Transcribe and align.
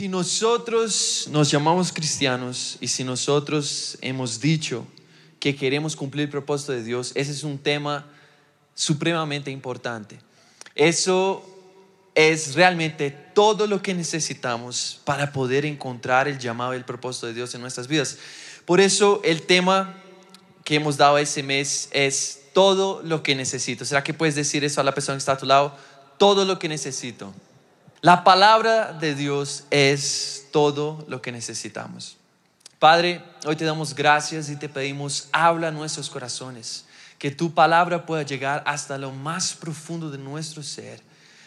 Si 0.00 0.08
nosotros 0.08 1.28
nos 1.30 1.50
llamamos 1.50 1.92
cristianos 1.92 2.78
y 2.80 2.88
si 2.88 3.04
nosotros 3.04 3.98
hemos 4.00 4.40
dicho 4.40 4.86
que 5.38 5.54
queremos 5.54 5.94
cumplir 5.94 6.24
el 6.24 6.30
propósito 6.30 6.72
de 6.72 6.82
Dios, 6.82 7.12
ese 7.14 7.32
es 7.32 7.44
un 7.44 7.58
tema 7.58 8.06
supremamente 8.74 9.50
importante. 9.50 10.18
Eso 10.74 11.44
es 12.14 12.54
realmente 12.54 13.10
todo 13.10 13.66
lo 13.66 13.82
que 13.82 13.92
necesitamos 13.92 15.02
para 15.04 15.32
poder 15.32 15.66
encontrar 15.66 16.28
el 16.28 16.38
llamado 16.38 16.72
y 16.72 16.78
el 16.78 16.86
propósito 16.86 17.26
de 17.26 17.34
Dios 17.34 17.54
en 17.54 17.60
nuestras 17.60 17.86
vidas. 17.86 18.16
Por 18.64 18.80
eso 18.80 19.20
el 19.22 19.42
tema 19.42 19.96
que 20.64 20.76
hemos 20.76 20.96
dado 20.96 21.18
ese 21.18 21.42
mes 21.42 21.90
es 21.92 22.44
todo 22.54 23.02
lo 23.02 23.22
que 23.22 23.34
necesito. 23.34 23.84
¿Será 23.84 24.02
que 24.02 24.14
puedes 24.14 24.34
decir 24.34 24.64
eso 24.64 24.80
a 24.80 24.84
la 24.84 24.94
persona 24.94 25.16
que 25.16 25.18
está 25.18 25.32
a 25.32 25.36
tu 25.36 25.44
lado? 25.44 25.76
Todo 26.16 26.46
lo 26.46 26.58
que 26.58 26.70
necesito. 26.70 27.34
La 28.02 28.24
palabra 28.24 28.94
de 28.94 29.14
Dios 29.14 29.64
es 29.70 30.46
todo 30.52 31.04
lo 31.06 31.20
que 31.20 31.32
necesitamos. 31.32 32.16
Padre, 32.78 33.22
hoy 33.44 33.56
te 33.56 33.66
damos 33.66 33.94
gracias 33.94 34.48
y 34.48 34.56
te 34.56 34.70
pedimos, 34.70 35.28
habla 35.32 35.68
a 35.68 35.70
nuestros 35.70 36.08
corazones, 36.08 36.86
que 37.18 37.30
tu 37.30 37.52
palabra 37.52 38.06
pueda 38.06 38.22
llegar 38.22 38.62
hasta 38.64 38.96
lo 38.96 39.12
más 39.12 39.52
profundo 39.52 40.10
de 40.10 40.16
nuestro 40.16 40.62
ser. 40.62 41.02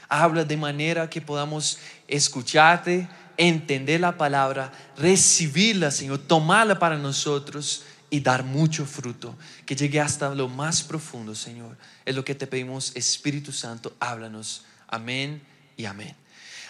Habla 0.08 0.44
de 0.44 0.56
manera 0.56 1.10
que 1.10 1.22
podamos 1.22 1.80
escucharte, 2.08 3.10
entender 3.36 4.00
la 4.00 4.16
palabra, 4.16 4.72
recibirla, 4.96 5.90
Señor, 5.90 6.20
tomarla 6.20 6.78
para 6.78 7.00
nosotros 7.00 7.84
y 8.12 8.20
dar 8.20 8.44
mucho 8.44 8.86
fruto, 8.86 9.36
que 9.66 9.76
llegue 9.76 10.00
hasta 10.00 10.36
lo 10.36 10.48
más 10.50 10.84
profundo, 10.84 11.34
Señor. 11.34 11.76
Es 12.06 12.14
lo 12.14 12.24
que 12.24 12.36
te 12.36 12.46
pedimos, 12.46 12.96
Espíritu 12.96 13.52
Santo, 13.52 13.96
háblanos. 14.00 14.66
Amén 14.88 15.42
y 15.78 15.86
amén. 15.86 16.23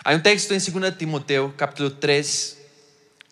Hay 0.05 0.15
un 0.15 0.23
texto 0.23 0.53
en 0.53 0.59
2 0.59 0.97
Timoteo, 0.97 1.53
capítulo 1.55 1.93
3, 1.93 2.57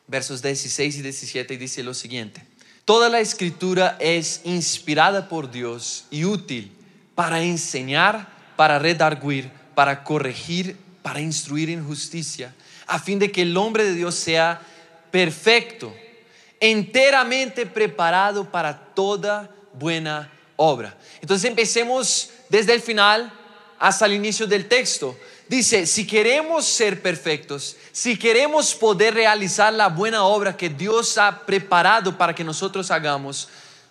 versos 0.08 0.42
16 0.42 0.98
y 0.98 1.02
17, 1.02 1.54
y 1.54 1.58
dice 1.58 1.84
lo 1.84 1.94
siguiente. 1.94 2.46
Toda 2.86 3.10
la 3.10 3.20
escritura 3.20 3.98
es 4.00 4.42
inspirada 4.46 5.28
por 5.28 5.52
Dios 5.52 6.06
y 6.12 6.24
útil 6.24 6.72
para 7.14 7.42
enseñar, 7.42 8.30
para 8.56 8.80
redarguir, 8.80 9.52
para 9.76 10.04
corregir, 10.04 10.78
para 11.02 11.20
instruir 11.20 11.70
en 11.70 11.86
justicia, 11.86 12.54
a 12.88 13.00
fin 13.00 13.20
de 13.20 13.32
que 13.32 13.42
el 13.42 13.58
hombre 13.58 13.84
de 13.84 13.94
Dios 13.94 14.16
sea 14.16 14.62
perfecto 15.12 15.94
enteramente 16.62 17.66
preparado 17.66 18.50
para 18.50 18.94
toda 18.94 19.50
buena 19.74 20.32
obra. 20.56 20.96
Entonces 21.20 21.50
empecemos 21.50 22.30
desde 22.48 22.74
el 22.74 22.82
final 22.82 23.34
hasta 23.80 24.06
el 24.06 24.14
inicio 24.14 24.46
del 24.48 24.68
texto. 24.70 25.18
Dice, 25.52 25.86
si 25.86 26.08
queremos 26.08 26.66
ser 26.66 27.02
perfectos, 27.02 27.76
si 27.92 28.18
queremos 28.18 28.74
poder 28.74 29.16
realizar 29.16 29.74
la 29.74 29.90
buena 29.90 30.24
obra 30.24 30.56
que 30.56 30.70
Dios 30.70 31.18
ha 31.18 31.46
preparado 31.46 32.18
para 32.18 32.34
que 32.34 32.42
nosotros 32.42 32.90
hagamos, 32.90 33.50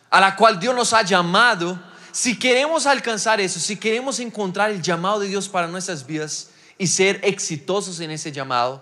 a 0.08 0.22
la 0.22 0.36
cual 0.36 0.58
Dios 0.58 0.75
nos 0.75 0.94
ha 0.94 1.02
llamado, 1.02 1.78
si 2.12 2.39
queremos 2.39 2.86
alcanzar 2.86 3.42
eso, 3.42 3.61
si 3.61 3.77
queremos 3.77 4.20
encontrar 4.20 4.70
el 4.70 4.80
llamado 4.80 5.20
de 5.20 5.28
Dios 5.28 5.50
para 5.50 5.69
nuestras 5.69 6.06
vidas 6.06 6.48
y 6.78 6.86
ser 6.86 7.20
exitosos 7.22 8.00
en 8.00 8.11
ese 8.11 8.33
llamado, 8.33 8.80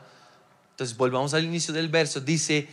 entonces 0.71 0.97
volvamos 0.97 1.35
al 1.35 1.43
inicio 1.43 1.75
del 1.75 1.89
verso, 1.89 2.21
dice, 2.21 2.69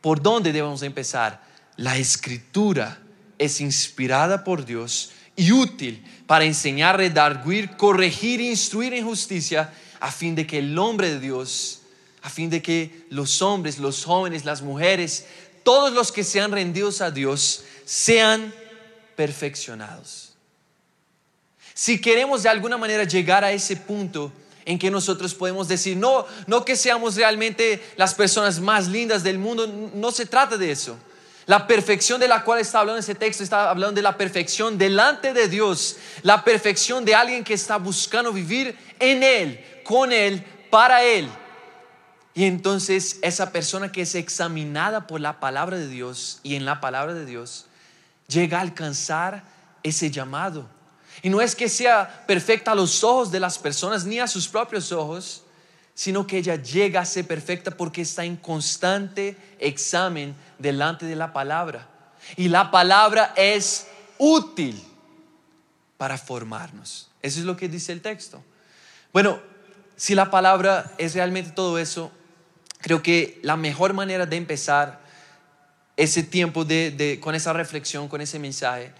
¿Por 0.00 0.22
dónde 0.22 0.50
debemos 0.50 0.82
empezar? 0.82 1.42
La 1.76 1.98
escritura 1.98 3.02
es 3.36 3.60
inspirada 3.60 4.44
por 4.44 4.64
Dios 4.64 5.10
y 5.42 5.50
útil 5.50 6.04
para 6.26 6.44
enseñar, 6.44 6.96
redarguir, 6.96 7.76
corregir 7.76 8.40
e 8.40 8.44
instruir 8.44 8.94
en 8.94 9.04
justicia 9.04 9.72
a 9.98 10.12
fin 10.12 10.36
de 10.36 10.46
que 10.46 10.58
el 10.58 10.78
hombre 10.78 11.10
de 11.10 11.18
Dios, 11.18 11.80
a 12.22 12.30
fin 12.30 12.48
de 12.48 12.62
que 12.62 13.06
los 13.10 13.42
hombres, 13.42 13.78
los 13.78 14.04
jóvenes, 14.04 14.44
las 14.44 14.62
mujeres, 14.62 15.26
todos 15.64 15.92
los 15.92 16.12
que 16.12 16.22
sean 16.22 16.52
rendidos 16.52 17.00
a 17.00 17.10
Dios 17.10 17.64
sean 17.84 18.54
perfeccionados. 19.16 20.34
Si 21.74 22.00
queremos 22.00 22.44
de 22.44 22.48
alguna 22.48 22.78
manera 22.78 23.02
llegar 23.02 23.44
a 23.44 23.50
ese 23.50 23.76
punto, 23.76 24.32
en 24.64 24.78
que 24.78 24.92
nosotros 24.92 25.34
podemos 25.34 25.66
decir, 25.66 25.96
no, 25.96 26.24
no 26.46 26.64
que 26.64 26.76
seamos 26.76 27.16
realmente 27.16 27.82
las 27.96 28.14
personas 28.14 28.60
más 28.60 28.86
lindas 28.86 29.24
del 29.24 29.38
mundo, 29.38 29.66
no 29.66 30.12
se 30.12 30.24
trata 30.24 30.56
de 30.56 30.70
eso. 30.70 30.96
La 31.46 31.66
perfección 31.66 32.20
de 32.20 32.28
la 32.28 32.44
cual 32.44 32.60
está 32.60 32.80
hablando 32.80 33.00
ese 33.00 33.14
texto 33.14 33.42
está 33.42 33.70
hablando 33.70 33.96
de 33.96 34.02
la 34.02 34.16
perfección 34.16 34.78
delante 34.78 35.32
de 35.32 35.48
Dios, 35.48 35.96
la 36.22 36.44
perfección 36.44 37.04
de 37.04 37.14
alguien 37.14 37.42
que 37.42 37.54
está 37.54 37.78
buscando 37.78 38.32
vivir 38.32 38.76
en 38.98 39.22
Él, 39.22 39.64
con 39.84 40.12
Él, 40.12 40.44
para 40.70 41.02
Él. 41.02 41.28
Y 42.34 42.44
entonces 42.44 43.18
esa 43.22 43.50
persona 43.50 43.90
que 43.90 44.02
es 44.02 44.14
examinada 44.14 45.06
por 45.06 45.20
la 45.20 45.40
palabra 45.40 45.76
de 45.76 45.88
Dios 45.88 46.40
y 46.42 46.54
en 46.54 46.64
la 46.64 46.80
palabra 46.80 47.12
de 47.12 47.26
Dios, 47.26 47.66
llega 48.28 48.58
a 48.58 48.62
alcanzar 48.62 49.42
ese 49.82 50.10
llamado 50.10 50.68
y 51.20 51.28
no 51.28 51.40
es 51.40 51.54
que 51.54 51.68
sea 51.68 52.24
perfecta 52.26 52.72
a 52.72 52.74
los 52.74 53.04
ojos 53.04 53.30
de 53.30 53.40
las 53.40 53.58
personas 53.58 54.04
ni 54.04 54.18
a 54.18 54.26
sus 54.26 54.48
propios 54.48 54.90
ojos, 54.92 55.42
sino 55.94 56.26
que 56.26 56.38
ella 56.38 56.56
llega 56.56 57.00
a 57.00 57.04
ser 57.04 57.26
perfecta 57.26 57.70
porque 57.70 58.02
está 58.02 58.24
en 58.24 58.36
constante 58.36 59.36
examen 59.58 60.34
delante 60.58 61.06
de 61.06 61.16
la 61.16 61.32
palabra. 61.32 61.88
Y 62.36 62.48
la 62.48 62.70
palabra 62.70 63.34
es 63.36 63.86
útil 64.18 64.82
para 65.96 66.16
formarnos. 66.16 67.10
Eso 67.20 67.40
es 67.40 67.44
lo 67.44 67.56
que 67.56 67.68
dice 67.68 67.92
el 67.92 68.00
texto. 68.00 68.42
Bueno, 69.12 69.40
si 69.96 70.14
la 70.14 70.30
palabra 70.30 70.92
es 70.98 71.14
realmente 71.14 71.50
todo 71.50 71.78
eso, 71.78 72.10
creo 72.78 73.02
que 73.02 73.38
la 73.42 73.56
mejor 73.56 73.92
manera 73.92 74.26
de 74.26 74.36
empezar 74.36 75.00
ese 75.96 76.22
tiempo 76.22 76.66
con 77.20 77.34
esa 77.34 77.52
reflexión, 77.52 78.08
con 78.08 78.20
ese 78.20 78.38
mensaje, 78.38 78.92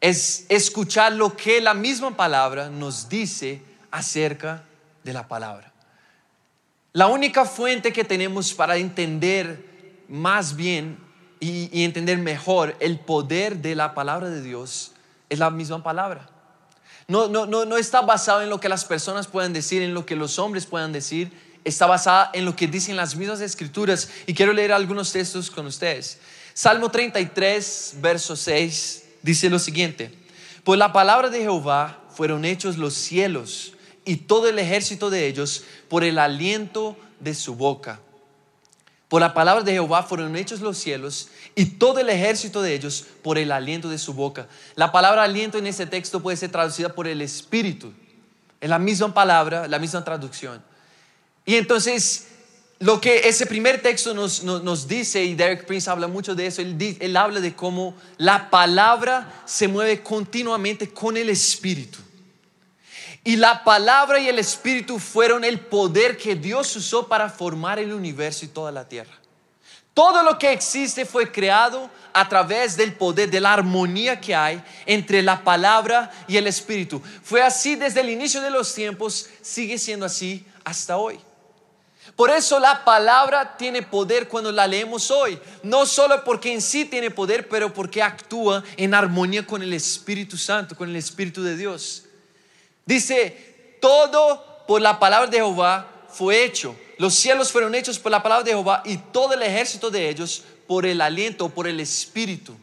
es 0.00 0.46
escuchar 0.48 1.12
lo 1.12 1.36
que 1.36 1.60
la 1.60 1.74
misma 1.74 2.16
palabra 2.16 2.68
nos 2.68 3.08
dice 3.08 3.62
acerca 3.90 4.62
de 5.02 5.12
la 5.12 5.26
palabra. 5.26 5.72
La 6.92 7.06
única 7.06 7.44
fuente 7.44 7.92
que 7.92 8.04
tenemos 8.04 8.54
para 8.54 8.76
entender 8.76 9.64
más 10.08 10.56
bien 10.56 10.98
y, 11.40 11.84
entender 11.84 12.18
mejor 12.18 12.76
el 12.80 12.98
poder 12.98 13.58
de 13.58 13.74
la 13.74 13.94
palabra 13.94 14.30
de 14.30 14.42
Dios 14.42 14.92
es 15.28 15.38
la 15.38 15.50
misma 15.50 15.82
palabra. 15.82 16.28
No, 17.06 17.28
no, 17.28 17.46
no, 17.46 17.64
no 17.64 17.76
está 17.76 18.00
basado 18.00 18.42
en 18.42 18.50
lo 18.50 18.60
que 18.60 18.68
las 18.68 18.84
personas 18.84 19.26
puedan 19.26 19.52
decir, 19.52 19.82
en 19.82 19.94
lo 19.94 20.04
que 20.04 20.16
los 20.16 20.38
hombres 20.38 20.66
puedan 20.66 20.92
decir, 20.92 21.30
está 21.64 21.86
basada 21.86 22.30
en 22.34 22.44
lo 22.44 22.56
que 22.56 22.66
dicen 22.66 22.96
las 22.96 23.16
mismas 23.16 23.40
escrituras. 23.40 24.08
Y 24.26 24.34
quiero 24.34 24.52
leer 24.52 24.72
algunos 24.72 25.12
textos 25.12 25.50
con 25.50 25.66
ustedes. 25.66 26.18
Salmo 26.54 26.90
33, 26.90 27.96
verso 28.00 28.34
6 28.34 29.04
dice 29.22 29.50
lo 29.50 29.58
siguiente, 29.58 30.12
pues 30.64 30.78
la 30.78 30.92
palabra 30.92 31.28
de 31.28 31.40
Jehová 31.40 32.02
fueron 32.10 32.44
hechos 32.44 32.76
los 32.76 32.94
cielos 32.94 33.74
y 34.08 34.16
todo 34.16 34.48
el 34.48 34.58
ejército 34.58 35.10
de 35.10 35.26
ellos 35.26 35.64
por 35.90 36.02
el 36.02 36.18
aliento 36.18 36.96
de 37.20 37.34
su 37.34 37.56
boca. 37.56 38.00
Por 39.06 39.20
la 39.20 39.34
palabra 39.34 39.62
de 39.62 39.72
Jehová 39.72 40.02
fueron 40.02 40.34
hechos 40.34 40.62
los 40.62 40.78
cielos 40.78 41.28
y 41.54 41.66
todo 41.66 41.98
el 41.98 42.08
ejército 42.08 42.62
de 42.62 42.74
ellos 42.74 43.04
por 43.22 43.36
el 43.36 43.52
aliento 43.52 43.90
de 43.90 43.98
su 43.98 44.14
boca. 44.14 44.48
La 44.76 44.92
palabra 44.92 45.24
aliento 45.24 45.58
en 45.58 45.66
este 45.66 45.84
texto 45.84 46.22
puede 46.22 46.38
ser 46.38 46.50
traducida 46.50 46.94
por 46.94 47.06
el 47.06 47.20
espíritu. 47.20 47.92
Es 48.62 48.70
la 48.70 48.78
misma 48.78 49.12
palabra, 49.12 49.68
la 49.68 49.78
misma 49.78 50.02
traducción. 50.02 50.62
Y 51.44 51.56
entonces 51.56 52.28
lo 52.78 53.02
que 53.02 53.28
ese 53.28 53.44
primer 53.44 53.82
texto 53.82 54.14
nos, 54.14 54.88
dice, 54.88 55.22
y 55.22 55.34
Derek 55.34 55.66
Prince 55.66 55.90
habla 55.90 56.08
mucho 56.08 56.34
de 56.34 56.46
eso, 56.46 56.62
él, 56.62 56.96
él 56.98 57.14
habla 57.14 57.40
de 57.40 57.54
cómo 57.54 57.94
la 58.16 58.48
palabra 58.48 59.42
se 59.44 59.68
mueve 59.68 60.02
continuamente 60.02 60.88
con 60.88 61.18
el 61.18 61.28
Espíritu. 61.28 61.98
Y 63.28 63.36
la 63.36 63.62
palabra 63.62 64.18
y 64.18 64.26
el 64.26 64.38
Espíritu 64.38 64.98
fueron 64.98 65.44
el 65.44 65.60
poder 65.60 66.16
que 66.16 66.34
Dios 66.34 66.74
usó 66.76 67.08
para 67.08 67.28
formar 67.28 67.78
el 67.78 67.92
universo 67.92 68.46
y 68.46 68.48
toda 68.48 68.72
la 68.72 68.88
tierra. 68.88 69.12
Todo 69.92 70.22
lo 70.22 70.38
que 70.38 70.50
existe 70.50 71.04
fue 71.04 71.30
creado 71.30 71.90
a 72.14 72.26
través 72.26 72.74
del 72.74 72.94
poder, 72.94 73.30
de 73.30 73.42
la 73.42 73.52
armonía 73.52 74.18
que 74.18 74.34
hay 74.34 74.64
entre 74.86 75.20
la 75.20 75.44
palabra 75.44 76.10
y 76.26 76.38
el 76.38 76.46
Espíritu. 76.46 77.02
Fue 77.22 77.42
así 77.42 77.76
desde 77.76 78.00
el 78.00 78.08
inicio 78.08 78.40
de 78.40 78.48
los 78.48 78.74
tiempos, 78.74 79.28
sigue 79.42 79.76
siendo 79.76 80.06
así 80.06 80.46
hasta 80.64 80.96
hoy. 80.96 81.20
Por 82.16 82.30
eso 82.30 82.58
la 82.58 82.82
palabra 82.82 83.58
tiene 83.58 83.82
poder 83.82 84.26
cuando 84.26 84.50
la 84.50 84.66
leemos 84.66 85.10
hoy. 85.10 85.38
No 85.62 85.84
solo 85.84 86.24
porque 86.24 86.50
en 86.50 86.62
sí 86.62 86.86
tiene 86.86 87.10
poder, 87.10 87.46
pero 87.46 87.74
porque 87.74 88.02
actúa 88.02 88.64
en 88.78 88.94
armonía 88.94 89.46
con 89.46 89.62
el 89.62 89.74
Espíritu 89.74 90.38
Santo, 90.38 90.74
con 90.74 90.88
el 90.88 90.96
Espíritu 90.96 91.42
de 91.42 91.58
Dios. 91.58 92.04
Dice, 92.88 93.76
todo 93.82 94.64
por 94.66 94.80
la 94.80 94.98
palabra 94.98 95.28
de 95.28 95.36
Jehová 95.36 96.06
fue 96.08 96.42
hecho. 96.42 96.74
Los 96.96 97.12
cielos 97.12 97.52
fueron 97.52 97.74
hechos 97.74 97.98
por 97.98 98.10
la 98.10 98.22
palabra 98.22 98.44
de 98.44 98.52
Jehová 98.52 98.82
y 98.82 98.96
todo 98.96 99.34
el 99.34 99.42
ejército 99.42 99.90
de 99.90 100.08
ellos 100.08 100.42
por 100.66 100.86
el 100.86 101.02
aliento, 101.02 101.50
por 101.50 101.68
el 101.68 101.80
Espíritu. 101.80 102.56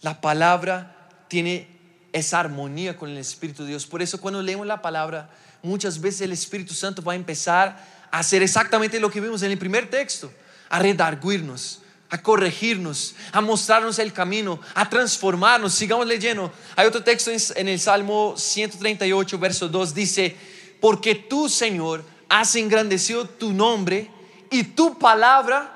La 0.00 0.18
palabra 0.18 1.10
tiene 1.28 1.68
esa 2.14 2.40
armonía 2.40 2.96
con 2.96 3.10
el 3.10 3.18
Espíritu 3.18 3.64
de 3.64 3.68
Dios. 3.68 3.84
Por 3.84 4.00
eso 4.00 4.18
cuando 4.18 4.40
leemos 4.40 4.66
la 4.66 4.80
palabra, 4.80 5.28
muchas 5.62 6.00
veces 6.00 6.22
el 6.22 6.32
Espíritu 6.32 6.72
Santo 6.72 7.02
va 7.02 7.12
a 7.12 7.16
empezar 7.16 7.86
a 8.10 8.18
hacer 8.18 8.42
exactamente 8.42 8.98
lo 8.98 9.10
que 9.10 9.20
vimos 9.20 9.42
en 9.42 9.50
el 9.50 9.58
primer 9.58 9.90
texto, 9.90 10.32
a 10.70 10.78
redarguirnos, 10.78 11.81
a 12.12 12.18
corregirnos, 12.18 13.14
a 13.32 13.40
mostrarnos 13.40 13.98
el 13.98 14.12
camino, 14.12 14.60
a 14.74 14.86
transformarnos. 14.86 15.72
Sigamos 15.72 16.06
leyendo. 16.06 16.52
Hay 16.76 16.86
otro 16.86 17.02
texto 17.02 17.30
en 17.56 17.68
el 17.68 17.80
Salmo 17.80 18.34
138, 18.36 19.38
verso 19.38 19.66
2, 19.66 19.94
dice, 19.94 20.36
porque 20.78 21.14
tú, 21.14 21.48
Señor, 21.48 22.04
has 22.28 22.54
engrandecido 22.54 23.26
tu 23.26 23.54
nombre 23.54 24.10
y 24.50 24.62
tu 24.62 24.98
palabra 24.98 25.74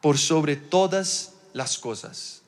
por 0.00 0.16
sobre 0.16 0.56
todas 0.56 1.34
las 1.52 1.76
cosas. 1.76 2.40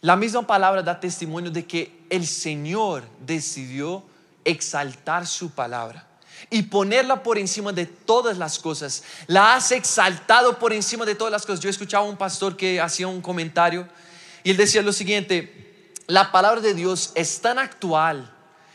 La 0.00 0.16
misma 0.16 0.44
palabra 0.44 0.82
da 0.82 0.98
testimonio 0.98 1.52
de 1.52 1.64
que 1.64 1.96
el 2.10 2.26
Señor 2.26 3.04
decidió 3.24 4.02
exaltar 4.44 5.28
su 5.28 5.52
palabra 5.52 6.07
y 6.50 6.62
ponerla 6.62 7.22
por 7.22 7.38
encima 7.38 7.72
de 7.72 7.86
todas 7.86 8.38
las 8.38 8.58
cosas. 8.58 9.02
La 9.26 9.54
has 9.54 9.72
exaltado 9.72 10.58
por 10.58 10.72
encima 10.72 11.04
de 11.04 11.14
todas 11.14 11.32
las 11.32 11.44
cosas. 11.44 11.60
Yo 11.60 11.70
escuchaba 11.70 12.06
a 12.06 12.08
un 12.08 12.16
pastor 12.16 12.56
que 12.56 12.80
hacía 12.80 13.06
un 13.08 13.20
comentario 13.20 13.88
y 14.42 14.50
él 14.50 14.56
decía 14.56 14.82
lo 14.82 14.92
siguiente, 14.92 15.92
la 16.06 16.32
palabra 16.32 16.60
de 16.60 16.74
Dios 16.74 17.12
es 17.14 17.40
tan 17.40 17.58
actual 17.58 18.32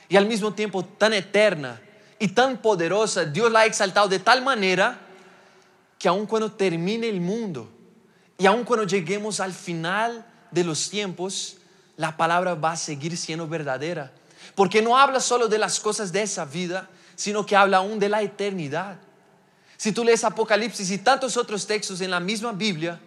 y 0.07 0.17
al 0.17 0.25
mismo 0.25 0.53
tiempo 0.53 0.85
tan 0.85 1.13
eterna 1.13 1.81
y 2.19 2.27
tan 2.27 2.61
poderosa. 2.61 3.25
Dios 3.25 3.51
la 3.51 3.61
ha 3.61 3.65
exaltado 3.65 4.07
de 4.07 4.19
tal 4.19 4.43
manera 4.43 4.99
que 5.97 6.07
aun 6.07 6.25
cuando 6.25 6.51
termine 6.51 7.09
el 7.09 7.21
mundo 7.21 7.69
y 8.37 8.45
aun 8.45 8.63
cuando 8.63 8.85
lleguemos 8.85 9.39
al 9.39 9.53
final 9.53 10.25
de 10.51 10.63
los 10.63 10.89
tiempos, 10.89 11.57
la 11.97 12.15
palabra 12.17 12.55
va 12.55 12.73
a 12.73 12.77
seguir 12.77 13.17
siendo 13.17 13.47
verdadera. 13.47 14.11
Porque 14.55 14.81
no 14.81 14.97
habla 14.97 15.19
solo 15.19 15.47
de 15.47 15.57
las 15.57 15.79
cosas 15.79 16.11
de 16.11 16.21
esa 16.21 16.45
vida, 16.45 16.89
sino 17.15 17.45
que 17.45 17.55
habla 17.55 17.77
aún 17.77 17.99
de 17.99 18.09
la 18.09 18.21
eternidad. 18.21 18.97
Si 19.77 19.91
tú 19.91 20.03
lees 20.03 20.23
Apocalipsis 20.23 20.91
y 20.91 20.97
tantos 20.99 21.35
otros 21.35 21.67
textos 21.67 22.01
en 22.01 22.11
la 22.11 22.19
misma 22.19 22.51
Biblia, 22.51 22.99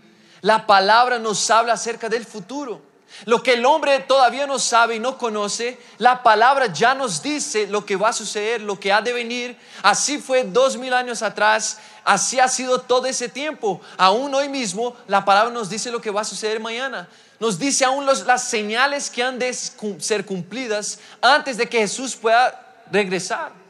la 0.42 0.66
palabra 0.66 1.18
nos 1.18 1.50
habla 1.50 1.72
acerca 1.72 2.08
del 2.08 2.24
futuro. 2.24 2.82
Lo 3.24 3.42
que 3.42 3.54
el 3.54 3.64
hombre 3.64 4.00
todavía 4.00 4.46
no 4.46 4.58
sabe 4.58 4.96
y 4.96 4.98
no 4.98 5.16
conoce, 5.16 5.78
la 5.96 6.22
palabra 6.22 6.66
ya 6.66 6.94
nos 6.94 7.22
dice 7.22 7.66
lo 7.66 7.86
que 7.86 7.96
va 7.96 8.10
a 8.10 8.12
suceder, 8.12 8.60
lo 8.60 8.78
que 8.78 8.92
ha 8.92 9.00
de 9.00 9.12
venir. 9.12 9.56
Así 9.82 10.18
fue 10.18 10.44
dos 10.44 10.76
mil 10.76 10.92
años 10.92 11.22
atrás, 11.22 11.78
así 12.04 12.38
ha 12.38 12.48
sido 12.48 12.80
todo 12.80 13.06
ese 13.06 13.28
tiempo. 13.28 13.80
Aún 13.96 14.34
hoy 14.34 14.48
mismo, 14.48 14.94
la 15.06 15.24
palabra 15.24 15.52
nos 15.52 15.70
dice 15.70 15.90
lo 15.90 16.00
que 16.00 16.10
va 16.10 16.20
a 16.22 16.24
suceder 16.24 16.60
mañana. 16.60 17.08
Nos 17.40 17.58
dice 17.58 17.84
aún 17.84 18.04
las 18.06 18.44
señales 18.48 19.08
que 19.08 19.22
han 19.22 19.38
de 19.38 19.52
ser 19.54 20.26
cumplidas 20.26 20.98
antes 21.20 21.56
de 21.56 21.68
que 21.68 21.78
Jesús 21.78 22.16
pueda 22.16 22.84
regresar. 22.90 23.65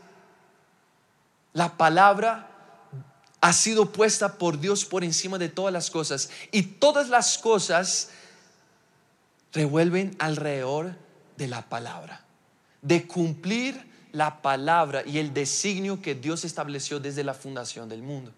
La 1.57 1.79
palabra 1.79 2.51
ha 3.41 3.53
sido 3.55 3.91
puesta 3.91 4.37
por 4.37 4.61
Dios 4.61 4.85
por 4.85 5.03
encima 5.03 5.39
de 5.39 5.49
todas 5.49 5.73
las 5.73 5.91
cosas 5.91 6.29
y 6.53 6.61
todas 6.61 7.09
las 7.09 7.39
cosas 7.39 8.11
revuelven 9.55 10.15
alrededor 10.19 10.95
de 11.39 11.49
la 11.49 11.67
palabra, 11.67 12.27
de 12.83 13.07
cumplir 13.07 13.91
la 14.13 14.43
palabra 14.43 15.03
y 15.07 15.17
el 15.17 15.33
designio 15.33 16.03
que 16.03 16.15
Dios 16.15 16.45
estableció 16.45 17.01
desde 17.01 17.25
la 17.25 17.33
fundación 17.33 17.89
del 17.89 18.03
mundo. 18.03 18.35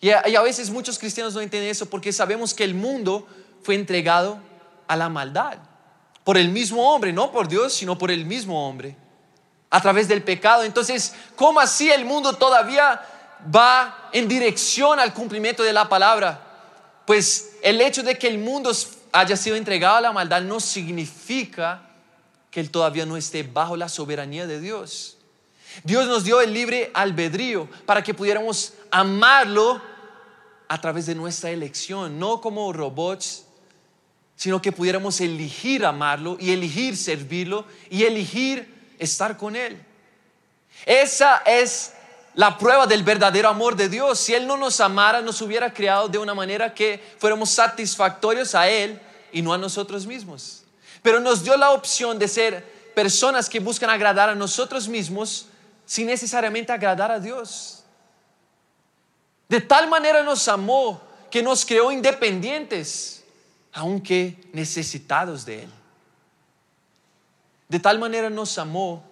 Y 0.00 0.10
a, 0.10 0.28
y 0.28 0.34
a, 0.34 0.42
veces 0.42 0.68
muchos 0.68 0.98
cristianos 0.98 1.34
no 1.34 1.42
entienden 1.42 1.70
eso 1.70 1.86
porque 1.86 2.12
sabemos 2.12 2.52
que 2.52 2.64
el 2.64 2.74
mundo 2.74 3.28
fue 3.62 3.76
entregado 3.76 4.40
a 4.88 4.96
la 4.96 5.08
maldad 5.08 5.58
por 6.24 6.36
el 6.36 6.48
mismo 6.48 6.92
hombre, 6.92 7.12
no 7.12 7.30
por 7.30 7.46
Dios, 7.46 7.74
sino 7.74 7.96
por 7.96 8.10
el 8.10 8.26
mismo 8.26 8.68
hombre 8.68 8.96
a 9.70 9.80
través 9.80 10.08
del 10.08 10.22
pecado. 10.22 10.62
Entonces, 10.62 11.14
¿cómo 11.34 11.60
así 11.60 11.90
el 11.90 12.04
mundo 12.04 12.32
todavía 12.32 13.00
va 13.54 14.08
en 14.12 14.28
dirección 14.28 15.00
al 15.00 15.12
cumplimiento 15.12 15.62
de 15.62 15.72
la 15.72 15.88
palabra? 15.88 16.42
Pues 17.06 17.56
el 17.62 17.80
hecho 17.80 18.02
de 18.02 18.18
que 18.18 18.28
el 18.28 18.38
mundo 18.38 18.72
haya 19.12 19.36
sido 19.36 19.56
entregado 19.56 19.96
a 19.96 20.00
la 20.00 20.12
maldad 20.12 20.42
no 20.42 20.60
significa 20.60 21.82
que 22.50 22.60
él 22.60 22.70
todavía 22.70 23.06
no 23.06 23.16
esté 23.16 23.42
bajo 23.42 23.76
la 23.76 23.88
soberanía 23.88 24.46
de 24.46 24.60
Dios. 24.60 25.18
Dios 25.84 26.06
nos 26.06 26.24
dio 26.24 26.40
el 26.40 26.52
libre 26.52 26.90
albedrío 26.94 27.68
para 27.84 28.02
que 28.02 28.14
pudiéramos 28.14 28.72
amarlo 28.90 29.80
a 30.68 30.80
través 30.80 31.06
de 31.06 31.14
nuestra 31.14 31.50
elección, 31.50 32.18
no 32.18 32.40
como 32.40 32.72
robots, 32.72 33.44
sino 34.36 34.60
que 34.60 34.72
pudiéramos 34.72 35.20
elegir 35.20 35.84
amarlo 35.84 36.36
y 36.40 36.50
elegir 36.50 36.96
servirlo 36.96 37.64
y 37.90 38.04
elegir 38.04 38.75
estar 38.98 39.36
con 39.36 39.56
Él. 39.56 39.82
Esa 40.84 41.42
es 41.46 41.92
la 42.34 42.58
prueba 42.58 42.86
del 42.86 43.02
verdadero 43.02 43.48
amor 43.48 43.76
de 43.76 43.88
Dios. 43.88 44.18
Si 44.18 44.34
Él 44.34 44.46
no 44.46 44.56
nos 44.56 44.80
amara, 44.80 45.22
nos 45.22 45.40
hubiera 45.40 45.72
creado 45.72 46.08
de 46.08 46.18
una 46.18 46.34
manera 46.34 46.74
que 46.74 47.02
fuéramos 47.18 47.50
satisfactorios 47.50 48.54
a 48.54 48.68
Él 48.68 49.00
y 49.32 49.42
no 49.42 49.52
a 49.52 49.58
nosotros 49.58 50.06
mismos. 50.06 50.62
Pero 51.02 51.20
nos 51.20 51.42
dio 51.42 51.56
la 51.56 51.70
opción 51.70 52.18
de 52.18 52.28
ser 52.28 52.62
personas 52.94 53.48
que 53.48 53.60
buscan 53.60 53.90
agradar 53.90 54.28
a 54.28 54.34
nosotros 54.34 54.88
mismos 54.88 55.46
sin 55.86 56.06
necesariamente 56.06 56.72
agradar 56.72 57.10
a 57.10 57.20
Dios. 57.20 57.84
De 59.48 59.60
tal 59.60 59.88
manera 59.88 60.22
nos 60.22 60.48
amó 60.48 61.00
que 61.30 61.42
nos 61.42 61.64
creó 61.64 61.92
independientes, 61.92 63.24
aunque 63.72 64.36
necesitados 64.52 65.44
de 65.44 65.64
Él. 65.64 65.70
De 67.68 67.80
tal 67.80 67.98
manera 67.98 68.30
nos 68.30 68.58
amó 68.58 69.02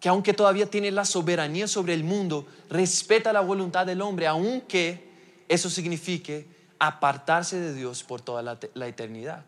que 0.00 0.08
aunque 0.08 0.34
todavía 0.34 0.70
tiene 0.70 0.90
la 0.90 1.04
soberanía 1.04 1.66
sobre 1.66 1.94
el 1.94 2.04
mundo, 2.04 2.46
respeta 2.68 3.32
la 3.32 3.40
voluntad 3.40 3.86
del 3.86 4.02
hombre, 4.02 4.26
aunque 4.26 5.08
eso 5.48 5.70
signifique 5.70 6.46
apartarse 6.78 7.58
de 7.58 7.72
Dios 7.72 8.02
por 8.02 8.20
toda 8.20 8.42
la, 8.42 8.86
eternidad. 8.86 9.46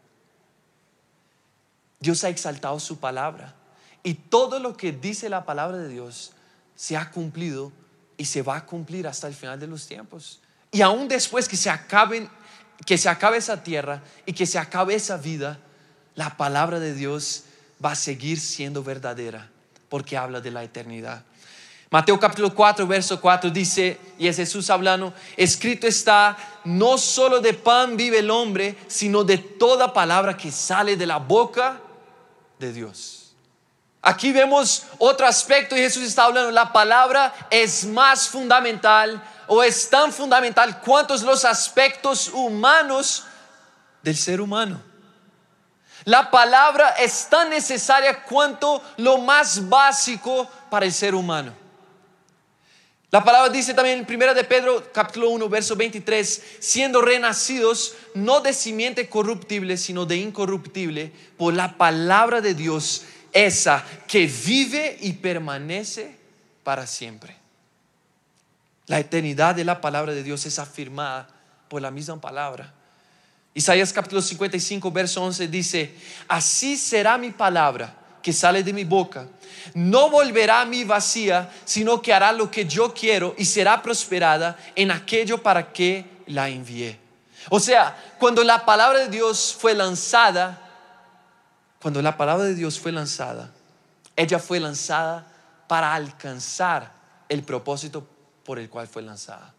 Dios 2.01 2.25
ha 2.25 2.31
exaltado 2.31 2.81
su 2.81 2.99
palabra 2.99 3.55
y 4.03 4.15
todo 4.15 4.59
lo 4.59 4.77
que 4.77 4.93
dice 4.93 5.29
la 5.29 5.45
palabra 5.45 5.77
de 5.77 5.89
Dios 5.89 6.33
se 6.75 6.97
ha 6.97 7.11
cumplido 7.11 7.73
y 8.17 8.25
se 8.25 8.43
va 8.43 8.57
a 8.57 8.67
cumplir 8.67 9.07
hasta 9.07 9.27
el 9.27 9.35
final 9.35 9.61
de 9.61 9.67
los 9.67 9.87
tiempos. 9.87 10.41
Y 10.71 10.81
aún 10.81 11.09
después 11.09 11.49
que 11.49 11.57
se 11.57 11.69
acaben 11.69 12.31
que 12.85 12.99
se 12.99 13.09
acabe 13.09 13.39
esa 13.39 13.63
tierra 13.63 14.03
y 14.27 14.33
que 14.33 14.47
se 14.47 14.59
acabe 14.59 14.95
esa 14.95 15.17
vida, 15.17 15.59
la 16.15 16.37
palabra 16.37 16.79
de 16.79 16.95
Dios 16.95 17.45
va 17.85 17.93
a 17.93 17.97
seguir 17.97 18.41
siendo 18.41 18.83
verdadera 18.83 19.51
porque 19.89 20.17
habla 20.17 20.41
de 20.41 20.51
la 20.51 20.63
eternidad. 20.63 21.23
Mateo 21.91 22.19
capítulo 22.19 22.53
4, 22.53 22.87
verso 22.87 23.21
4 23.21 23.49
dice, 23.51 23.99
y 24.19 24.27
es 24.27 24.37
Jesús 24.37 24.69
hablando, 24.71 25.15
escrito 25.37 25.87
está, 25.87 26.37
no 26.65 26.99
solo 26.99 27.41
de 27.41 27.55
pan 27.55 27.97
vive 27.97 28.19
el 28.19 28.31
hombre, 28.31 28.77
sino 28.89 29.23
de 29.23 29.39
toda 29.39 29.93
palabra 29.93 30.37
que 30.37 30.51
sale 30.51 30.97
de 30.97 31.07
la 31.07 31.19
boca 31.19 31.81
de 32.59 32.73
Dios. 32.73 33.35
Aquí 34.03 34.33
vemos 34.33 34.85
otro 34.99 35.27
aspecto 35.27 35.77
y 35.77 35.81
Jesús 35.81 36.03
está 36.03 36.25
hablando, 36.25 36.51
la 36.51 36.73
palabra 36.73 37.33
es 37.51 37.85
más 37.85 38.29
fundamental 38.29 39.23
o 39.47 39.63
es 39.63 39.89
tan 39.89 40.13
fundamental 40.13 40.81
cuantos 40.81 41.23
los 41.23 41.45
aspectos 41.45 42.29
humanos 42.29 43.25
del 44.03 44.17
ser 44.17 44.41
humano. 44.41 44.81
La 46.07 46.31
palabra 46.31 46.91
es 46.91 47.29
tan 47.29 47.51
necesaria 47.51 48.23
cuanto 48.23 48.81
lo 48.99 49.19
más 49.19 49.69
básico 49.69 50.49
para 50.71 50.87
el 50.87 50.93
ser 50.93 51.17
humano. 51.17 51.53
La 53.11 53.25
palabra 53.25 53.53
dice 53.53 53.75
también 53.75 54.07
en 54.09 54.23
1 54.23 54.35
de 54.35 54.45
Pedro 54.45 54.93
capítulo 54.93 55.31
1 55.31 55.49
verso 55.49 55.75
23, 55.75 56.59
siendo 56.61 57.03
renacidos 57.03 57.97
no 58.15 58.41
de 58.41 58.53
simiente 58.53 59.09
corruptible, 59.09 59.77
sino 59.77 60.07
de 60.07 60.19
incorruptible, 60.19 61.11
por 61.37 61.55
la 61.55 61.77
palabra 61.77 62.41
de 62.41 62.55
Dios, 62.55 63.05
esa 63.33 63.85
que 64.07 64.27
vive 64.27 64.99
y 65.01 65.15
permanece 65.15 66.17
para 66.63 66.87
siempre. 66.87 67.35
La 68.87 69.01
eternidad 69.01 69.57
de 69.57 69.65
la 69.65 69.81
palabra 69.81 70.13
de 70.13 70.23
Dios 70.23 70.47
es 70.47 70.61
afirmada 70.61 71.27
por 71.69 71.83
la 71.83 71.91
misma 71.91 72.21
palabra. 72.21 72.76
Isaías 73.57 73.91
capítulo 73.91 74.21
55, 74.21 74.91
verso 74.91 75.23
11 75.23 75.49
dice, 75.49 75.95
así 76.29 76.77
será 76.77 77.17
mi 77.17 77.31
palabra 77.31 77.91
que 78.21 78.31
sale 78.31 78.63
de 78.63 78.71
mi 78.75 78.85
boca. 78.85 79.27
No 79.73 80.11
volverá 80.11 80.61
a 80.61 80.67
mí 80.67 80.85
vacía, 80.85 81.51
sino 81.65 82.03
que 82.03 82.13
hará 82.13 82.33
lo 82.33 82.51
que 82.51 82.67
yo 82.67 82.93
quiero 82.93 83.35
y 83.39 83.47
será 83.47 83.81
prosperada 83.81 84.59
en 84.75 84.91
aquello 84.91 85.43
para 85.43 85.73
que 85.73 86.05
la 86.27 86.51
envié. 86.51 87.01
O 87.49 87.59
sea, 87.59 87.97
cuando 88.19 88.45
la 88.45 88.67
palabra 88.67 88.99
de 88.99 89.09
Dios 89.09 89.57
fue 89.59 89.73
lanzada, 89.73 90.61
cuando 91.81 92.03
la 92.03 92.15
palabra 92.19 92.45
de 92.45 92.55
Dios 92.55 92.79
fue 92.79 92.93
lanzada, 92.93 93.55
ella 94.17 94.39
fue 94.39 94.61
lanzada 94.61 95.27
para 95.67 95.95
alcanzar 95.95 96.93
el 97.27 97.43
propósito 97.43 98.07
por 98.45 98.59
el 98.59 98.69
cual 98.69 98.87
fue 98.87 99.01
lanzada. 99.01 99.55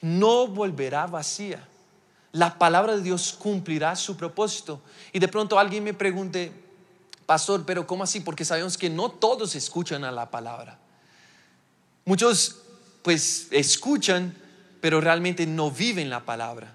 No 0.00 0.46
volverá 0.46 1.06
vacía 1.06 1.62
la 2.32 2.58
palabra 2.58 2.96
de 2.96 3.02
Dios 3.02 3.36
cumplirá 3.38 3.96
su 3.96 4.16
propósito. 4.16 4.80
Y 5.12 5.18
de 5.18 5.28
pronto 5.28 5.58
alguien 5.58 5.84
me 5.84 5.94
pregunte, 5.94 6.52
pastor, 7.26 7.64
pero 7.66 7.86
¿cómo 7.86 8.04
así? 8.04 8.20
Porque 8.20 8.44
sabemos 8.44 8.78
que 8.78 8.90
no 8.90 9.10
todos 9.10 9.54
escuchan 9.54 10.04
a 10.04 10.10
la 10.10 10.30
palabra. 10.30 10.78
Muchos 12.04 12.56
pues 13.02 13.48
escuchan, 13.50 14.34
pero 14.80 15.00
realmente 15.00 15.46
no 15.46 15.70
viven 15.70 16.10
la 16.10 16.24
palabra. 16.24 16.74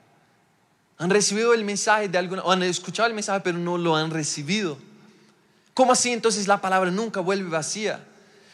Han 0.98 1.10
recibido 1.10 1.54
el 1.54 1.64
mensaje 1.64 2.08
de 2.08 2.18
alguna, 2.18 2.42
o 2.44 2.52
han 2.52 2.64
escuchado 2.64 3.08
el 3.08 3.14
mensaje, 3.14 3.42
pero 3.42 3.58
no 3.58 3.78
lo 3.78 3.96
han 3.96 4.12
recibido. 4.12 4.78
¿Cómo 5.74 5.92
así 5.92 6.12
entonces 6.12 6.48
la 6.48 6.62
palabra 6.62 6.90
nunca 6.90 7.20
vuelve 7.20 7.50
vacía? 7.50 8.04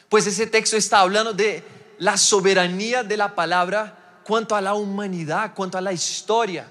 Pues 0.10 0.26
ese 0.26 0.48
texto 0.48 0.76
está 0.76 1.02
hablando 1.02 1.34
de 1.34 1.64
la 2.00 2.18
soberanía 2.18 3.04
de 3.04 3.16
la 3.16 3.36
palabra 3.36 4.20
cuanto 4.24 4.56
a 4.56 4.62
la 4.62 4.74
humanidad, 4.74 5.54
cuanto 5.54 5.78
a 5.78 5.82
la 5.82 5.94
historia. 5.94 6.68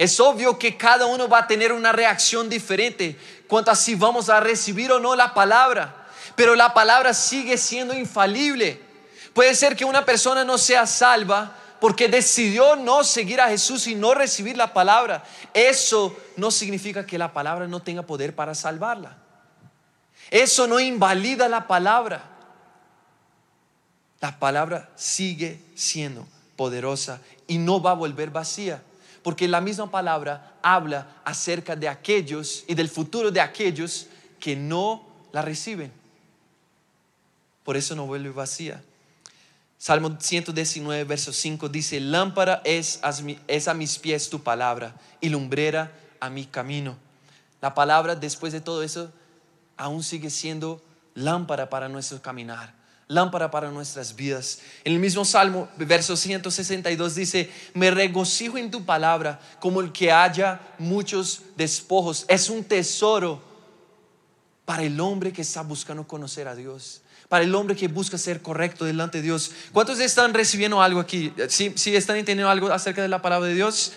Es 0.00 0.18
obvio 0.18 0.58
que 0.58 0.78
cada 0.78 1.04
uno 1.04 1.28
va 1.28 1.40
a 1.40 1.46
tener 1.46 1.74
una 1.74 1.92
reacción 1.92 2.48
diferente 2.48 3.18
cuanto 3.46 3.70
a 3.70 3.76
si 3.76 3.94
vamos 3.94 4.30
a 4.30 4.40
recibir 4.40 4.90
o 4.90 4.98
no 4.98 5.14
la 5.14 5.34
palabra, 5.34 6.06
pero 6.34 6.54
la 6.54 6.72
palabra 6.72 7.12
sigue 7.12 7.58
siendo 7.58 7.92
infalible. 7.92 8.80
Puede 9.34 9.54
ser 9.54 9.76
que 9.76 9.84
una 9.84 10.06
persona 10.06 10.42
no 10.42 10.56
sea 10.56 10.86
salva 10.86 11.54
porque 11.80 12.08
decidió 12.08 12.76
no 12.76 13.04
seguir 13.04 13.42
a 13.42 13.48
Jesús 13.48 13.86
y 13.88 13.94
no 13.94 14.14
recibir 14.14 14.56
la 14.56 14.72
palabra. 14.72 15.22
Eso 15.52 16.16
no 16.38 16.50
significa 16.50 17.04
que 17.04 17.18
la 17.18 17.34
palabra 17.34 17.68
no 17.68 17.82
tenga 17.82 18.00
poder 18.00 18.34
para 18.34 18.54
salvarla. 18.54 19.18
Eso 20.30 20.66
no 20.66 20.80
invalida 20.80 21.46
la 21.46 21.66
palabra. 21.66 22.24
La 24.18 24.38
palabra 24.38 24.88
sigue 24.96 25.60
siendo 25.74 26.26
poderosa 26.56 27.20
y 27.46 27.58
no 27.58 27.82
va 27.82 27.90
a 27.90 27.94
volver 27.94 28.30
vacía. 28.30 28.82
Porque 29.22 29.48
la 29.48 29.60
misma 29.60 29.90
palabra 29.90 30.54
habla 30.62 31.20
acerca 31.24 31.76
de 31.76 31.88
aquellos 31.88 32.64
y 32.66 32.74
del 32.74 32.88
futuro 32.88 33.30
de 33.30 33.40
aquellos 33.40 34.06
que 34.38 34.56
no 34.56 35.06
la 35.32 35.42
reciben. 35.42 35.92
Por 37.64 37.76
eso 37.76 37.94
no 37.94 38.06
vuelve 38.06 38.30
vacía. 38.30 38.82
Salmo 39.78 40.16
119, 40.18 41.04
verso 41.04 41.32
5 41.32 41.68
dice, 41.68 42.00
lámpara 42.00 42.62
es 42.64 43.00
a 43.02 43.74
mis 43.74 43.98
pies 43.98 44.30
tu 44.30 44.42
palabra 44.42 44.94
y 45.20 45.28
lumbrera 45.28 45.92
a 46.18 46.30
mi 46.30 46.46
camino. 46.46 46.96
La 47.60 47.74
palabra 47.74 48.14
después 48.14 48.52
de 48.52 48.60
todo 48.60 48.82
eso 48.82 49.12
aún 49.76 50.02
sigue 50.02 50.30
siendo 50.30 50.82
lámpara 51.14 51.68
para 51.68 51.88
nuestro 51.88 52.20
caminar 52.20 52.79
lámpara 53.10 53.50
para 53.50 53.72
nuestras 53.72 54.14
vidas. 54.14 54.60
En 54.84 54.92
el 54.92 55.00
mismo 55.00 55.24
Salmo, 55.24 55.68
verso 55.76 56.16
162 56.16 57.16
dice, 57.16 57.50
me 57.74 57.90
regocijo 57.90 58.56
en 58.56 58.70
tu 58.70 58.84
palabra 58.84 59.40
como 59.58 59.80
el 59.80 59.90
que 59.90 60.12
haya 60.12 60.60
muchos 60.78 61.42
despojos. 61.56 62.24
Es 62.28 62.48
un 62.48 62.62
tesoro 62.62 63.42
para 64.64 64.84
el 64.84 65.00
hombre 65.00 65.32
que 65.32 65.42
está 65.42 65.62
buscando 65.62 66.06
conocer 66.06 66.46
a 66.46 66.54
Dios. 66.54 67.02
Para 67.28 67.42
el 67.42 67.52
hombre 67.52 67.74
que 67.74 67.88
busca 67.88 68.16
ser 68.16 68.42
correcto 68.42 68.84
delante 68.84 69.18
de 69.18 69.22
Dios. 69.24 69.50
¿Cuántos 69.72 69.98
están 69.98 70.32
recibiendo 70.32 70.80
algo 70.80 71.00
aquí? 71.00 71.32
¿Sí, 71.48 71.72
sí 71.74 71.96
están 71.96 72.16
entendiendo 72.16 72.48
algo 72.48 72.72
acerca 72.72 73.02
de 73.02 73.08
la 73.08 73.20
palabra 73.20 73.48
de 73.48 73.54
Dios? 73.54 73.92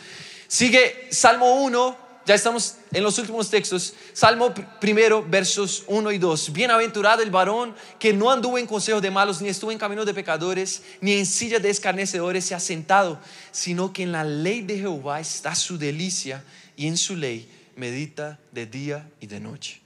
Sigue 0.48 1.08
Salmo 1.12 1.62
1, 1.62 1.98
ya 2.25 2.35
estamos 2.35 2.75
en 2.91 3.03
los 3.03 3.17
últimos 3.17 3.49
textos. 3.49 3.93
Salmo 4.13 4.53
primero, 4.79 5.25
versos 5.27 5.83
1 5.87 6.11
y 6.11 6.17
2. 6.17 6.53
Bienaventurado 6.53 7.21
el 7.21 7.31
varón 7.31 7.75
que 7.99 8.13
no 8.13 8.31
anduvo 8.31 8.57
en 8.57 8.67
consejo 8.67 9.01
de 9.01 9.11
malos, 9.11 9.41
ni 9.41 9.49
estuvo 9.49 9.71
en 9.71 9.77
camino 9.77 10.05
de 10.05 10.13
pecadores, 10.13 10.83
ni 11.01 11.13
en 11.13 11.25
silla 11.25 11.59
de 11.59 11.69
escarnecedores 11.69 12.45
se 12.45 12.55
ha 12.55 12.59
sentado, 12.59 13.19
sino 13.51 13.91
que 13.91 14.03
en 14.03 14.11
la 14.11 14.23
ley 14.23 14.61
de 14.61 14.77
Jehová 14.77 15.19
está 15.19 15.53
su 15.55 15.77
delicia, 15.77 16.43
y 16.75 16.87
en 16.87 16.97
su 16.97 17.15
ley 17.15 17.47
medita 17.75 18.39
de 18.51 18.65
día 18.65 19.07
y 19.19 19.27
de 19.27 19.39
noche. 19.39 19.81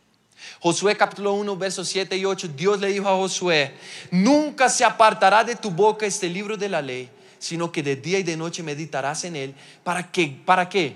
Josué 0.59 0.95
capítulo 0.95 1.33
1, 1.33 1.57
versos 1.57 1.87
7 1.89 2.15
y 2.15 2.25
8, 2.25 2.49
Dios 2.55 2.79
le 2.79 2.87
dijo 2.87 3.07
a 3.09 3.15
Josué, 3.15 3.73
nunca 4.11 4.69
se 4.69 4.83
apartará 4.83 5.43
de 5.43 5.55
tu 5.55 5.71
boca 5.71 6.05
este 6.05 6.29
libro 6.29 6.55
de 6.55 6.69
la 6.69 6.81
ley, 6.81 7.09
sino 7.39 7.71
que 7.71 7.83
de 7.83 7.95
día 7.95 8.19
y 8.19 8.23
de 8.23 8.37
noche 8.37 8.63
meditarás 8.63 9.23
en 9.23 9.35
él. 9.35 9.55
¿Para 9.83 10.11
qué? 10.11 10.39
¿Para 10.45 10.69
qué? 10.69 10.95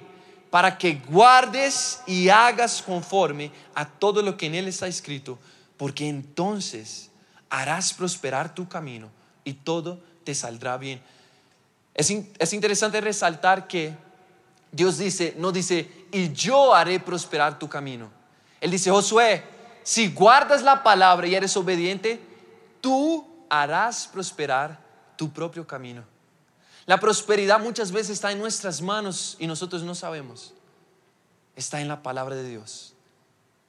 Para 0.51 0.77
que 0.77 1.01
guardes 1.09 2.01
y 2.05 2.29
hagas 2.29 2.83
conforme 2.83 3.51
a 3.73 3.87
todo 3.87 4.21
lo 4.21 4.37
que 4.37 4.45
en 4.47 4.55
él 4.55 4.67
está 4.67 4.85
escrito, 4.85 5.39
porque 5.77 6.07
entonces 6.07 7.09
harás 7.49 7.93
prosperar 7.93 8.53
tu 8.53 8.67
camino 8.67 9.09
y 9.45 9.53
todo 9.53 9.99
te 10.23 10.35
saldrá 10.35 10.77
bien. 10.77 11.01
Es, 11.95 12.11
es 12.37 12.53
interesante 12.53 13.01
resaltar 13.01 13.65
que 13.67 13.95
Dios 14.71 14.97
dice, 14.97 15.33
no 15.37 15.53
dice, 15.53 15.89
y 16.11 16.31
yo 16.33 16.75
haré 16.75 16.99
prosperar 16.99 17.57
tu 17.57 17.69
camino. 17.69 18.09
Él 18.59 18.71
dice, 18.71 18.91
Josué, 18.91 19.43
si 19.83 20.09
guardas 20.11 20.61
la 20.63 20.83
palabra 20.83 21.27
y 21.27 21.35
eres 21.35 21.55
obediente, 21.55 22.19
tú 22.81 23.25
harás 23.49 24.07
prosperar 24.07 24.79
tu 25.15 25.31
propio 25.31 25.65
camino. 25.65 26.10
La 26.91 26.99
prosperidad 26.99 27.61
muchas 27.61 27.93
veces 27.93 28.09
está 28.09 28.33
en 28.33 28.39
nuestras 28.39 28.81
manos 28.81 29.37
y 29.39 29.47
nosotros 29.47 29.81
no 29.83 29.95
sabemos. 29.95 30.53
Está 31.55 31.79
en 31.79 31.87
la 31.87 32.03
palabra 32.03 32.35
de 32.35 32.43
Dios, 32.43 32.95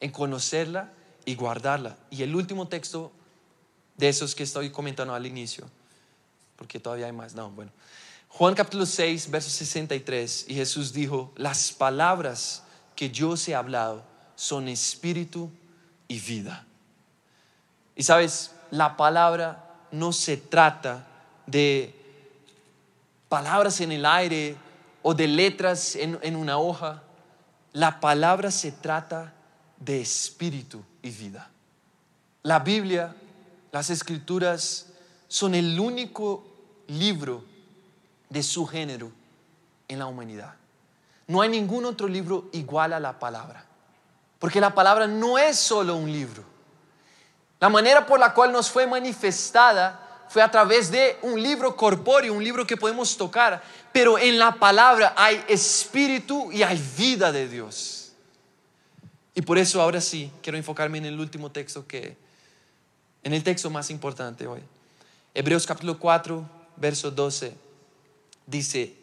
en 0.00 0.10
conocerla 0.10 0.92
y 1.24 1.36
guardarla. 1.36 1.96
Y 2.10 2.24
el 2.24 2.34
último 2.34 2.66
texto 2.66 3.12
de 3.96 4.08
esos 4.08 4.34
que 4.34 4.42
estoy 4.42 4.70
comentando 4.70 5.14
al 5.14 5.24
inicio, 5.24 5.70
porque 6.56 6.80
todavía 6.80 7.06
hay 7.06 7.12
más. 7.12 7.32
No, 7.36 7.48
bueno. 7.52 7.70
Juan 8.26 8.56
capítulo 8.56 8.86
6, 8.86 9.30
verso 9.30 9.50
63, 9.50 10.46
y 10.48 10.54
Jesús 10.54 10.92
dijo, 10.92 11.32
las 11.36 11.70
palabras 11.70 12.64
que 12.96 13.12
yo 13.12 13.30
os 13.30 13.46
he 13.46 13.54
hablado 13.54 14.02
son 14.34 14.66
espíritu 14.66 15.48
y 16.08 16.18
vida. 16.18 16.66
Y 17.94 18.02
sabes, 18.02 18.50
la 18.72 18.96
palabra 18.96 19.76
no 19.92 20.12
se 20.12 20.38
trata 20.38 21.06
de 21.46 22.01
palabras 23.32 23.80
en 23.80 23.92
el 23.92 24.04
aire 24.04 24.58
o 25.00 25.14
de 25.14 25.26
letras 25.26 25.96
en, 25.96 26.36
una 26.36 26.58
hoja. 26.58 27.02
La 27.72 27.98
palabra 27.98 28.50
se 28.50 28.72
trata 28.72 29.32
de 29.78 30.02
espíritu 30.02 30.84
y 31.00 31.08
vida. 31.08 31.48
La 32.42 32.58
Biblia, 32.58 33.16
las 33.70 33.88
escrituras 33.88 34.92
son 35.28 35.54
el 35.54 35.80
único 35.80 36.46
libro 36.88 37.42
de 38.28 38.42
su 38.42 38.66
género 38.66 39.10
en 39.88 40.00
la 40.00 40.04
humanidad. 40.04 40.52
No 41.26 41.40
hay 41.40 41.48
ningún 41.48 41.86
otro 41.86 42.08
libro 42.08 42.50
igual 42.52 42.92
a 42.92 43.00
la 43.00 43.18
palabra. 43.18 43.64
Porque 44.38 44.60
la 44.60 44.74
palabra 44.74 45.06
no 45.06 45.38
es 45.38 45.56
solo 45.56 45.96
un 45.96 46.12
libro. 46.12 46.44
La 47.60 47.70
manera 47.70 48.04
por 48.04 48.20
la 48.20 48.34
cual 48.34 48.52
nos 48.52 48.70
fue 48.70 48.86
manifestada 48.86 50.01
fue 50.32 50.40
a 50.40 50.50
través 50.50 50.90
de 50.90 51.18
un 51.20 51.42
libro 51.42 51.76
corpóreo, 51.76 52.32
un 52.32 52.42
libro 52.42 52.66
que 52.66 52.78
podemos 52.78 53.18
tocar, 53.18 53.62
pero 53.92 54.18
en 54.18 54.38
la 54.38 54.54
palabra 54.54 55.12
hay 55.14 55.44
espíritu 55.46 56.50
y 56.50 56.62
hay 56.62 56.82
vida 56.96 57.30
de 57.30 57.46
Dios. 57.46 58.12
Y 59.34 59.42
por 59.42 59.58
eso 59.58 59.82
ahora 59.82 60.00
sí 60.00 60.32
quiero 60.42 60.56
enfocarme 60.56 60.96
en 60.96 61.04
el 61.04 61.20
último 61.20 61.50
texto 61.50 61.86
que, 61.86 62.16
en 63.22 63.34
el 63.34 63.42
texto 63.42 63.68
más 63.68 63.90
importante 63.90 64.46
hoy. 64.46 64.62
Hebreos 65.34 65.66
capítulo 65.66 65.98
4, 65.98 66.48
verso 66.76 67.10
12, 67.10 67.52
dice, 68.46 68.96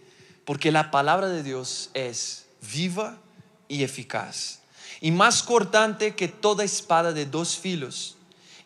porque 0.45 0.71
la 0.71 0.89
palabra 0.89 1.29
de 1.29 1.43
Dios 1.43 1.91
es 1.93 2.47
viva 2.73 3.19
y 3.67 3.83
eficaz, 3.83 4.61
y 4.99 5.11
más 5.11 5.43
cortante 5.43 6.15
que 6.15 6.27
toda 6.27 6.63
espada 6.63 7.13
de 7.13 7.27
dos 7.27 7.55
filos 7.55 8.15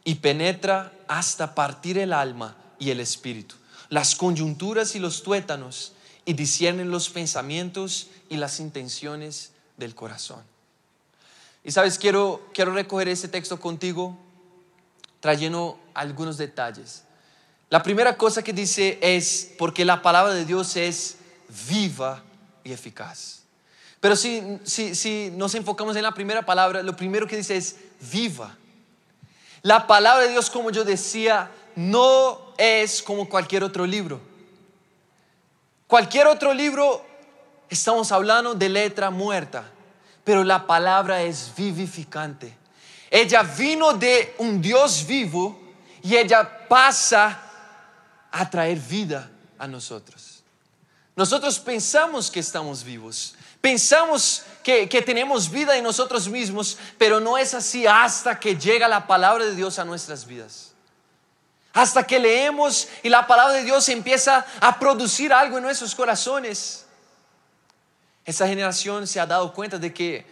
y 0.05 0.15
penetra 0.15 0.93
hasta 1.13 1.53
partir 1.53 1.99
el 1.99 2.11
alma 2.11 2.57
y 2.79 2.89
el 2.89 2.99
espíritu, 2.99 3.53
las 3.89 4.15
coyunturas 4.15 4.95
y 4.95 4.99
los 4.99 5.21
tuétanos, 5.21 5.93
y 6.25 6.33
disciernen 6.33 6.89
los 6.89 7.09
pensamientos 7.09 8.07
y 8.29 8.37
las 8.37 8.59
intenciones 8.59 9.51
del 9.77 9.93
corazón. 9.93 10.41
Y 11.63 11.71
sabes, 11.71 11.99
quiero, 11.99 12.49
quiero 12.51 12.73
recoger 12.73 13.09
ese 13.09 13.27
texto 13.27 13.59
contigo 13.59 14.17
trayendo 15.19 15.79
algunos 15.93 16.37
detalles. 16.37 17.03
La 17.69 17.83
primera 17.83 18.17
cosa 18.17 18.41
que 18.41 18.51
dice 18.51 18.97
es, 18.99 19.51
porque 19.59 19.85
la 19.85 20.01
palabra 20.01 20.33
de 20.33 20.45
Dios 20.45 20.75
es 20.77 21.17
viva 21.69 22.23
y 22.63 22.71
eficaz. 22.71 23.43
Pero 23.99 24.15
si, 24.15 24.41
si, 24.63 24.95
si 24.95 25.31
nos 25.35 25.53
enfocamos 25.53 25.95
en 25.95 26.01
la 26.01 26.13
primera 26.13 26.43
palabra, 26.43 26.81
lo 26.81 26.95
primero 26.95 27.27
que 27.27 27.37
dice 27.37 27.55
es 27.55 27.75
viva. 28.11 28.57
La 29.63 29.87
palabra 29.87 30.25
de 30.25 30.29
Dios, 30.31 30.49
como 30.49 30.71
yo 30.71 30.83
decía, 30.83 31.49
no 31.75 32.53
es 32.57 33.01
como 33.01 33.29
cualquier 33.29 33.63
otro 33.63 33.85
libro. 33.85 34.19
Cualquier 35.87 36.27
otro 36.27 36.53
libro, 36.53 37.03
estamos 37.69 38.11
hablando 38.11 38.55
de 38.55 38.67
letra 38.67 39.09
muerta, 39.09 39.63
pero 40.25 40.43
la 40.43 40.67
palabra 40.67 41.23
es 41.23 41.53
vivificante. 41.55 42.57
Ella 43.09 43.43
vino 43.43 43.93
de 43.93 44.35
un 44.39 44.61
Dios 44.61 45.05
vivo 45.07 45.57
y 46.01 46.17
ella 46.17 46.67
pasa 46.67 47.41
a 48.31 48.49
traer 48.49 48.79
vida 48.79 49.31
a 49.57 49.65
nosotros. 49.65 50.43
Nosotros 51.15 51.57
pensamos 51.59 52.29
que 52.29 52.41
estamos 52.41 52.83
vivos, 52.83 53.35
pensamos 53.61 54.43
que, 54.63 54.87
tenemos 55.05 55.51
vida 55.51 55.77
en 55.77 55.83
nosotros 55.83 56.27
mismos, 56.29 56.77
pero 56.97 57.19
no 57.19 57.37
es 57.37 57.53
así 57.53 57.85
hasta 57.85 58.39
que 58.39 58.55
llega 58.55 58.87
la 58.87 59.05
palabra 59.05 59.45
de 59.45 59.55
Dios 59.55 59.77
a 59.77 59.85
nuestras 59.85 60.25
vidas. 60.25 60.71
Hasta 61.73 62.05
que 62.05 62.19
leemos 62.19 62.87
y 63.01 63.09
la 63.09 63.27
palabra 63.27 63.53
de 63.53 63.63
Dios 63.63 63.89
empieza 63.89 64.45
a 64.61 64.79
producir 64.79 65.33
algo 65.33 65.57
en 65.57 65.63
nuestros 65.63 65.93
corazones. 65.93 66.85
Esa 68.25 68.47
generación 68.47 69.05
se 69.05 69.19
ha 69.19 69.25
dado 69.25 69.53
cuenta 69.53 69.77
de 69.77 69.93
que 69.93 70.25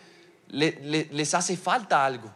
les 0.47 1.33
hace 1.33 1.57
falta 1.57 2.05
algo. 2.05 2.31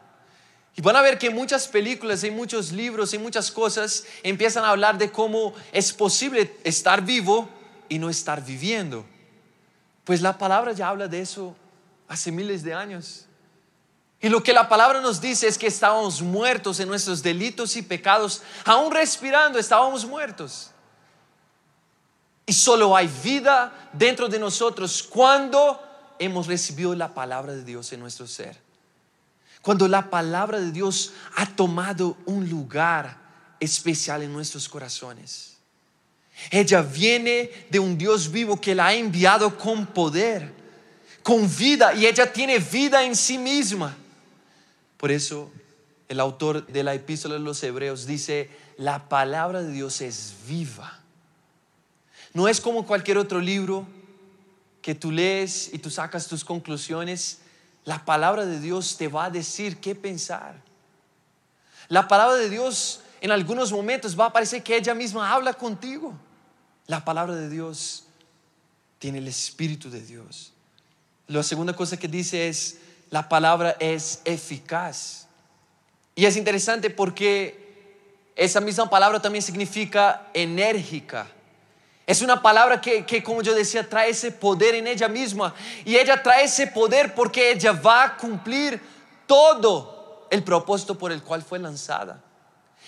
Y 0.75 0.81
van 0.81 0.97
a 0.97 1.01
ver 1.01 1.17
que 1.17 1.29
muchas 1.29 1.69
películas, 1.69 2.23
y 2.25 2.31
muchos 2.31 2.73
libros, 2.73 3.13
y 3.13 3.17
muchas 3.17 3.49
cosas 3.49 4.03
empiezan 4.23 4.65
a 4.65 4.71
hablar 4.71 4.97
de 4.97 5.09
cómo 5.09 5.53
es 5.71 5.93
posible 5.93 6.53
estar 6.65 7.01
vivo 7.01 7.47
y 7.87 7.97
no 7.97 8.09
estar 8.09 8.43
viviendo. 8.43 9.05
Pues 10.03 10.21
la 10.21 10.37
palabra 10.37 10.73
ya 10.73 10.89
habla 10.89 11.07
de 11.07 11.21
eso 11.21 11.55
hace 12.07 12.31
miles 12.31 12.63
de 12.63 12.73
años. 12.73 13.25
Y 14.21 14.29
lo 14.29 14.41
que 14.41 14.53
la 14.53 14.67
palabra 14.67 15.01
nos 15.01 15.21
dice 15.21 15.47
es 15.47 15.57
que 15.57 15.67
estábamos 15.67 16.21
muertos 16.21 16.79
en 16.79 16.87
nuestros 16.87 17.21
delitos 17.21 17.75
y 17.75 17.81
pecados, 17.81 18.41
aún 18.63 18.91
respirando 18.91 19.59
estábamos 19.59 20.05
muertos. 20.05 20.71
Y 22.45 22.53
solo 22.53 22.95
hay 22.95 23.07
vida 23.23 23.89
dentro 23.93 24.27
de 24.27 24.39
nosotros 24.39 25.03
cuando 25.03 25.81
hemos 26.19 26.47
recibido 26.47 26.95
la 26.95 27.13
palabra 27.13 27.53
de 27.53 27.63
Dios 27.63 27.91
en 27.93 27.99
nuestro 27.99 28.27
ser. 28.27 28.57
Cuando 29.61 29.87
la 29.87 30.09
palabra 30.09 30.59
de 30.59 30.71
Dios 30.71 31.13
ha 31.35 31.47
tomado 31.47 32.17
un 32.25 32.47
lugar 32.47 33.17
especial 33.59 34.21
en 34.21 34.31
nuestros 34.31 34.69
corazones. 34.69 35.57
Ella 36.51 36.81
viene 36.81 37.49
de 37.69 37.79
un 37.79 37.97
Dios 37.97 38.31
vivo 38.31 38.59
que 38.59 38.75
la 38.75 38.87
ha 38.87 38.93
enviado 38.93 39.57
con 39.57 39.87
poder, 39.87 40.53
con 41.25 41.49
vida, 41.57 41.95
y 41.95 42.05
ella 42.05 42.31
tiene 42.31 42.59
vida 42.59 43.03
en 43.03 43.15
sí 43.15 43.39
misma. 43.39 43.97
Por 44.95 45.09
eso 45.09 45.51
el 46.07 46.19
autor 46.19 46.67
de 46.67 46.83
la 46.83 46.93
epístola 46.93 47.33
de 47.33 47.39
los 47.39 47.63
Hebreos 47.63 48.05
dice, 48.05 48.51
la 48.77 49.09
palabra 49.09 49.63
de 49.63 49.71
Dios 49.71 50.01
es 50.01 50.35
viva. 50.47 50.99
No 52.33 52.47
es 52.47 52.61
como 52.61 52.85
cualquier 52.85 53.17
otro 53.17 53.39
libro 53.39 53.87
que 54.83 54.93
tú 54.93 55.11
lees 55.11 55.73
y 55.73 55.79
tú 55.79 55.89
sacas 55.89 56.27
tus 56.27 56.45
conclusiones 56.45 57.39
la 57.85 58.03
palabra 58.03 58.45
de 58.45 58.59
Dios 58.59 58.97
te 58.97 59.07
va 59.07 59.25
a 59.25 59.29
decir 59.29 59.77
qué 59.77 59.93
pensar. 59.93 60.59
La 61.87 62.07
palabra 62.07 62.35
de 62.35 62.49
Dios 62.49 63.01
en 63.21 63.31
algunos 63.31 63.71
momentos 63.71 64.19
va 64.19 64.25
a 64.25 64.33
parecer 64.33 64.63
que 64.63 64.75
ella 64.75 64.95
misma 64.95 65.31
habla 65.31 65.53
contigo. 65.53 66.13
La 66.87 67.05
palabra 67.05 67.35
de 67.35 67.47
Dios 67.47 68.05
tiene 68.97 69.19
el 69.19 69.27
Espíritu 69.27 69.91
de 69.91 70.01
Dios. 70.01 70.51
La 71.27 71.43
segunda 71.43 71.73
cosa 71.73 71.97
que 71.97 72.07
dice 72.07 72.47
es, 72.47 72.77
la 73.09 73.27
palabra 73.27 73.75
es 73.79 74.21
eficaz. 74.25 75.27
Y 76.15 76.25
es 76.25 76.37
interesante 76.37 76.89
porque 76.89 77.65
esa 78.35 78.61
misma 78.61 78.89
palabra 78.89 79.21
también 79.21 79.41
significa 79.41 80.27
enérgica. 80.33 81.27
Es 82.07 82.21
una 82.21 82.41
palabra 82.41 82.79
que, 82.79 83.23
como 83.23 83.41
yo 83.41 83.55
decía, 83.55 83.87
trae 83.89 84.11
ese 84.11 84.31
poder 84.31 84.75
en 84.75 84.85
ella 84.85 85.07
misma. 85.07 85.55
Y 85.83 85.95
ella 85.95 86.21
trae 86.21 86.43
ese 86.43 86.67
poder 86.67 87.15
porque 87.15 87.51
ella 87.51 87.71
va 87.71 88.03
a 88.03 88.17
cumplir 88.17 88.79
todo 89.25 90.27
el 90.29 90.43
propósito 90.43 90.97
por 90.97 91.11
el 91.11 91.23
cual 91.23 91.41
fue 91.41 91.57
lanzada. 91.57 92.21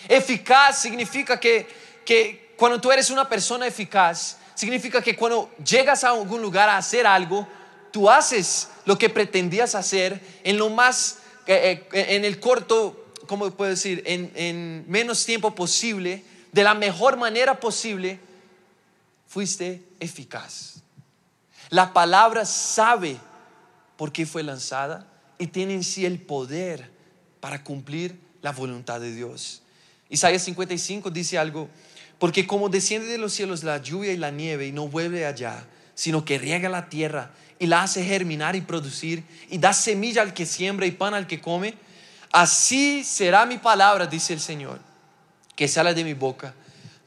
Eficaz 0.08 0.79
significa 0.79 1.39
que, 1.39 1.67
que 2.06 2.53
cuando 2.56 2.79
tú 2.79 2.91
eres 2.91 3.10
una 3.10 3.27
persona 3.27 3.65
eficaz, 3.65 4.38
significa 4.53 5.01
que 5.01 5.15
cuando 5.15 5.50
llegas 5.65 6.03
a 6.03 6.10
algún 6.10 6.41
lugar 6.41 6.70
a 6.70 6.77
hacer 6.77 7.08
algo, 7.08 7.48
tú 7.91 8.10
haces 8.10 8.70
lo 8.86 8.98
que 8.98 9.10
pretendías 9.10 9.75
hacer 9.75 10.22
en 10.44 10.58
lo 10.58 10.70
más, 10.70 11.20
eh, 11.46 11.88
eh, 11.94 12.06
en 12.10 12.25
el 12.25 12.39
corto, 12.39 13.12
¿cómo 13.27 13.50
puedo 13.51 13.72
decir? 13.72 14.03
En, 14.06 14.32
en 14.36 14.86
menos 14.88 15.25
tiempo 15.25 15.56
posible, 15.56 16.24
de 16.51 16.63
la 16.63 16.74
mejor 16.74 17.17
manera 17.17 17.60
posible 17.60 18.20
fuiste 19.27 19.84
eficaz. 20.00 20.82
La 21.70 21.94
palabra 21.94 22.46
sabe 22.46 23.17
por 23.97 24.12
qué 24.12 24.26
fue 24.26 24.43
lanzada 24.43 25.08
y 25.38 25.47
tiene 25.47 25.73
en 25.73 25.84
sí 25.84 26.06
el 26.06 26.19
poder 26.19 26.89
para 27.39 27.63
cumplir 27.63 28.17
la 28.41 28.52
voluntad 28.52 29.02
de 29.02 29.13
Dios. 29.13 29.62
Isaías 30.10 30.43
55 30.43 31.12
dice 31.12 31.38
algo, 31.38 31.69
porque 32.19 32.47
como 32.47 32.69
desciende 32.69 33.08
de 33.08 33.17
los 33.17 33.34
cielos 33.34 33.63
la 33.63 33.78
lluvia 33.78 34.13
y 34.13 34.17
la 34.17 34.32
nieve 34.32 34.67
y 34.67 34.71
no 34.71 34.88
vuelve 34.88 35.26
allá, 35.26 35.67
sino 35.95 36.23
que 36.23 36.38
riega 36.38 36.69
la 36.69 36.89
tierra 36.89 37.32
y 37.60 37.67
la 37.67 37.84
hace 37.84 38.04
germinar 38.04 38.56
y 38.56 38.62
producir 38.62 39.24
y 39.50 39.58
da 39.58 39.74
semilla 39.74 40.22
al 40.22 40.34
que 40.34 40.46
siembra 40.46 40.86
y 40.86 40.91
pan 40.91 41.13
al 41.13 41.28
que 41.28 41.41
come, 41.41 41.74
así 42.32 43.04
será 43.04 43.46
mi 43.46 43.58
palabra, 43.58 44.06
dice 44.06 44.34
el 44.34 44.39
Señor, 44.39 44.80
que 45.56 45.67
sale 45.67 45.93
de 45.93 46.04
mi 46.04 46.13
boca 46.13 46.54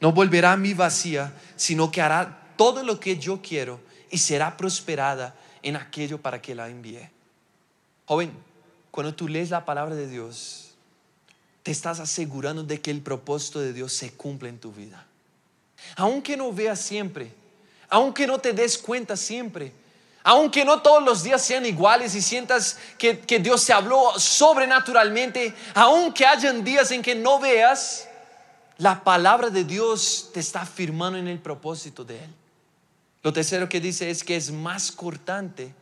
no 0.01 0.11
volverá 0.11 0.51
a 0.51 0.57
mí 0.57 0.73
vacía, 0.73 1.31
sino 1.55 1.91
que 1.91 2.01
hará 2.01 2.53
todo 2.57 2.83
lo 2.83 2.99
que 2.99 3.17
yo 3.17 3.39
quiero 3.41 3.79
y 4.09 4.17
será 4.17 4.57
prosperada 4.57 5.35
en 5.61 5.75
aquello 5.75 6.19
para 6.19 6.41
que 6.41 6.55
la 6.55 6.67
envíe. 6.67 7.07
Joven, 8.05 8.33
cuando 8.89 9.13
tú 9.13 9.27
lees 9.27 9.51
la 9.51 9.63
palabra 9.63 9.95
de 9.95 10.07
Dios, 10.07 10.71
te 11.61 11.71
estás 11.71 11.99
asegurando 11.99 12.63
de 12.63 12.81
que 12.81 12.89
el 12.89 13.01
propósito 13.01 13.59
de 13.59 13.73
Dios 13.73 13.93
se 13.93 14.11
cumple 14.11 14.49
en 14.49 14.59
tu 14.59 14.71
vida. 14.71 15.05
Aunque 15.95 16.35
no 16.35 16.51
veas 16.51 16.81
siempre, 16.81 17.31
aunque 17.87 18.25
no 18.25 18.39
te 18.39 18.53
des 18.53 18.79
cuenta 18.79 19.15
siempre, 19.15 19.71
aunque 20.23 20.65
no 20.65 20.81
todos 20.81 21.03
los 21.03 21.23
días 21.23 21.41
sean 21.41 21.65
iguales 21.65 22.15
y 22.15 22.21
sientas 22.21 22.77
que, 22.97 23.19
que 23.19 23.39
Dios 23.39 23.65
te 23.65 23.73
habló 23.73 24.19
sobrenaturalmente, 24.19 25.53
aunque 25.73 26.25
hayan 26.25 26.63
días 26.63 26.91
en 26.91 27.01
que 27.01 27.15
no 27.15 27.39
veas, 27.39 28.07
la 28.77 29.03
palabra 29.03 29.49
de 29.49 29.63
Dios 29.63 30.29
te 30.33 30.39
está 30.39 30.61
afirmando 30.61 31.17
en 31.17 31.27
el 31.27 31.39
propósito 31.39 32.03
de 32.03 32.23
Él. 32.23 32.29
Lo 33.23 33.33
tercero 33.33 33.69
que 33.69 33.79
dice 33.79 34.09
es 34.09 34.23
que 34.23 34.35
es 34.35 34.51
más 34.51 34.91
cortante 34.91 35.73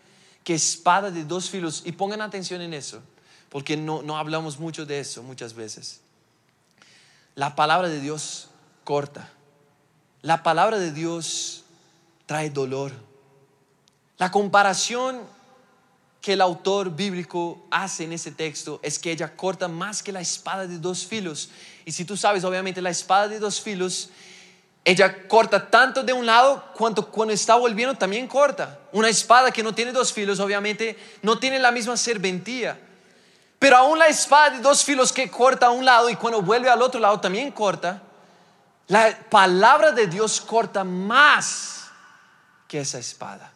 que 0.44 0.54
espada 0.54 1.12
de 1.12 1.24
dos 1.24 1.50
filos. 1.50 1.84
Y 1.86 1.94
pongan 1.94 2.22
atención 2.22 2.62
en 2.62 2.74
eso, 2.74 3.02
porque 3.50 3.78
no, 3.78 4.02
no 4.02 4.18
hablamos 4.18 4.60
mucho 4.60 4.86
de 4.86 5.00
eso 5.00 5.24
muchas 5.24 5.54
veces. 5.54 6.02
La 7.36 7.56
palabra 7.56 7.88
de 7.88 8.02
Dios 8.02 8.50
corta. 8.84 9.30
La 10.22 10.44
palabra 10.44 10.78
de 10.78 10.92
Dios 10.92 11.64
trae 12.26 12.50
dolor. 12.50 12.92
La 14.20 14.30
comparación 14.30 15.22
que 16.22 16.34
el 16.34 16.42
autor 16.42 16.92
bíblico 16.92 17.66
hace 17.72 18.04
en 18.04 18.12
ese 18.12 18.32
texto 18.32 18.80
es 18.84 19.00
que 19.00 19.12
ella 19.12 19.36
corta 19.36 19.70
más 19.70 20.04
que 20.04 20.12
la 20.12 20.20
espada 20.20 20.68
de 20.68 20.78
dos 20.78 21.06
filos. 21.06 21.50
Y 21.86 21.94
si 21.94 22.04
tú 22.04 22.18
sabes, 22.18 22.44
obviamente 22.44 22.82
la 22.82 22.90
espada 22.90 23.30
de 23.30 23.40
dos 23.40 23.62
filos, 23.62 24.10
ella 24.84 25.28
corta 25.30 25.70
tanto 25.70 26.04
de 26.04 26.12
un 26.12 26.26
lado 26.26 26.66
cuanto 26.76 27.10
cuando 27.10 27.34
está 27.34 27.56
volviendo 27.56 27.96
también 27.96 28.28
corta. 28.28 28.80
Una 28.92 29.08
espada 29.08 29.52
que 29.52 29.64
no 29.64 29.74
tiene 29.74 29.94
dos 29.94 30.12
filos, 30.12 30.42
obviamente, 30.42 30.98
no 31.22 31.40
tiene 31.40 31.58
la 31.58 31.72
misma 31.72 31.96
serventía. 31.96 32.78
Pero 33.58 33.78
aún 33.78 33.98
la 34.00 34.08
espada 34.08 34.50
de 34.50 34.60
dos 34.60 34.84
filos 34.84 35.14
que 35.14 35.32
corta 35.32 35.68
a 35.68 35.72
un 35.72 35.86
lado 35.86 36.10
y 36.10 36.16
cuando 36.18 36.42
vuelve 36.42 36.70
al 36.70 36.82
otro 36.82 37.00
lado 37.00 37.22
también 37.22 37.52
corta, 37.52 38.02
la 38.88 39.18
palabra 39.30 39.94
de 39.94 40.08
Dios 40.08 40.42
corta 40.42 40.84
más 40.84 41.86
que 42.68 42.82
esa 42.82 43.00
espada. 43.00 43.54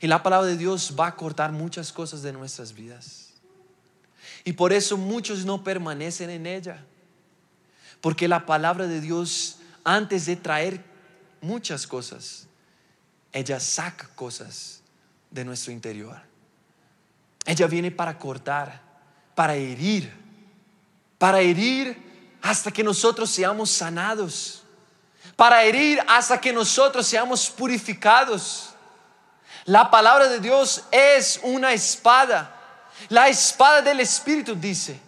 Y 0.00 0.06
la 0.06 0.22
palabra 0.22 0.48
de 0.48 0.56
Dios 0.56 0.94
va 0.98 1.08
a 1.08 1.16
cortar 1.16 1.52
muchas 1.52 1.92
cosas 1.92 2.22
de 2.22 2.32
nuestras 2.32 2.72
vidas. 2.72 3.34
Y 4.44 4.54
por 4.54 4.72
eso 4.72 4.96
muchos 4.96 5.44
no 5.44 5.62
permanecen 5.62 6.30
en 6.30 6.46
ella. 6.46 6.82
Porque 8.00 8.26
la 8.26 8.46
palabra 8.46 8.86
de 8.86 9.02
Dios, 9.02 9.58
antes 9.84 10.24
de 10.24 10.36
traer 10.36 10.82
muchas 11.42 11.86
cosas, 11.86 12.46
ella 13.30 13.60
saca 13.60 14.08
cosas 14.14 14.80
de 15.30 15.44
nuestro 15.44 15.70
interior. 15.70 16.18
Ella 17.44 17.66
viene 17.66 17.90
para 17.90 18.18
cortar, 18.18 18.80
para 19.34 19.54
herir, 19.54 20.10
para 21.18 21.40
herir 21.40 22.38
hasta 22.40 22.70
que 22.70 22.82
nosotros 22.82 23.28
seamos 23.28 23.70
sanados, 23.70 24.62
para 25.36 25.62
herir 25.62 26.00
hasta 26.08 26.40
que 26.40 26.54
nosotros 26.54 27.06
seamos 27.06 27.50
purificados 27.50 28.69
la 29.64 29.90
palabra 29.90 30.28
de 30.28 30.40
Dios 30.40 30.84
es 30.90 31.40
una 31.42 31.72
espada. 31.72 32.56
La 33.08 33.28
espada 33.28 33.82
del 33.82 34.00
Espíritu 34.00 34.54
dice. 34.54 34.98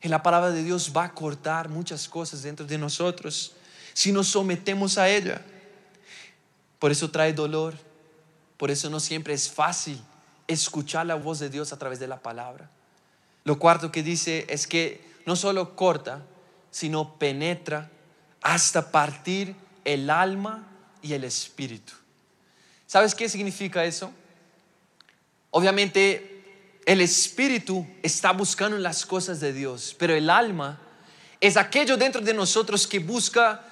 Y 0.00 0.08
la 0.08 0.22
palabra 0.22 0.50
de 0.50 0.62
Dios 0.62 0.92
va 0.96 1.04
a 1.04 1.14
cortar 1.14 1.68
muchas 1.68 2.08
cosas 2.08 2.42
dentro 2.42 2.64
de 2.64 2.78
nosotros 2.78 3.52
si 3.94 4.12
nos 4.12 4.28
sometemos 4.28 4.96
a 4.96 5.08
ella. 5.08 5.42
Por 6.78 6.92
eso 6.92 7.10
trae 7.10 7.32
dolor. 7.32 7.74
Por 8.56 8.70
eso 8.70 8.90
no 8.90 9.00
siempre 9.00 9.34
es 9.34 9.50
fácil 9.50 10.00
escuchar 10.46 11.06
la 11.06 11.14
voz 11.14 11.38
de 11.38 11.48
Dios 11.48 11.72
a 11.72 11.78
través 11.78 11.98
de 11.98 12.08
la 12.08 12.20
palabra. 12.20 12.70
Lo 13.44 13.58
cuarto 13.58 13.92
que 13.92 14.02
dice 14.02 14.46
es 14.48 14.66
que 14.66 15.04
no 15.26 15.36
solo 15.36 15.76
corta, 15.76 16.22
sino 16.70 17.14
penetra 17.18 17.90
hasta 18.42 18.90
partir 18.90 19.54
el 19.84 20.10
alma 20.10 20.66
y 21.02 21.12
el 21.12 21.24
espíritu. 21.24 21.92
¿Sabes 22.88 23.14
qué 23.14 23.28
significa 23.28 23.84
eso? 23.84 24.10
Obviamente 25.50 26.80
el 26.86 27.02
espíritu 27.02 27.86
está 28.02 28.32
buscando 28.32 28.78
las 28.78 29.04
cosas 29.04 29.40
de 29.40 29.52
Dios, 29.52 29.94
pero 29.98 30.14
el 30.14 30.30
alma 30.30 30.80
es 31.38 31.58
aquello 31.58 31.98
dentro 31.98 32.22
de 32.22 32.32
nosotros 32.32 32.86
que 32.86 32.98
busca 32.98 33.62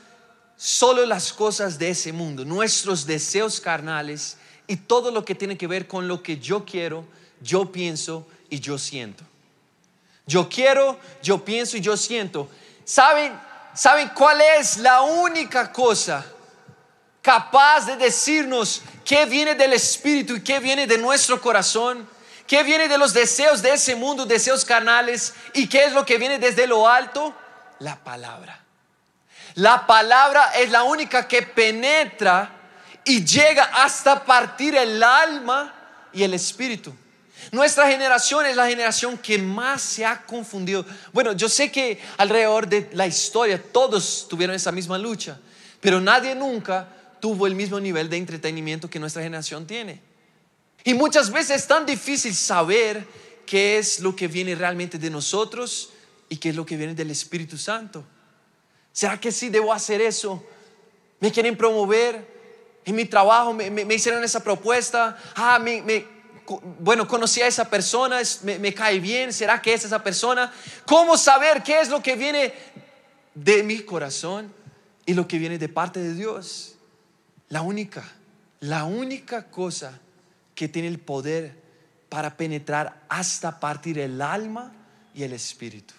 solo 0.54 1.06
las 1.06 1.32
cosas 1.32 1.78
de 1.78 1.88
ese 1.88 2.12
mundo, 2.12 2.44
nuestros 2.44 3.06
deseos 3.06 3.58
carnales 3.58 4.36
y 4.66 4.76
todo 4.76 5.10
lo 5.10 5.24
que 5.24 5.34
tiene 5.34 5.56
que 5.56 5.66
ver 5.66 5.88
con 5.88 6.06
lo 6.08 6.22
que 6.22 6.38
yo 6.38 6.66
quiero, 6.66 7.06
yo 7.40 7.72
pienso 7.72 8.26
y 8.50 8.60
yo 8.60 8.76
siento. 8.76 9.24
Yo 10.26 10.46
quiero, 10.50 11.00
yo 11.22 11.42
pienso 11.42 11.78
y 11.78 11.80
yo 11.80 11.96
siento. 11.96 12.50
¿Saben, 12.84 13.32
¿saben 13.74 14.10
cuál 14.14 14.42
es 14.58 14.76
la 14.76 15.00
única 15.00 15.72
cosa 15.72 16.35
capaz 17.26 17.86
de 17.86 17.96
decirnos 17.96 18.82
qué 19.04 19.26
viene 19.26 19.56
del 19.56 19.72
Espíritu 19.72 20.36
y 20.36 20.44
qué 20.44 20.60
viene 20.60 20.86
de 20.86 20.96
nuestro 20.96 21.40
corazón? 21.40 22.08
¿Qué 22.46 22.62
viene 22.62 22.86
de 22.86 22.96
los 22.96 23.12
deseos 23.12 23.60
de 23.62 23.72
ese 23.72 23.96
mundo, 23.96 24.24
deseos 24.24 24.64
carnales? 24.64 25.34
¿Y 25.52 25.68
qué 25.68 25.86
es 25.86 25.92
lo 25.92 26.06
que 26.06 26.18
viene 26.18 26.38
desde 26.38 26.68
lo 26.68 26.88
alto? 26.88 27.34
La 27.80 27.96
palabra. 27.96 28.62
La 29.56 29.88
palabra 29.88 30.52
es 30.56 30.70
la 30.70 30.84
única 30.84 31.26
que 31.26 31.42
penetra 31.42 32.48
y 33.04 33.24
llega 33.24 33.64
hasta 33.74 34.24
partir 34.24 34.76
el 34.76 35.02
alma 35.02 35.74
y 36.12 36.22
el 36.22 36.32
espíritu. 36.32 36.94
Nuestra 37.50 37.88
generación 37.88 38.46
es 38.46 38.54
la 38.54 38.68
generación 38.68 39.18
que 39.18 39.36
más 39.36 39.82
se 39.82 40.06
ha 40.06 40.22
confundido. 40.22 40.86
Bueno, 41.12 41.32
yo 41.32 41.48
sé 41.48 41.72
que 41.72 42.00
alrededor 42.18 42.68
de 42.68 42.88
la 42.92 43.08
historia 43.08 43.60
todos 43.60 44.28
tuvieron 44.30 44.54
esa 44.54 44.70
misma 44.70 44.96
lucha, 44.96 45.36
pero 45.80 46.00
nadie 46.00 46.32
nunca 46.36 46.90
tuvo 47.20 47.46
el 47.46 47.54
mismo 47.54 47.80
nivel 47.80 48.08
de 48.08 48.16
entretenimiento 48.16 48.90
que 48.90 48.98
nuestra 48.98 49.22
generación 49.22 49.66
tiene. 49.66 50.00
Y 50.84 50.94
muchas 50.94 51.30
veces 51.30 51.62
es 51.62 51.66
tan 51.66 51.84
difícil 51.84 52.34
saber 52.34 53.06
qué 53.44 53.78
es 53.78 54.00
lo 54.00 54.14
que 54.14 54.28
viene 54.28 54.54
realmente 54.54 54.98
de 54.98 55.10
nosotros 55.10 55.90
y 56.28 56.36
qué 56.36 56.50
es 56.50 56.56
lo 56.56 56.66
que 56.66 56.76
viene 56.76 56.94
del 56.94 57.10
Espíritu 57.10 57.58
Santo. 57.58 58.04
¿Será 58.92 59.18
que 59.20 59.32
sí 59.32 59.48
debo 59.48 59.72
hacer 59.72 60.00
eso? 60.00 60.44
¿Me 61.20 61.32
quieren 61.32 61.56
promover? 61.56 62.36
En 62.84 62.94
mi 62.94 63.04
trabajo 63.04 63.52
me, 63.52 63.94
hicieron 63.94 64.22
esa 64.22 64.42
propuesta. 64.42 65.18
Ah, 65.34 65.58
me, 65.58 65.82
bueno, 66.78 67.08
conocí 67.08 67.42
a 67.42 67.46
esa 67.46 67.68
persona, 67.68 68.20
me, 68.42 68.72
cae 68.72 69.00
bien. 69.00 69.32
¿Será 69.32 69.60
que 69.60 69.74
es 69.74 69.84
esa 69.84 70.02
persona? 70.02 70.52
¿Cómo 70.84 71.16
saber 71.16 71.62
qué 71.62 71.80
es 71.80 71.88
lo 71.88 72.02
que 72.02 72.14
viene 72.14 72.54
de 73.34 73.62
mi 73.62 73.80
corazón 73.80 74.52
y 75.04 75.14
lo 75.14 75.26
que 75.26 75.38
viene 75.38 75.58
de 75.58 75.68
parte 75.68 76.00
de 76.00 76.14
Dios? 76.14 76.75
La 77.48 77.62
única, 77.62 78.04
la 78.60 78.84
única 78.84 79.50
cosa 79.50 79.98
que 80.54 80.68
tiene 80.68 80.88
el 80.88 80.98
poder 80.98 81.54
para 82.08 82.36
penetrar 82.36 83.02
hasta 83.08 83.60
partir 83.60 83.98
el 83.98 84.20
alma 84.20 84.72
y 85.14 85.22
el 85.22 85.32
espíritu 85.32 85.94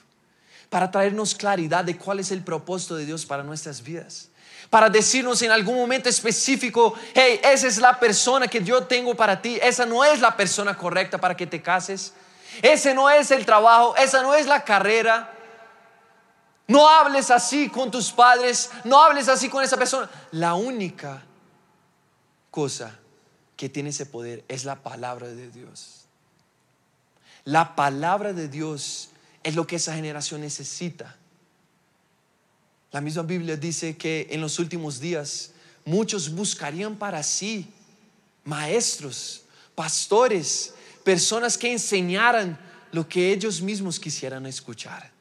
para 0.70 0.92
traernos 0.92 1.36
claridad 1.36 1.84
de 1.84 1.98
cuál 1.98 2.20
es 2.20 2.32
el 2.32 2.44
propósito 2.44 2.96
de 2.96 3.06
Dios 3.06 3.26
para 3.26 3.44
nuestras 3.44 3.82
vidas. 3.82 4.30
Para 4.70 4.90
decirnos 4.90 5.42
en 5.42 5.52
algún 5.52 5.76
momento 5.76 6.10
específico, 6.10 6.94
hey, 7.14 7.40
esa 7.44 7.68
es 7.68 7.78
la 7.78 7.98
persona 8.00 8.48
que 8.48 8.62
yo 8.62 8.84
tengo 8.84 9.16
para 9.16 9.42
ti, 9.42 9.58
esa 9.62 9.86
no 9.86 10.04
es 10.04 10.20
la 10.20 10.36
persona 10.36 10.78
correcta 10.78 11.18
para 11.18 11.38
que 11.38 11.48
te 11.48 11.62
cases, 11.62 12.14
ese 12.62 12.94
no 12.94 13.10
es 13.10 13.32
el 13.32 13.46
trabajo, 13.46 13.96
esa 13.96 14.22
no 14.22 14.36
es 14.36 14.46
la 14.46 14.64
carrera. 14.64 15.34
No 16.68 16.90
hables 16.90 17.32
así 17.32 17.70
con 17.70 17.90
tus 17.90 18.12
padres, 18.12 18.70
no 18.84 19.02
hables 19.02 19.30
así 19.30 19.48
con 19.48 19.64
esa 19.64 19.78
persona. 19.78 20.10
La 20.32 20.54
única 20.56 21.24
cosa 22.52 23.00
que 23.56 23.70
tiene 23.70 23.90
ese 23.90 24.06
poder 24.06 24.44
es 24.48 24.66
la 24.66 24.84
palabra 24.84 25.28
de 25.28 25.50
Dios. 25.50 26.06
La 27.44 27.76
palabra 27.76 28.34
de 28.34 28.48
Dios 28.48 29.10
es 29.44 29.56
lo 29.56 29.66
que 29.66 29.78
esa 29.78 29.96
generación 29.96 30.42
necesita. 30.42 31.16
La 32.92 33.02
misma 33.02 33.24
Biblia 33.24 33.56
dice 33.56 33.98
que 33.98 34.28
en 34.32 34.42
los 34.42 34.60
últimos 34.60 35.00
días 35.00 35.52
muchos 35.86 36.34
buscarían 36.34 36.96
para 36.96 37.24
sí 37.24 37.72
maestros, 38.44 39.44
pastores, 39.76 40.74
personas 41.04 41.58
que 41.58 41.72
enseñaran 41.72 42.60
lo 42.92 43.08
que 43.08 43.32
ellos 43.32 43.62
mismos 43.62 44.00
quisieran 44.00 44.46
escuchar. 44.46 45.12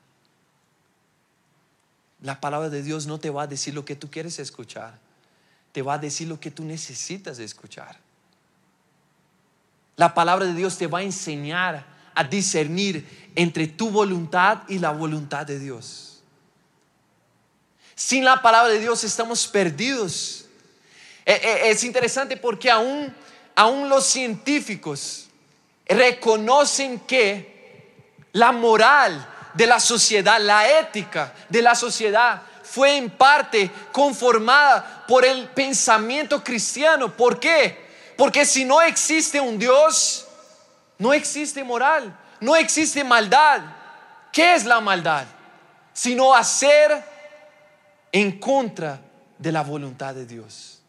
La 2.23 2.41
palabra 2.41 2.71
de 2.71 2.83
Dios 2.83 3.07
no 3.07 3.19
te 3.19 3.31
va 3.31 3.43
a 3.43 3.47
decir 3.47 3.75
lo 3.75 3.85
que 3.85 3.97
tú 3.97 4.11
quieres 4.11 4.39
escuchar, 4.39 4.99
te 5.77 5.83
va 5.83 5.93
a 5.93 5.99
decir 5.99 6.27
lo 6.27 6.41
que 6.41 6.51
tú 6.51 6.65
necesitas 6.65 7.39
escuchar. 7.39 7.99
La 9.95 10.15
palabra 10.15 10.47
de 10.47 10.55
Dios 10.55 10.79
te 10.79 10.87
va 10.87 11.01
a 11.01 11.03
enseñar 11.03 11.85
a 12.15 12.25
discernir 12.25 13.31
entre 13.35 13.67
tu 13.67 13.91
voluntad 13.91 14.63
y 14.69 14.79
la 14.79 14.91
voluntad 14.93 15.45
de 15.45 15.59
Dios. 15.59 16.23
Sin 17.95 18.25
la 18.25 18.41
palabra 18.41 18.73
de 18.73 18.79
Dios 18.79 19.05
estamos 19.05 19.47
perdidos. 19.49 20.47
E, 21.27 21.35
e, 21.35 21.69
es 21.69 21.85
interesante 21.85 22.39
porque 22.39 22.71
aún, 22.71 23.15
aún 23.55 23.91
los 23.91 24.07
científicos 24.07 25.27
reconocen 25.87 27.01
que 27.01 27.93
la 28.33 28.51
moral 28.51 29.29
de 29.53 29.67
la 29.67 29.79
sociedad, 29.79 30.41
la 30.41 30.81
ética 30.81 31.35
de 31.51 31.61
la 31.61 31.75
sociedad 31.75 32.41
fue 32.69 32.97
en 32.97 33.11
parte 33.11 33.71
conformada 33.93 35.05
por 35.07 35.25
el 35.25 35.49
pensamiento 35.49 36.43
cristiano. 36.43 37.17
¿Por 37.17 37.39
qué? 37.39 37.87
Porque 38.17 38.45
si 38.45 38.65
no 38.65 38.83
existe 38.83 39.41
un 39.41 39.59
Dios, 39.59 40.27
no 40.99 41.13
existe 41.13 41.63
moral, 41.63 42.17
no 42.41 42.57
existe 42.57 43.05
maldad. 43.05 43.61
¿Qué 44.33 44.55
es 44.55 44.65
la 44.65 44.81
maldad? 44.81 45.27
Sino 45.93 46.35
hacer 46.35 47.03
en 48.13 48.39
contra 48.39 49.01
de 49.39 49.53
la 49.53 49.63
voluntad 49.63 50.15
de 50.15 50.27
Dios. 50.27 50.81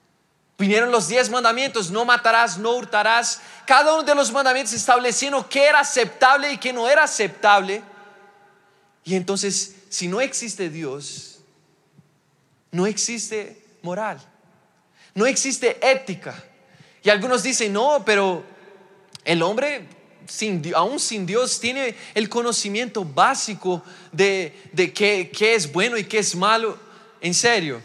Vinieron 0.58 0.92
los 0.92 1.08
diez 1.08 1.30
mandamientos, 1.30 1.92
no 1.92 2.04
matarás, 2.04 2.58
no 2.58 2.72
hurtarás. 2.72 3.42
Cada 3.66 3.94
uno 3.94 4.04
de 4.04 4.16
los 4.16 4.32
mandamientos 4.32 4.74
estableciendo 4.74 5.48
qué 5.48 5.66
era 5.66 5.82
aceptable 5.82 6.52
y 6.52 6.58
qué 6.58 6.74
no 6.74 6.90
era 6.90 7.04
aceptable. 7.04 7.84
Y 9.04 9.16
entonces, 9.16 9.76
si 9.90 10.08
no 10.08 10.20
existe 10.20 10.70
Dios, 10.70 11.27
no 12.72 12.86
existe 12.86 13.62
moral, 13.82 14.20
no 15.14 15.26
existe 15.26 15.78
ética. 15.82 16.44
Y 17.04 17.10
algunos 17.10 17.44
dicen, 17.44 17.72
no, 17.74 18.04
pero 18.06 18.44
el 19.24 19.42
hombre 19.42 19.88
aún 20.76 21.00
sin 21.00 21.26
Dios, 21.26 21.60
tiene 21.60 21.96
el 22.14 22.30
conocimiento 22.30 23.06
básico 23.06 23.84
de, 24.12 24.70
de 24.74 24.94
qué, 24.94 25.32
qué 25.36 25.56
es 25.56 25.72
bueno 25.72 25.98
y 25.98 26.04
qué 26.04 26.20
es 26.20 26.36
malo. 26.36 26.78
En 27.22 27.34
serio. 27.34 27.82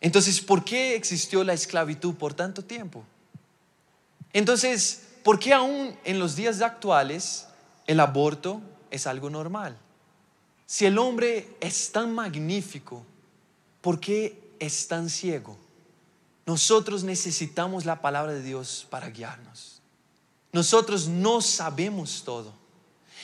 Entonces, 0.00 0.40
¿por 0.40 0.64
qué 0.64 0.94
existió 0.94 1.44
la 1.44 1.52
esclavitud 1.52 2.14
por 2.14 2.34
tanto 2.34 2.64
tiempo? 2.64 3.04
Entonces, 4.32 5.02
¿por 5.22 5.38
qué 5.38 5.52
aún 5.52 5.96
en 6.04 6.18
los 6.18 6.36
días 6.36 6.60
actuales 6.62 7.46
el 7.86 8.00
aborto 8.00 8.60
es 8.90 9.06
algo 9.06 9.28
normal? 9.28 9.76
Si 10.66 10.86
el 10.86 10.98
hombre 10.98 11.48
es 11.60 11.90
tan 11.90 12.14
magnífico, 12.14 13.04
¿por 13.80 14.00
qué 14.00 14.38
es 14.58 14.88
tan 14.88 15.08
ciego? 15.08 15.56
Nosotros 16.46 17.04
necesitamos 17.04 17.84
la 17.84 18.00
palabra 18.00 18.32
de 18.32 18.42
Dios 18.42 18.86
para 18.90 19.10
guiarnos. 19.10 19.80
Nosotros 20.52 21.06
no 21.08 21.40
sabemos 21.40 22.22
todo. 22.24 22.52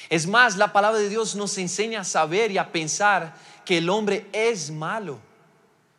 Es 0.08 0.26
más, 0.26 0.56
la 0.56 0.72
palabra 0.72 1.00
de 1.00 1.08
Dios 1.08 1.34
nos 1.34 1.58
enseña 1.58 2.00
a 2.00 2.04
saber 2.04 2.52
y 2.52 2.58
a 2.58 2.70
pensar 2.70 3.34
que 3.64 3.78
el 3.78 3.90
hombre 3.90 4.26
es 4.32 4.70
malo. 4.70 5.18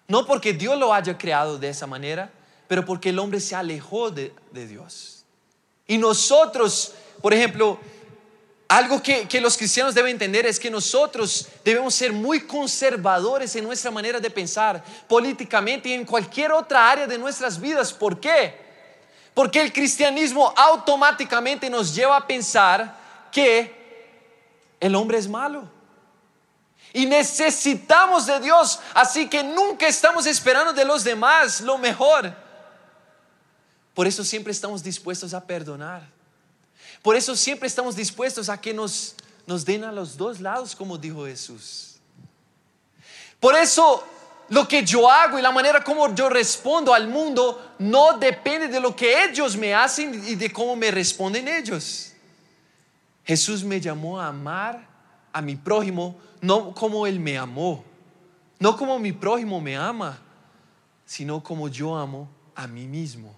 No 0.08 0.26
porque 0.26 0.54
Dios 0.54 0.78
lo 0.78 0.94
haya 0.94 1.18
creado 1.18 1.58
de 1.58 1.70
esa 1.70 1.86
manera, 1.86 2.32
pero 2.68 2.86
porque 2.86 3.10
el 3.10 3.20
hombre 3.20 3.40
se 3.40 3.56
alejó 3.56 4.10
de, 4.10 4.34
Dios. 4.54 5.26
Y 5.86 5.98
nosotros, 5.98 6.94
por 7.22 7.34
ejemplo, 7.34 7.80
algo 8.68 9.02
que, 9.02 9.28
que, 9.28 9.40
los 9.40 9.58
cristianos 9.58 9.96
deben 9.96 10.12
entender 10.12 10.46
es 10.46 10.60
que 10.60 10.70
nosotros 10.70 11.48
debemos 11.64 11.96
ser 11.96 12.12
muy 12.12 12.42
conservadores 12.42 13.56
en 13.56 13.64
nuestra 13.64 13.92
manera 13.92 14.20
de 14.20 14.30
pensar 14.30 14.84
políticamente 15.08 15.90
y 15.90 15.94
en 15.94 16.06
cualquier 16.06 16.52
otra 16.52 16.90
área 16.90 17.08
de 17.08 17.18
nuestras 17.18 17.60
vidas. 17.60 17.94
¿Por 17.94 18.20
qué? 18.20 18.68
Porque 19.34 19.62
el 19.62 19.72
cristianismo 19.72 20.54
automáticamente 20.56 21.70
nos 21.70 21.96
lleva 21.96 22.18
a 22.18 22.28
pensar 22.28 22.98
que 23.32 23.72
el 24.80 24.96
hombre 24.96 25.18
es 25.18 25.28
malo. 25.28 25.70
Y 26.92 27.06
necesitamos 27.06 28.26
de 28.26 28.40
Dios, 28.40 28.80
así 28.94 29.30
que 29.30 29.44
nunca 29.44 29.88
estamos 29.88 30.26
esperando 30.26 30.74
de 30.74 30.84
los 30.84 31.04
demás 31.04 31.62
lo 31.62 31.78
mejor. 31.78 32.34
Por 33.94 34.08
eso 34.08 34.24
siempre 34.24 34.52
estamos 34.52 34.84
dispuestos 34.84 35.34
a 35.34 35.46
perdonar. 35.46 36.17
Por 37.08 37.16
eso 37.16 37.38
siempre 37.38 37.70
estamos 37.70 37.96
dispuestos 37.96 38.50
a 38.50 38.60
que 38.60 38.74
nos, 38.74 39.16
nos 39.46 39.64
den 39.64 39.86
a 39.86 39.94
los 39.94 40.18
dos 40.18 40.42
lados, 40.42 40.76
como 40.76 40.98
dijo 40.98 41.26
Jesús. 41.26 41.96
Por 43.40 43.56
eso 43.56 44.04
lo 44.50 44.68
que 44.68 44.84
yo 44.84 45.10
hago 45.10 45.40
y 45.40 45.42
la 45.42 45.54
manera 45.54 45.82
como 45.82 46.14
yo 46.14 46.28
respondo 46.28 46.94
al 46.94 47.08
mundo 47.08 47.76
no 47.80 48.18
depende 48.18 48.68
de 48.68 48.82
lo 48.82 48.94
que 48.94 49.24
ellos 49.24 49.56
me 49.56 49.74
hacen 49.74 50.22
y 50.28 50.36
de 50.36 50.52
cómo 50.52 50.76
me 50.76 50.92
responden 50.92 51.48
ellos. 51.48 52.12
Jesús 53.24 53.64
me 53.64 53.80
llamó 53.80 54.20
a 54.20 54.28
amar 54.28 54.86
a 55.32 55.42
mi 55.42 55.56
prójimo 55.56 56.20
no 56.42 56.76
como 56.76 57.08
Él 57.08 57.22
me 57.22 57.38
amó, 57.38 57.86
no 58.60 58.76
como 58.76 59.00
mi 59.00 59.14
prójimo 59.14 59.62
me 59.62 59.78
ama, 59.78 60.20
sino 61.06 61.42
como 61.42 61.70
yo 61.70 61.96
amo 61.96 62.28
a 62.54 62.68
mí 62.68 62.86
mismo. 62.86 63.34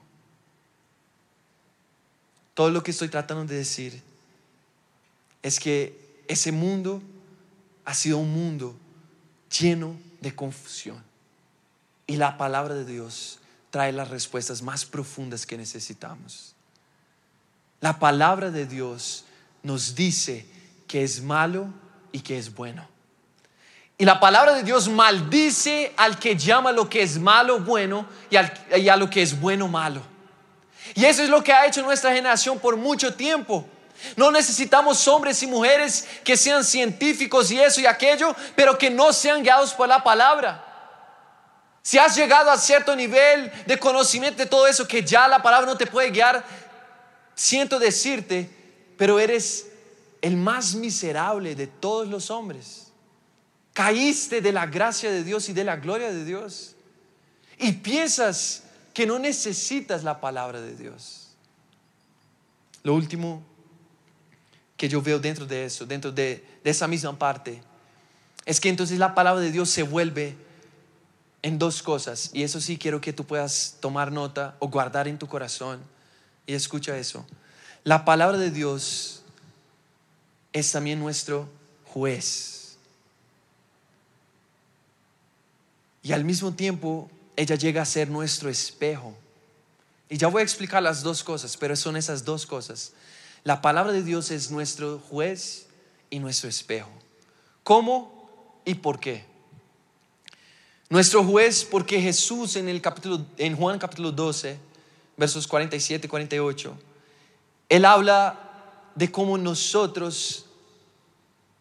Todo 2.59 2.71
lo 2.71 2.83
que 2.83 2.91
estoy 2.91 3.07
tratando 3.07 3.45
de 3.45 3.55
decir 3.55 4.01
es 5.41 5.61
que 5.61 5.97
ese 6.27 6.51
mundo 6.51 7.01
ha 7.85 7.93
sido 7.93 8.17
un 8.17 8.33
mundo 8.33 8.75
lleno 9.57 9.95
de 10.19 10.35
confusión. 10.35 11.01
Y 12.05 12.17
la 12.17 12.37
palabra 12.37 12.75
de 12.75 12.83
Dios 12.83 13.39
trae 13.69 13.93
las 13.93 14.09
respuestas 14.09 14.61
más 14.61 14.83
profundas 14.83 15.45
que 15.45 15.57
necesitamos. 15.57 16.53
La 17.79 17.97
palabra 17.97 18.51
de 18.51 18.65
Dios 18.65 19.23
nos 19.63 19.95
dice 19.95 20.45
que 20.85 21.05
es 21.05 21.23
malo 21.23 21.73
y 22.11 22.19
que 22.19 22.37
es 22.37 22.53
bueno. 22.53 22.85
Y 23.97 24.03
la 24.03 24.19
palabra 24.19 24.53
de 24.53 24.63
Dios 24.63 24.89
maldice 24.89 25.93
al 25.95 26.19
que 26.19 26.35
llama 26.35 26.73
lo 26.73 26.89
que 26.89 27.03
es 27.03 27.19
malo 27.19 27.61
bueno 27.61 28.05
y, 28.29 28.35
a 28.35 28.97
lo 28.97 29.09
que 29.09 29.21
es 29.21 29.39
bueno 29.39 29.69
malo. 29.69 30.18
Y 30.95 31.05
eso 31.05 31.23
es 31.23 31.29
lo 31.29 31.43
que 31.43 31.53
ha 31.53 31.65
hecho 31.65 31.81
nuestra 31.81 32.13
generación 32.13 32.59
por 32.59 32.77
mucho 32.77 33.13
tiempo. 33.13 33.65
No 34.15 34.31
necesitamos 34.31 35.07
hombres 35.07 35.43
y 35.43 35.47
mujeres 35.47 36.07
que 36.23 36.37
sean 36.37 36.63
científicos 36.63 37.51
y 37.51 37.59
eso 37.59 37.81
y 37.81 37.85
aquello, 37.85 38.35
pero 38.55 38.77
que 38.77 38.89
no 38.89 39.11
sean 39.11 39.43
guiados 39.43 39.73
por 39.73 39.87
la 39.87 40.03
palabra. 40.03 40.65
Si 41.81 41.97
has 41.97 42.15
llegado 42.15 42.51
a 42.51 42.57
cierto 42.57 42.95
nivel 42.95 43.51
de 43.65 43.77
conocimiento 43.77 44.43
de 44.43 44.49
todo 44.49 44.67
eso 44.67 44.87
que 44.87 45.03
ya 45.03 45.27
la 45.27 45.41
palabra 45.41 45.65
no 45.65 45.77
te 45.77 45.87
puede 45.87 46.11
guiar, 46.11 46.43
siento 47.35 47.79
decirte, 47.79 48.49
pero 48.97 49.19
eres 49.19 49.67
el 50.21 50.37
más 50.37 50.75
miserable 50.75 51.55
de 51.55 51.67
todos 51.67 52.07
los 52.07 52.29
hombres. 52.29 52.91
Caíste 53.73 54.41
de 54.41 54.51
la 54.51 54.65
gracia 54.65 55.09
de 55.09 55.23
Dios 55.23 55.47
y 55.49 55.53
de 55.53 55.63
la 55.63 55.77
gloria 55.77 56.11
de 56.11 56.25
Dios. 56.25 56.75
Y 57.57 57.73
piensas 57.73 58.63
que 58.93 59.05
no 59.05 59.19
necesitas 59.19 60.03
la 60.03 60.19
palabra 60.19 60.61
de 60.61 60.75
Dios. 60.75 61.29
Lo 62.83 62.93
último 62.95 63.43
que 64.77 64.87
yo 64.87 65.01
veo 65.01 65.19
dentro 65.19 65.45
de 65.45 65.65
eso, 65.65 65.85
dentro 65.85 66.11
de, 66.11 66.43
esa 66.63 66.87
misma 66.87 67.17
parte, 67.17 67.61
es 68.45 68.59
que 68.59 68.69
entonces 68.69 68.97
la 68.97 69.13
palabra 69.13 69.41
de 69.41 69.51
Dios 69.51 69.69
se 69.69 69.83
vuelve 69.83 70.37
en 71.41 71.59
dos 71.59 71.83
cosas. 71.83 72.31
Y 72.33 72.43
eso 72.43 72.61
sí 72.61 72.77
quiero 72.77 73.01
que 73.01 73.13
tú 73.13 73.25
puedas 73.25 73.77
tomar 73.79 74.11
nota 74.11 74.55
o 74.59 74.69
guardar 74.69 75.07
en 75.07 75.19
tu 75.19 75.27
corazón. 75.27 75.81
Y 76.47 76.53
escucha 76.53 76.97
eso. 76.97 77.25
La 77.83 78.05
palabra 78.05 78.37
de 78.37 78.51
Dios 78.51 79.23
es 80.53 80.71
también 80.71 80.99
nuestro 80.99 81.49
juez. 81.85 82.77
Y 86.01 86.13
al 86.13 86.23
mismo 86.23 86.53
tiempo, 86.53 87.09
ella 87.39 87.55
llega 87.55 87.81
a 87.81 87.85
ser 87.85 88.09
nuestro 88.09 88.49
espejo. 88.49 89.15
Y 90.09 90.17
ya 90.17 90.27
voy 90.27 90.41
a 90.41 90.43
explicar 90.43 90.83
las 90.83 91.03
dos 91.03 91.23
cosas, 91.23 91.55
pero 91.55 91.73
son 91.77 91.95
esas 91.95 92.25
dos 92.25 92.45
cosas. 92.45 92.91
La 93.45 93.61
palabra 93.61 93.93
de 93.93 94.03
Dios 94.03 94.29
es 94.29 94.51
nuestro 94.51 94.99
juez 95.09 95.67
y 96.09 96.19
nuestro 96.19 96.49
espejo. 96.49 96.89
¿Cómo 97.63 98.59
y 98.65 98.73
por 98.73 98.99
qué? 98.99 99.23
Nuestro 100.89 101.23
juez 101.23 101.63
porque 101.63 102.01
Jesús 102.01 102.57
en 102.57 102.67
el 102.67 102.81
capítulo 102.81 103.25
en 103.37 103.55
Juan 103.55 103.79
capítulo 103.79 104.11
12, 104.11 104.59
versos 105.15 105.47
47 105.47 106.07
y 106.07 106.09
48, 106.09 106.77
él 107.69 107.85
habla 107.85 108.91
de 108.95 109.09
cómo 109.09 109.37
nosotros 109.37 110.45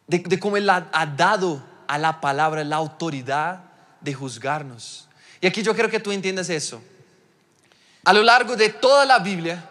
de, 0.08 0.40
cómo 0.40 0.56
él 0.56 0.68
ha 0.68 1.14
dado 1.16 1.62
a 1.86 1.98
la 1.98 2.20
palabra 2.20 2.64
la 2.64 2.76
autoridad 2.76 3.62
de 4.00 4.12
juzgarnos. 4.12 5.07
Y 5.40 5.46
aquí 5.46 5.62
yo 5.62 5.74
quiero 5.74 5.90
que 5.90 6.00
tú 6.00 6.10
entiendas 6.10 6.50
eso. 6.50 6.80
A 8.04 8.12
lo 8.12 8.22
largo 8.22 8.56
de 8.56 8.70
toda 8.70 9.04
la 9.04 9.18
Biblia, 9.18 9.68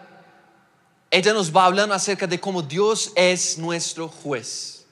ella 1.10 1.32
nos 1.32 1.54
va 1.54 1.64
hablando 1.64 1.94
acerca 1.94 2.26
de 2.26 2.38
cómo 2.38 2.62
Dios 2.62 3.12
es 3.14 3.58
nuestro 3.58 4.08
juez. 4.08 4.84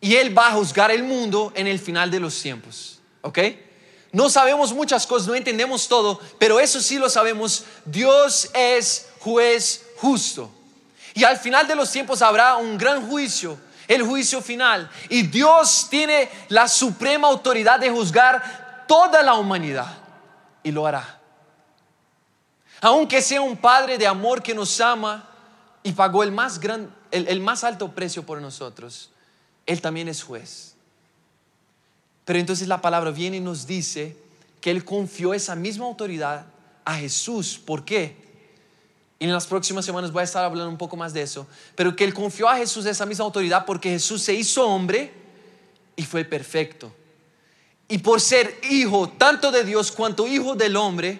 Y 0.00 0.14
Él 0.14 0.36
va 0.36 0.48
a 0.48 0.52
juzgar 0.52 0.90
el 0.90 1.02
mundo 1.02 1.52
en 1.54 1.66
el 1.66 1.78
final 1.78 2.10
de 2.10 2.20
los 2.20 2.40
tiempos. 2.40 2.98
¿Ok? 3.22 3.38
No 4.12 4.30
sabemos 4.30 4.72
muchas 4.72 5.06
cosas, 5.06 5.28
no 5.28 5.34
entendemos 5.34 5.86
todo, 5.86 6.20
pero 6.38 6.58
eso 6.58 6.80
sí 6.80 6.98
lo 6.98 7.08
sabemos. 7.08 7.64
Dios 7.84 8.50
es 8.54 9.08
juez 9.20 9.86
justo. 9.98 10.50
Y 11.14 11.24
al 11.24 11.38
final 11.38 11.68
de 11.68 11.76
los 11.76 11.90
tiempos 11.90 12.22
habrá 12.22 12.56
un 12.56 12.78
gran 12.78 13.08
juicio, 13.08 13.58
el 13.86 14.02
juicio 14.02 14.40
final. 14.40 14.90
Y 15.08 15.22
Dios 15.22 15.86
tiene 15.90 16.28
la 16.48 16.66
suprema 16.66 17.28
autoridad 17.28 17.78
de 17.78 17.90
juzgar 17.90 18.84
toda 18.88 19.22
la 19.22 19.34
humanidad 19.34 19.99
y 20.62 20.70
lo 20.70 20.86
hará. 20.86 21.20
Aunque 22.80 23.20
sea 23.20 23.40
un 23.40 23.56
Padre 23.56 23.98
de 23.98 24.06
amor 24.06 24.42
que 24.42 24.54
nos 24.54 24.80
ama 24.80 25.28
y 25.82 25.92
pagó 25.92 26.22
el 26.22 26.32
más, 26.32 26.58
gran, 26.58 26.94
el, 27.10 27.40
más 27.40 27.64
alto 27.64 27.92
precio 27.94 28.24
por 28.24 28.40
nosotros, 28.40 29.10
Él 29.66 29.80
también 29.80 30.08
es 30.08 30.22
juez. 30.22 30.74
Pero 32.24 32.38
entonces 32.38 32.68
la 32.68 32.80
palabra 32.80 33.10
viene 33.10 33.38
y 33.38 33.40
nos 33.40 33.66
dice 33.66 34.16
que 34.60 34.70
Él 34.70 34.84
confió 34.84 35.34
esa 35.34 35.54
misma 35.54 35.86
autoridad 35.86 36.46
a 36.84 36.94
Jesús. 36.94 37.58
¿Por 37.58 37.84
qué? 37.84 38.16
Y 39.18 39.24
en 39.24 39.32
las 39.32 39.46
próximas 39.46 39.84
semanas 39.84 40.12
voy 40.12 40.22
a 40.22 40.24
estar 40.24 40.44
hablando 40.44 40.70
un 40.70 40.78
poco 40.78 40.96
más 40.96 41.12
de 41.12 41.22
eso. 41.22 41.46
Pero 41.74 41.94
que 41.94 42.04
Él 42.04 42.14
confió 42.14 42.48
a 42.48 42.56
Jesús 42.56 42.86
esa 42.86 43.04
misma 43.04 43.26
autoridad 43.26 43.66
porque 43.66 43.90
Jesús 43.90 44.22
se 44.22 44.32
hizo 44.32 44.66
hombre 44.66 45.12
y 45.96 46.04
fue 46.04 46.24
perfecto. 46.24 46.90
Y 47.90 47.98
por 47.98 48.20
ser 48.20 48.60
hijo 48.70 49.08
tanto 49.08 49.50
de 49.50 49.64
Dios 49.64 49.90
cuanto 49.90 50.26
hijo 50.26 50.54
del 50.54 50.76
hombre, 50.76 51.18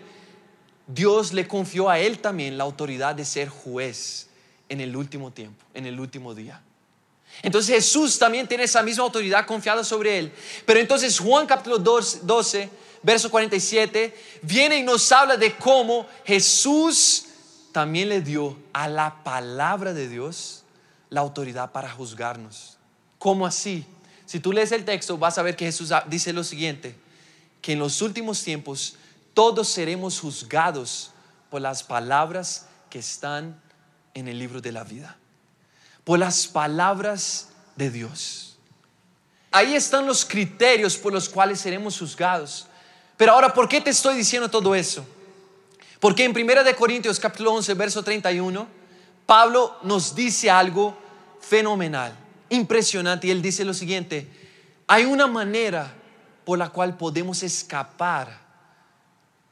Dios 0.87 1.33
le 1.33 1.47
confió 1.47 1.91
a 1.91 1.99
él 1.99 2.21
también 2.21 2.57
la 2.57 2.63
autoridad 2.63 3.15
de 3.15 3.25
ser 3.25 3.49
juez 3.49 4.29
en 4.69 4.81
el 4.81 4.95
último 4.95 5.33
tiempo, 5.33 5.65
en 5.75 5.87
el 5.87 5.99
último 5.99 6.33
día. 6.33 6.63
Entonces 7.43 7.75
Jesús 7.75 8.19
también 8.21 8.47
tiene 8.47 8.65
esa 8.65 8.85
misma 8.85 9.03
autoridad 9.03 9.47
confiada 9.47 9.83
sobre 9.83 10.19
él. 10.19 10.33
Pero 10.65 10.79
entonces 10.79 11.19
Juan 11.19 11.45
capítulo 11.45 11.79
12, 11.79 12.71
verso 13.03 13.31
47, 13.33 14.15
viene 14.43 14.79
y 14.79 14.85
nos 14.85 15.11
habla 15.11 15.37
de 15.37 15.57
cómo 15.57 16.07
Jesús 16.25 17.25
también 17.73 18.09
le 18.09 18.21
dio 18.21 18.57
a 18.73 18.87
la 18.87 19.25
palabra 19.25 19.93
de 19.93 20.09
Dios 20.09 20.63
la 21.09 21.21
autoridad 21.21 21.73
para 21.73 21.91
juzgarnos. 21.91 22.79
¿Cómo 23.19 23.45
así? 23.45 23.85
Si 24.31 24.39
tú 24.39 24.53
lees 24.53 24.71
el 24.71 24.85
texto, 24.85 25.19
vas 25.19 25.39
a 25.39 25.43
ver 25.43 25.57
que 25.57 25.65
Jesús 25.65 25.91
dice 26.07 26.33
lo 26.33 26.45
siguiente, 26.45 26.95
que 27.61 27.73
en 27.73 27.81
los 27.81 28.01
últimos 28.01 28.45
tiempos 28.45 28.95
todos 29.35 29.69
seremos 29.69 30.21
juzgados 30.21 31.11
por 31.51 31.61
las 31.61 31.83
palabras 31.83 32.69
que 32.91 33.01
están 33.01 33.61
en 34.15 34.29
el 34.29 34.39
libro 34.39 34.61
de 34.61 34.71
la 34.71 34.85
vida, 34.85 35.17
por 36.05 36.21
las 36.21 36.47
palabras 36.47 37.49
de 37.75 37.91
Dios. 37.91 38.57
Ahí 39.51 39.75
están 39.75 40.07
los 40.07 40.25
criterios 40.25 40.97
por 40.97 41.13
los 41.13 41.29
cuales 41.29 41.59
seremos 41.59 41.99
juzgados. 41.99 42.69
Pero 43.17 43.33
ahora, 43.33 43.53
¿por 43.53 43.69
qué 43.69 43.81
te 43.81 43.91
estoy 43.91 44.17
diciendo 44.17 44.49
todo 44.49 44.77
eso? 44.77 45.05
Porque 45.99 46.25
en 46.25 46.31
1 46.31 46.63
de 46.63 46.77
Corintios 46.77 47.19
capítulo 47.19 47.55
11, 47.55 47.75
verso 47.75 48.05
31, 48.05 48.69
Pablo 49.27 49.77
nos 49.83 50.15
dice 50.15 50.49
algo 50.49 50.97
fenomenal 51.41 52.20
impresionante 52.51 53.27
y 53.27 53.31
él 53.31 53.43
dice 53.43 53.65
lo 53.65 53.75
siguiente, 53.75 54.29
hay 54.87 55.05
una 55.05 55.27
manera 55.27 55.95
por 56.45 56.59
la 56.59 56.69
cual 56.69 56.97
podemos 56.97 57.43
escapar 57.43 58.41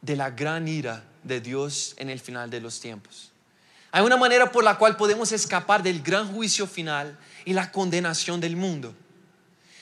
de 0.02 0.16
la 0.16 0.30
gran 0.30 0.68
ira 0.68 1.04
de 1.22 1.40
Dios 1.40 1.94
en 1.96 2.10
el 2.10 2.20
final 2.20 2.50
de 2.50 2.60
los 2.60 2.80
tiempos. 2.80 3.32
Hay 3.90 4.04
una 4.04 4.16
manera 4.16 4.52
por 4.52 4.64
la 4.64 4.76
cual 4.76 4.96
podemos 4.96 5.32
escapar 5.32 5.82
del 5.82 6.02
gran 6.02 6.32
juicio 6.32 6.66
final 6.66 7.18
y 7.44 7.52
la 7.52 7.72
condenación 7.72 8.40
del 8.40 8.56
mundo. 8.56 8.94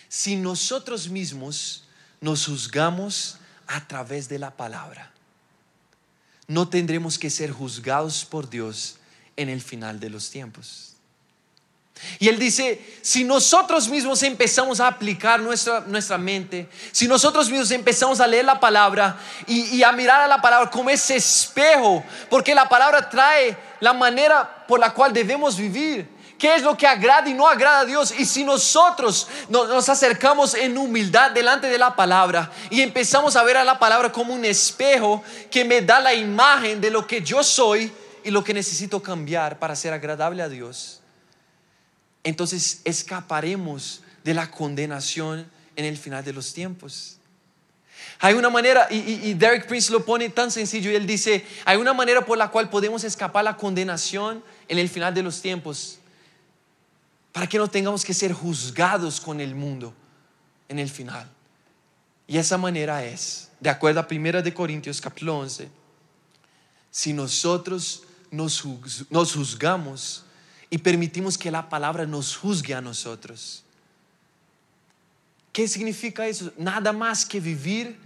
Si 0.09 0.37
nosotros 0.37 1.09
mismos 1.09 1.85
nos 2.21 2.47
juzgamos 2.47 3.39
a 3.67 3.87
través 3.87 4.29
de 4.29 4.39
la 4.39 4.57
palabra, 4.57 5.13
no 6.47 6.69
tendremos 6.69 7.19
que 7.19 7.31
ser 7.31 7.51
juzgados 7.51 8.25
por 8.25 8.49
Dios 8.49 8.99
en 9.37 9.49
el 9.49 9.61
final 9.61 9.99
de 9.99 10.11
los 10.11 10.31
tiempos. 10.31 10.96
Y 12.19 12.29
él 12.29 12.39
dice, 12.39 12.99
si 13.03 13.25
nosotros 13.25 13.89
mismos 13.89 14.23
empezamos 14.23 14.81
a 14.81 14.87
aplicar 14.87 15.41
nuestra, 15.41 15.81
nuestra 15.81 16.19
mente, 16.19 16.69
si 16.93 17.09
nosotros 17.09 17.51
mismos 17.51 17.71
empezamos 17.71 18.21
a 18.21 18.27
leer 18.27 18.45
la 18.45 18.61
palabra 18.61 19.19
y, 19.47 19.83
a 19.83 19.93
mirar 19.93 20.21
a 20.21 20.29
la 20.29 20.41
palabra 20.41 20.71
como 20.71 20.91
ese 20.91 21.17
espejo, 21.17 22.05
porque 22.31 22.55
la 22.55 22.69
palabra 22.69 23.09
trae 23.09 23.57
la 23.81 23.93
manera 23.93 24.65
por 24.67 24.81
la 24.81 24.93
cual 24.93 25.13
debemos 25.13 25.57
vivir, 25.57 26.09
qué 26.39 26.55
es 26.55 26.63
lo 26.63 26.77
que 26.77 26.87
agrada 26.87 27.29
y 27.29 27.35
no 27.35 27.49
agrada 27.49 27.81
a 27.81 27.85
Dios. 27.85 28.15
Y 28.19 28.25
si 28.25 28.45
nosotros 28.45 29.29
nos, 29.49 29.69
nos 29.69 29.89
acercamos 29.89 30.55
en 30.55 30.77
humildad 30.77 31.31
delante 31.31 31.69
de 31.69 31.79
la 31.79 31.97
palabra 31.97 32.51
y 32.71 32.83
empezamos 32.83 33.37
a 33.37 33.43
ver 33.43 33.57
a 33.57 33.65
la 33.65 33.79
palabra 33.79 34.13
como 34.13 34.35
un 34.35 34.45
espejo 34.45 35.23
que 35.51 35.65
me 35.65 35.81
da 35.81 36.01
la 36.01 36.15
imagen 36.15 36.81
de 36.81 36.91
lo 36.91 37.07
que 37.07 37.23
yo 37.23 37.43
soy 37.43 37.93
y 38.23 38.31
lo 38.31 38.43
que 38.43 38.55
necesito 38.55 39.03
cambiar 39.03 39.59
para 39.59 39.77
ser 39.77 39.93
agradable 39.93 40.43
a 40.43 40.49
Dios 40.49 40.96
entonces 42.27 42.81
escaparemos 42.83 44.03
de 44.25 44.35
la 44.35 44.51
condenación 44.51 45.49
en 45.77 45.85
el 45.85 45.97
final 45.97 46.25
de 46.25 46.33
los 46.33 46.53
tiempos. 46.53 47.19
Hay 48.19 48.35
una 48.35 48.51
manera, 48.51 48.89
y, 48.91 49.33
Derek 49.35 49.69
Prince 49.69 49.93
lo 49.93 50.05
pone 50.05 50.29
tan 50.31 50.51
sencillo, 50.51 50.91
y 50.91 50.97
él 50.97 51.07
dice, 51.07 51.47
hay 51.65 51.77
una 51.77 51.95
manera 51.95 52.25
por 52.25 52.37
la 52.37 52.51
cual 52.51 52.69
podemos 52.69 53.05
escapar 53.05 53.45
la 53.45 53.57
condenación 53.57 54.43
en 54.67 54.79
el 54.79 54.89
final 54.89 55.15
de 55.15 55.23
los 55.23 55.41
tiempos, 55.41 56.01
para 57.31 57.47
que 57.47 57.59
no 57.59 57.69
tengamos 57.69 58.05
que 58.05 58.13
ser 58.13 58.33
juzgados 58.33 59.21
con 59.21 59.41
el 59.41 59.55
mundo 59.55 59.95
en 60.69 60.81
el 60.81 60.91
final. 60.91 61.31
Y 62.27 62.39
esa 62.39 62.59
manera 62.59 63.05
es, 63.05 63.51
de 63.61 63.71
acuerdo 63.71 64.01
a 64.01 64.09
1 64.11 64.43
de 64.43 64.53
Corintios 64.53 65.01
capítulo 65.01 65.39
11, 65.39 65.69
si 66.91 67.13
nosotros 67.13 68.03
nos, 68.33 68.65
nos 69.11 69.33
juzgamos 69.33 70.26
y 70.71 70.79
permitimos 70.79 71.39
que 71.39 71.51
la 71.51 71.69
palabra 71.69 72.07
nos 72.07 72.37
juzgue 72.37 72.75
a 72.75 72.81
nosotros. 72.81 73.63
¿Qué 75.53 75.67
significa 75.69 76.27
eso? 76.27 76.53
Nada 76.57 76.93
más 76.93 77.25
que 77.25 77.41
vivir 77.41 77.99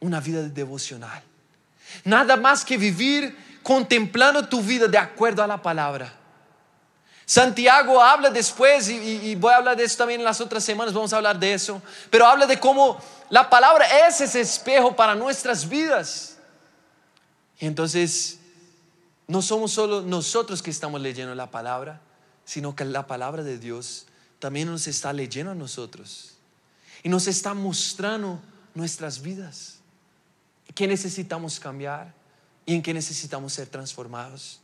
una 0.00 0.20
vida 0.20 0.42
devocional. 0.42 1.22
Nada 2.04 2.36
más 2.36 2.64
que 2.64 2.76
vivir 2.76 3.36
contemplando 3.62 4.46
tu 4.46 4.60
vida 4.60 4.86
de 4.86 4.98
acuerdo 4.98 5.42
a 5.42 5.46
la 5.46 5.60
palabra. 5.62 6.12
Santiago 7.26 8.02
habla 8.02 8.30
después, 8.30 8.88
y, 8.88 9.34
voy 9.36 9.52
a 9.52 9.56
hablar 9.56 9.76
de 9.76 9.84
eso 9.84 9.96
también 9.96 10.20
en 10.20 10.24
las 10.24 10.40
otras 10.40 10.62
semanas, 10.62 10.92
vamos 10.92 11.12
a 11.12 11.16
hablar 11.16 11.38
de 11.38 11.54
eso, 11.54 11.80
pero 12.10 12.26
habla 12.26 12.46
de 12.46 12.60
cómo 12.60 13.00
la 13.30 13.48
palabra 13.48 14.06
es 14.06 14.20
ese 14.20 14.42
espejo 14.42 14.94
para 14.94 15.14
nuestras 15.14 15.66
vidas. 15.66 16.36
Y 17.58 17.66
entonces, 17.66 18.38
no 19.26 19.42
somos 19.42 19.72
solo 19.72 20.02
nosotros 20.02 20.62
que 20.62 20.70
estamos 20.70 21.00
leyendo 21.00 21.34
la 21.34 21.50
palabra, 21.50 22.00
sino 22.44 22.76
que 22.76 22.84
la 22.84 23.06
palabra 23.06 23.42
de 23.42 23.58
Dios 23.58 24.06
también 24.38 24.68
nos 24.68 24.86
está 24.86 25.12
leyendo 25.12 25.52
a 25.52 25.54
nosotros 25.54 26.34
y 27.02 27.08
nos 27.08 27.26
está 27.26 27.54
mostrando 27.54 28.40
nuestras 28.74 29.22
vidas, 29.22 29.76
qué 30.74 30.86
necesitamos 30.86 31.60
cambiar 31.60 32.12
y 32.66 32.74
en 32.74 32.82
qué 32.82 32.92
necesitamos 32.92 33.52
ser 33.52 33.68
transformados. 33.68 34.60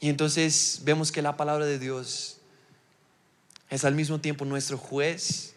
Y 0.00 0.08
entonces 0.08 0.80
vemos 0.84 1.12
que 1.12 1.22
la 1.22 1.36
palabra 1.36 1.64
de 1.64 1.78
Dios 1.78 2.38
es 3.70 3.84
al 3.84 3.94
mismo 3.94 4.20
tiempo 4.20 4.44
nuestro 4.44 4.78
juez 4.78 5.54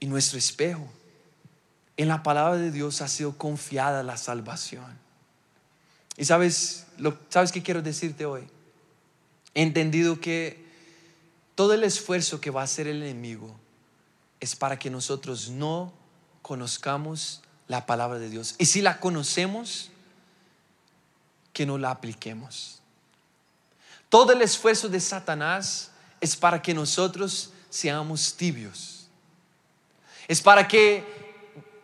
y 0.00 0.06
nuestro 0.06 0.38
espejo. 0.38 0.86
En 1.96 2.08
la 2.08 2.22
palabra 2.22 2.56
de 2.56 2.70
Dios 2.70 3.00
ha 3.00 3.08
sido 3.08 3.36
confiada 3.36 4.02
la 4.02 4.16
salvación. 4.16 5.01
Y 6.16 6.24
sabes, 6.24 6.86
lo, 6.98 7.18
¿sabes 7.28 7.52
qué 7.52 7.62
quiero 7.62 7.82
decirte 7.82 8.26
hoy? 8.26 8.48
He 9.54 9.62
entendido 9.62 10.20
que 10.20 10.64
todo 11.54 11.74
el 11.74 11.84
esfuerzo 11.84 12.40
que 12.40 12.50
va 12.50 12.62
a 12.62 12.64
hacer 12.64 12.86
el 12.86 13.02
enemigo 13.02 13.54
es 14.40 14.56
para 14.56 14.78
que 14.78 14.90
nosotros 14.90 15.50
no 15.50 15.92
conozcamos 16.42 17.42
la 17.68 17.86
palabra 17.86 18.18
de 18.18 18.28
Dios. 18.28 18.54
Y 18.58 18.66
si 18.66 18.82
la 18.82 18.98
conocemos, 18.98 19.90
que 21.52 21.66
no 21.66 21.78
la 21.78 21.90
apliquemos. 21.90 22.80
Todo 24.08 24.32
el 24.32 24.42
esfuerzo 24.42 24.88
de 24.88 25.00
Satanás 25.00 25.90
es 26.20 26.36
para 26.36 26.60
que 26.60 26.74
nosotros 26.74 27.52
seamos 27.70 28.34
tibios. 28.34 29.06
Es 30.28 30.40
para 30.40 30.68
que 30.68 31.21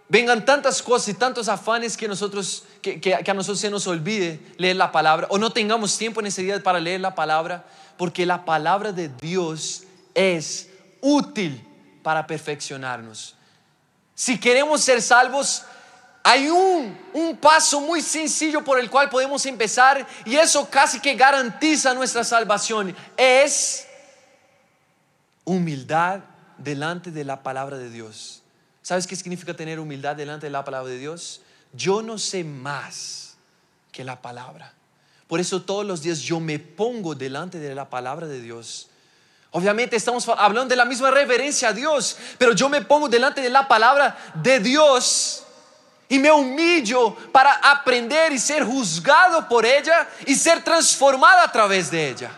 vengan 0.08 0.44
tantas 0.44 0.82
cosas 0.82 1.08
y 1.08 1.14
tantos 1.14 1.48
afanes 1.48 1.96
que, 1.96 2.08
nosotros, 2.08 2.64
que, 2.82 3.14
a 3.14 3.34
nosotros 3.34 3.60
se 3.60 3.70
nos 3.70 3.86
olvide 3.86 4.40
leer 4.56 4.76
la 4.76 4.90
palabra 4.90 5.26
o 5.30 5.38
no 5.38 5.50
tengamos 5.50 5.96
tiempo 5.98 6.20
en 6.20 6.26
ese 6.26 6.42
día 6.42 6.62
para 6.62 6.80
leer 6.80 7.00
la 7.00 7.14
palabra, 7.14 7.64
porque 7.96 8.24
la 8.26 8.44
palabra 8.44 8.92
de 8.92 9.08
Dios 9.08 9.84
es 10.14 10.70
útil 11.00 11.64
para 12.02 12.26
perfeccionarnos. 12.26 13.34
Si 14.14 14.38
queremos 14.38 14.80
ser 14.80 15.00
salvos, 15.02 15.62
hay 16.24 16.48
un, 16.48 16.98
un 17.12 17.36
paso 17.36 17.80
muy 17.80 18.02
sencillo 18.02 18.64
por 18.64 18.80
el 18.80 18.90
cual 18.90 19.08
podemos 19.08 19.44
empezar 19.46 20.06
y 20.24 20.36
eso 20.36 20.68
casi 20.68 21.00
que 21.00 21.14
garantiza 21.14 21.94
nuestra 21.94 22.24
salvación. 22.24 22.96
Es 23.16 23.86
humildad 25.44 26.20
delante 26.58 27.10
de 27.10 27.24
la 27.24 27.42
palabra 27.42 27.78
de 27.78 27.90
Dios. 27.90 28.42
¿Sabes 28.88 29.06
qué 29.06 29.14
significa 29.14 29.52
tener 29.52 29.78
humildad 29.78 30.16
delante 30.16 30.46
de 30.46 30.50
la 30.50 30.64
palabra 30.64 30.88
de 30.88 30.98
Dios? 30.98 31.42
Yo 31.74 32.00
no 32.00 32.16
sé 32.16 32.42
más 32.42 33.36
que 33.92 34.02
la 34.02 34.22
palabra. 34.22 34.72
Por 35.26 35.40
eso 35.40 35.60
todos 35.60 35.84
los 35.84 36.00
días 36.00 36.20
yo 36.20 36.40
me 36.40 36.58
pongo 36.58 37.14
delante 37.14 37.58
de 37.58 37.74
la 37.74 37.90
palabra 37.90 38.26
de 38.26 38.40
Dios. 38.40 38.88
Obviamente 39.50 39.94
estamos 39.94 40.26
hablando 40.26 40.70
de 40.70 40.76
la 40.76 40.86
misma 40.86 41.10
reverencia 41.10 41.68
a 41.68 41.72
Dios, 41.74 42.16
pero 42.38 42.54
yo 42.54 42.70
me 42.70 42.80
pongo 42.80 43.10
delante 43.10 43.42
de 43.42 43.50
la 43.50 43.68
palabra 43.68 44.16
de 44.36 44.58
Dios 44.58 45.44
y 46.08 46.18
me 46.18 46.32
humillo 46.32 47.14
para 47.30 47.56
aprender 47.56 48.32
y 48.32 48.38
ser 48.38 48.64
juzgado 48.64 49.46
por 49.50 49.66
ella 49.66 50.08
y 50.24 50.34
ser 50.34 50.64
transformado 50.64 51.42
a 51.42 51.52
través 51.52 51.90
de 51.90 52.08
ella. 52.08 52.30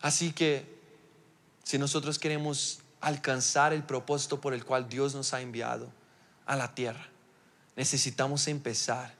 Así 0.00 0.32
que 0.32 0.64
si 1.62 1.76
nosotros 1.76 2.18
queremos 2.18 2.81
alcanzar 3.02 3.72
el 3.72 3.82
propósito 3.82 4.40
por 4.40 4.54
el 4.54 4.64
cual 4.64 4.88
Dios 4.88 5.14
nos 5.14 5.34
ha 5.34 5.42
enviado 5.42 5.92
a 6.46 6.56
la 6.56 6.74
tierra, 6.74 7.06
necesitamos 7.76 8.48
empezar 8.48 9.14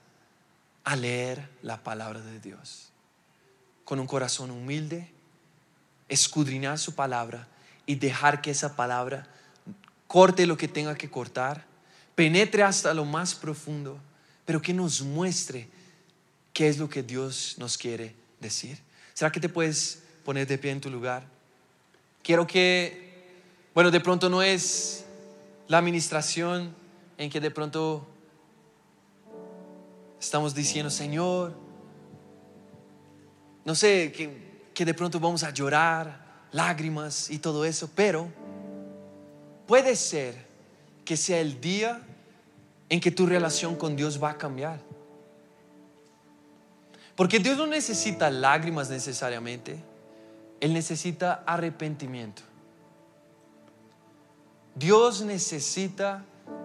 a 0.84 0.96
leer 0.96 1.48
la 1.62 1.82
palabra 1.82 2.20
de 2.20 2.40
Dios 2.40 2.88
con 3.84 4.00
un 4.00 4.06
corazón 4.06 4.50
humilde, 4.50 5.12
escudriñar 6.08 6.78
su 6.78 6.94
palabra 6.94 7.48
y 7.84 7.96
dejar 7.96 8.40
que 8.40 8.50
esa 8.50 8.74
palabra 8.76 9.26
corte 10.06 10.46
lo 10.46 10.56
que 10.56 10.68
tenga 10.68 10.94
que 10.94 11.10
cortar 11.10 11.64
penetre 12.14 12.62
hasta 12.62 12.94
lo 12.94 13.04
más 13.04 13.34
profundo, 13.34 13.98
pero 14.44 14.60
que 14.60 14.74
nos 14.74 15.02
muestre 15.02 15.68
qué 16.52 16.68
es 16.68 16.78
lo 16.78 16.88
que 16.88 17.02
Dios 17.02 17.56
nos 17.58 17.78
quiere 17.78 18.14
decir. 18.40 18.78
¿Será 19.14 19.32
que 19.32 19.40
te 19.40 19.48
puedes 19.48 20.02
poner 20.24 20.46
de 20.46 20.58
pie 20.58 20.70
en 20.70 20.80
tu 20.80 20.90
lugar? 20.90 21.24
Quiero 22.22 22.46
que, 22.46 23.11
bueno, 23.74 23.90
de 23.90 24.00
pronto 24.00 24.28
no 24.28 24.42
es 24.42 25.04
la 25.68 25.78
administración 25.78 26.74
en 27.16 27.30
que 27.30 27.40
de 27.40 27.50
pronto 27.50 28.06
estamos 30.20 30.54
diciendo, 30.54 30.90
Señor, 30.90 31.54
no 33.64 33.74
sé, 33.74 34.12
que, 34.12 34.84
de 34.84 34.94
pronto 34.94 35.18
vamos 35.18 35.42
a 35.44 35.50
llorar, 35.50 36.20
lágrimas 36.52 37.30
y 37.30 37.38
todo 37.38 37.64
eso, 37.64 37.88
pero 37.94 38.28
puede 39.66 39.96
ser 39.96 40.36
que 41.04 41.16
sea 41.16 41.40
el 41.40 41.60
día 41.60 42.02
en 42.88 43.00
que 43.00 43.10
tu 43.10 43.24
relación 43.24 43.76
con 43.76 43.96
Dios 43.96 44.22
va 44.22 44.30
a 44.30 44.38
cambiar. 44.38 44.80
Porque 47.16 47.38
Dios 47.38 47.56
no 47.56 47.66
necesita 47.66 48.30
lágrimas 48.30 48.90
necesariamente, 48.90 49.78
Él 50.60 50.74
necesita 50.74 51.42
arrepentimiento. 51.46 52.42
Dios 54.74 55.22
necesita 55.22 56.24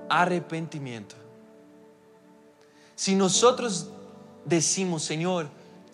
arrepentimiento. 0.09 1.15
Si 2.95 3.15
nosotros 3.15 3.89
decimos, 4.45 5.03
Señor, 5.03 5.47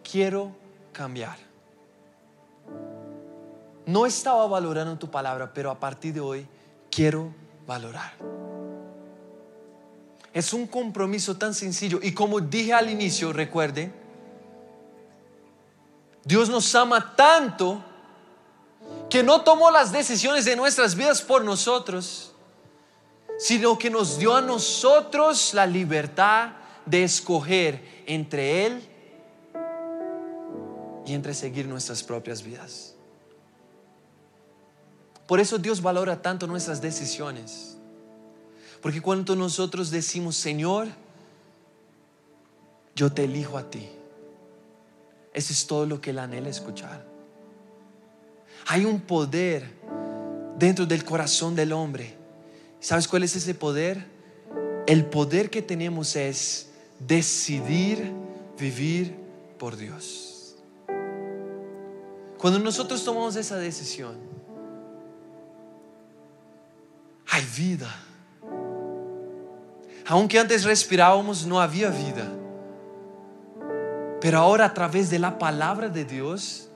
quiero 0.10 0.52
cambiar. 0.92 1.38
No 3.86 4.06
estaba 4.06 4.48
valorando 4.48 4.98
tu 4.98 5.10
palabra, 5.10 5.54
pero 5.54 5.70
a 5.70 5.80
partir 5.80 6.14
de 6.14 6.22
hoy 6.22 6.48
quiero 6.90 7.34
valorar. 7.68 8.14
Es 10.34 10.54
un 10.54 10.66
compromiso 10.68 11.36
tan 11.38 11.54
sencillo. 11.54 12.00
Y 12.02 12.14
como 12.14 12.40
dije 12.40 12.74
al 12.74 12.90
inicio, 12.90 13.34
recuerde, 13.34 13.92
Dios 16.24 16.50
nos 16.50 16.74
ama 16.76 17.16
tanto 17.16 17.84
que 19.14 19.22
no 19.22 19.44
tomó 19.44 19.70
las 19.70 19.92
decisiones 19.92 20.44
de 20.44 20.56
nuestras 20.56 20.96
vidas 20.96 21.22
por 21.22 21.44
nosotros, 21.44 22.32
sino 23.38 23.78
que 23.78 23.92
nos 23.92 24.18
dio 24.18 24.36
a 24.36 24.42
nosotros 24.42 25.54
la 25.54 25.68
libertad 25.68 26.54
de 26.88 27.04
escoger 27.04 28.04
entre 28.08 28.66
Él 28.66 28.82
y 31.06 31.14
entre 31.14 31.36
seguir 31.36 31.68
nuestras 31.68 32.02
propias 32.02 32.42
vidas. 32.42 32.96
Por 35.28 35.40
eso 35.40 35.60
Dios 35.60 35.80
valora 35.80 36.20
tanto 36.20 36.48
nuestras 36.48 36.82
decisiones. 36.82 37.78
Porque 38.82 39.00
cuando 39.00 39.36
nosotros 39.36 39.92
decimos, 39.92 40.36
Señor, 40.38 40.88
yo 42.96 43.12
te 43.12 43.26
elijo 43.26 43.60
a 43.60 43.70
ti, 43.70 43.88
eso 45.36 45.54
es 45.54 45.68
todo 45.68 45.86
lo 45.86 46.02
que 46.02 46.10
Él 46.10 46.18
anhela 46.18 46.50
escuchar. 46.50 47.13
Hay 48.68 48.86
un 48.86 49.02
poder 49.02 49.70
dentro 50.58 50.86
del 50.86 51.04
corazón 51.04 51.56
del 51.56 51.74
hombre. 51.74 52.16
¿Sabes 52.80 53.08
cuál 53.08 53.24
es 53.24 53.36
ese 53.36 53.54
poder? 53.54 54.06
El 54.88 55.06
poder 55.06 55.50
que 55.50 55.62
tenemos 55.62 56.16
es 56.16 56.70
decidir 57.00 58.12
vivir 58.58 59.16
por 59.58 59.76
Dios. 59.76 60.56
Cuando 62.38 62.60
nosotros 62.60 63.04
tomamos 63.04 63.36
esa 63.36 63.58
decisión, 63.58 64.18
hay 67.30 67.46
vida. 67.58 67.90
Aunque 70.06 70.38
antes 70.38 70.66
respirábamos, 70.66 71.46
no 71.46 71.62
había 71.62 71.90
vida. 71.90 72.30
Pero 74.20 74.40
ahora 74.40 74.66
a 74.66 74.74
través 74.74 75.10
de 75.10 75.20
la 75.20 75.38
palabra 75.40 75.88
de 75.90 76.06
Dios 76.06 76.70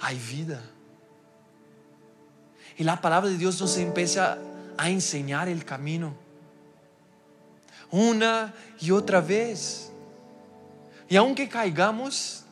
hay 0.00 0.18
vida. 0.18 0.62
Y 2.78 2.84
la 2.84 3.00
palabra 3.00 3.28
de 3.28 3.36
Dios 3.36 3.60
nos 3.60 3.76
empieza 3.76 4.38
a 4.76 4.90
enseñar 4.90 5.48
el 5.48 5.64
camino. 5.64 6.14
Una 7.90 8.54
y 8.80 8.90
otra 8.90 9.20
vez. 9.20 9.90
Y 11.08 11.16
aunque 11.16 11.48
caigamos, 11.48 12.44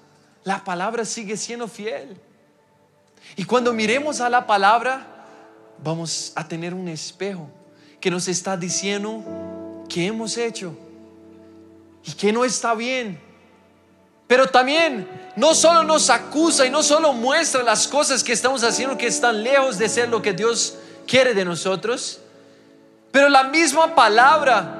la 0.44 0.62
palabra 0.64 1.04
sigue 1.04 1.36
siendo 1.36 1.68
fiel. 1.68 2.16
Y 3.36 3.44
cuando 3.44 3.72
miremos 3.72 4.20
a 4.20 4.28
la 4.28 4.46
palabra, 4.46 5.06
vamos 5.82 6.32
a 6.34 6.46
tener 6.46 6.74
un 6.74 6.88
espejo 6.88 7.48
que 8.00 8.10
nos 8.10 8.28
está 8.28 8.56
diciendo 8.56 9.84
qué 9.88 10.06
hemos 10.06 10.36
hecho 10.36 10.76
y 12.04 12.12
que 12.12 12.32
no 12.32 12.44
está 12.44 12.74
bien. 12.74 13.27
Pero 14.28 14.46
también 14.46 15.08
no 15.34 15.54
solo 15.54 15.82
nos 15.82 16.10
acusa 16.10 16.66
y 16.66 16.70
no 16.70 16.82
solo 16.82 17.12
muestra 17.14 17.62
las 17.62 17.88
cosas 17.88 18.22
que 18.22 18.32
estamos 18.32 18.62
haciendo 18.62 18.96
que 18.96 19.06
están 19.06 19.42
lejos 19.42 19.78
de 19.78 19.88
ser 19.88 20.10
lo 20.10 20.22
que 20.22 20.34
Dios 20.34 20.76
quiere 21.06 21.32
de 21.32 21.44
nosotros, 21.44 22.20
pero 23.10 23.30
la 23.30 23.44
misma 23.44 23.94
palabra 23.94 24.74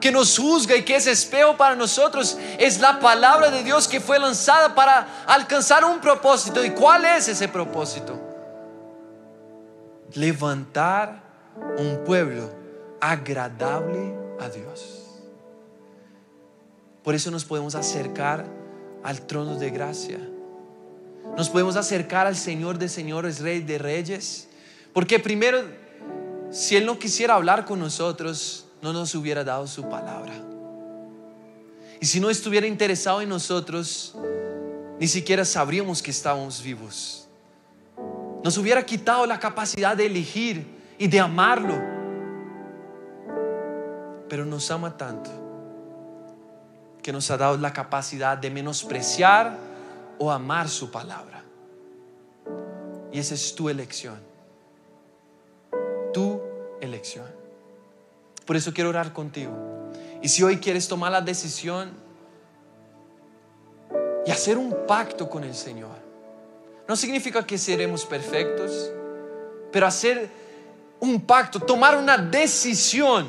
que 0.00 0.10
nos 0.10 0.38
juzga 0.38 0.74
y 0.76 0.84
que 0.84 0.96
es 0.96 1.06
espejo 1.06 1.56
para 1.56 1.74
nosotros 1.74 2.38
es 2.58 2.80
la 2.80 2.98
palabra 2.98 3.50
de 3.50 3.62
Dios 3.62 3.86
que 3.86 4.00
fue 4.00 4.18
lanzada 4.18 4.74
para 4.74 5.24
alcanzar 5.26 5.84
un 5.84 6.00
propósito. 6.00 6.64
¿Y 6.64 6.70
cuál 6.70 7.04
es 7.04 7.28
ese 7.28 7.48
propósito? 7.48 8.18
Levantar 10.14 11.20
un 11.78 12.02
pueblo 12.04 12.50
agradable 13.00 14.14
a 14.40 14.48
Dios. 14.48 15.02
Por 17.02 17.14
eso 17.14 17.30
nos 17.30 17.44
podemos 17.44 17.74
acercar 17.74 18.55
al 19.06 19.20
trono 19.20 19.54
de 19.54 19.70
gracia. 19.70 20.18
Nos 21.36 21.48
podemos 21.48 21.76
acercar 21.76 22.26
al 22.26 22.34
Señor 22.34 22.76
de 22.76 22.88
señores, 22.88 23.38
Rey 23.38 23.60
de 23.60 23.78
reyes. 23.78 24.48
Porque 24.92 25.20
primero, 25.20 25.62
si 26.50 26.74
Él 26.74 26.84
no 26.84 26.98
quisiera 26.98 27.34
hablar 27.34 27.64
con 27.64 27.78
nosotros, 27.78 28.66
no 28.82 28.92
nos 28.92 29.14
hubiera 29.14 29.44
dado 29.44 29.68
su 29.68 29.88
palabra. 29.88 30.34
Y 32.00 32.06
si 32.06 32.18
no 32.18 32.30
estuviera 32.30 32.66
interesado 32.66 33.20
en 33.20 33.28
nosotros, 33.28 34.16
ni 34.98 35.06
siquiera 35.06 35.44
sabríamos 35.44 36.02
que 36.02 36.10
estábamos 36.10 36.60
vivos. 36.60 37.28
Nos 38.42 38.58
hubiera 38.58 38.84
quitado 38.84 39.24
la 39.24 39.38
capacidad 39.38 39.96
de 39.96 40.06
elegir 40.06 40.66
y 40.98 41.06
de 41.06 41.20
amarlo. 41.20 41.80
Pero 44.28 44.44
nos 44.44 44.68
ama 44.72 44.96
tanto 44.96 45.45
que 47.06 47.12
nos 47.12 47.30
ha 47.30 47.36
dado 47.36 47.56
la 47.56 47.72
capacidad 47.72 48.36
de 48.36 48.50
menospreciar 48.50 49.56
o 50.18 50.28
amar 50.28 50.68
su 50.68 50.90
palabra. 50.90 51.40
Y 53.12 53.20
esa 53.20 53.34
es 53.34 53.54
tu 53.54 53.68
elección. 53.68 54.18
Tu 56.12 56.42
elección. 56.80 57.26
Por 58.44 58.56
eso 58.56 58.74
quiero 58.74 58.90
orar 58.90 59.12
contigo. 59.12 59.52
Y 60.20 60.28
si 60.28 60.42
hoy 60.42 60.56
quieres 60.56 60.88
tomar 60.88 61.12
la 61.12 61.20
decisión 61.20 61.92
y 64.26 64.30
hacer 64.32 64.58
un 64.58 64.74
pacto 64.88 65.30
con 65.30 65.44
el 65.44 65.54
Señor, 65.54 65.98
no 66.88 66.96
significa 66.96 67.46
que 67.46 67.56
seremos 67.56 68.04
perfectos, 68.04 68.90
pero 69.70 69.86
hacer 69.86 70.28
un 70.98 71.20
pacto, 71.20 71.60
tomar 71.60 71.96
una 71.96 72.18
decisión 72.18 73.28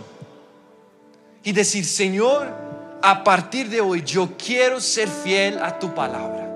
y 1.44 1.52
decir, 1.52 1.86
Señor, 1.86 2.66
a 3.02 3.24
partir 3.24 3.70
de 3.70 3.82
hoy 3.82 4.04
yo 4.04 4.30
quiero 4.38 4.80
ser 4.80 5.08
fiel 5.08 5.60
a 5.60 5.78
tu 5.78 5.94
palabra. 5.94 6.48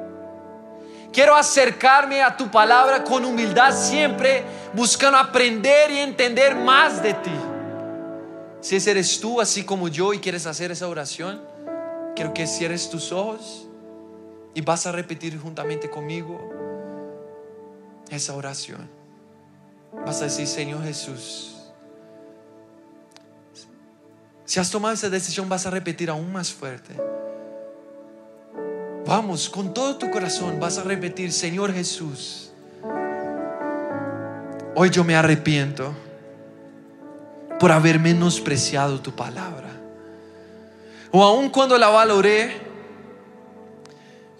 Quiero 1.12 1.36
acercarme 1.36 2.22
a 2.22 2.38
tu 2.38 2.50
palabra 2.50 3.04
con 3.04 3.26
humildad 3.26 3.74
siempre, 3.74 4.44
buscando 4.74 5.18
aprender 5.18 5.92
y 5.92 5.98
entender 6.00 6.56
más 6.56 7.04
de 7.04 7.14
ti. 7.16 7.32
Si 8.62 8.76
ese 8.78 8.92
eres 8.92 9.20
tú, 9.20 9.42
así 9.42 9.64
como 9.64 9.88
yo, 9.88 10.14
y 10.14 10.20
quieres 10.20 10.46
hacer 10.46 10.72
esa 10.72 10.88
oración, 10.88 11.42
quiero 12.16 12.34
que 12.34 12.48
cierres 12.48 12.90
tus 12.90 13.12
ojos 13.12 13.68
y 14.54 14.62
vas 14.62 14.86
a 14.86 14.92
repetir 14.92 15.38
juntamente 15.40 15.90
conmigo 15.90 16.40
esa 18.10 18.36
oración. 18.36 18.90
Vas 20.06 20.22
a 20.22 20.26
decir, 20.26 20.48
Señor 20.48 20.84
Jesús, 20.84 21.51
si 24.46 24.60
has 24.60 24.70
tomado 24.70 24.94
esa 24.94 25.10
decisión, 25.10 25.48
vas 25.48 25.66
a 25.66 25.70
repetir 25.70 26.10
aún 26.10 26.32
más 26.32 26.52
fuerte. 26.52 26.94
Vamos, 29.06 29.50
con 29.50 29.74
todo 29.74 29.98
tu 29.98 30.10
corazón 30.12 30.60
vas 30.60 30.78
a 30.78 30.84
repetir, 30.84 31.32
Señor 31.32 31.74
Jesús, 31.74 32.52
hoy 34.76 34.90
yo 34.90 35.04
me 35.04 35.16
arrepiento 35.16 35.94
por 37.60 37.72
haber 37.72 38.00
menospreciado 38.00 39.00
tu 39.02 39.16
palabra. 39.16 39.70
O 41.12 41.24
aun 41.24 41.50
cuando 41.50 41.78
la 41.78 41.90
valoré, 41.90 42.62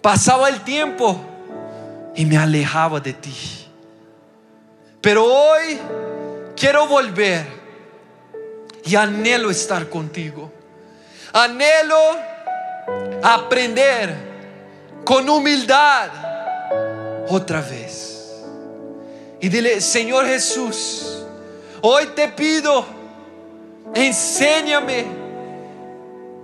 pasaba 0.00 0.48
el 0.48 0.62
tiempo 0.62 1.20
y 2.14 2.24
me 2.24 2.36
alejaba 2.36 3.00
de 3.00 3.12
ti. 3.12 3.68
Pero 5.00 5.24
hoy 5.24 5.78
quiero 6.56 6.86
volver 6.86 7.61
y 8.84 8.96
anhelo 8.96 9.50
estar 9.50 9.88
contigo. 9.88 10.50
Anhelo 11.32 11.98
aprender 13.22 14.14
con 15.04 15.28
humildad 15.28 16.10
otra 17.28 17.60
vez. 17.60 18.42
Y 19.40 19.48
dile, 19.48 19.80
Señor 19.80 20.26
Jesús, 20.26 21.24
hoy 21.80 22.06
te 22.14 22.28
pido 22.28 23.02
enséñame, 23.94 25.06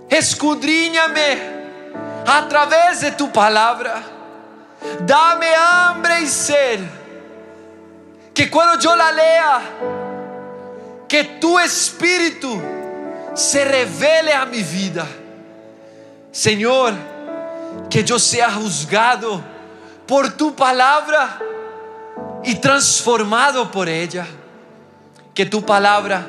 escudriñame 0.09 1.37
a 2.25 2.47
través 2.47 3.01
de 3.01 3.11
tu 3.11 3.31
palabra. 3.31 4.01
Dame 5.01 5.47
hambre 5.55 6.21
y 6.21 6.27
sed. 6.27 6.79
Que 8.33 8.49
cuando 8.49 8.79
yo 8.79 8.95
la 8.95 9.11
lea, 9.11 9.61
que 11.09 11.23
tu 11.23 11.59
espíritu 11.59 12.61
se 13.33 13.65
revele 13.65 14.31
a 14.31 14.45
mi 14.45 14.61
vida. 14.61 15.07
Señor, 16.31 16.93
que 17.89 18.03
yo 18.03 18.19
sea 18.19 18.51
juzgado 18.51 19.41
por 20.05 20.31
tu 20.37 20.55
palabra 20.55 21.39
y 22.43 22.55
transformado 22.55 23.71
por 23.71 23.89
ella. 23.89 24.27
Que 25.33 25.45
tu 25.45 25.65
palabra 25.65 26.25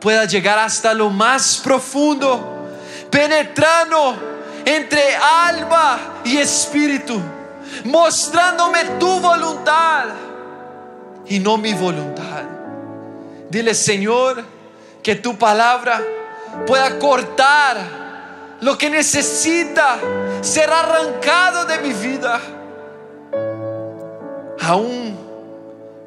pueda 0.00 0.24
llegar 0.26 0.58
hasta 0.58 0.94
lo 0.94 1.10
más 1.10 1.60
profundo, 1.62 2.68
penetrando 3.10 4.16
entre 4.64 5.16
alma 5.16 5.98
y 6.24 6.36
espíritu, 6.36 7.20
mostrándome 7.84 8.84
tu 9.00 9.18
voluntad 9.18 10.04
y 11.26 11.40
no 11.40 11.56
mi 11.56 11.74
voluntad. 11.74 12.57
Dile, 13.50 13.74
Señor, 13.74 14.44
que 15.02 15.14
tu 15.14 15.38
palabra 15.38 16.02
pueda 16.66 16.98
cortar 16.98 18.58
lo 18.60 18.76
que 18.76 18.90
necesita 18.90 19.98
ser 20.42 20.70
arrancado 20.70 21.64
de 21.64 21.78
mi 21.78 21.92
vida. 21.92 22.40
Aún 24.60 25.16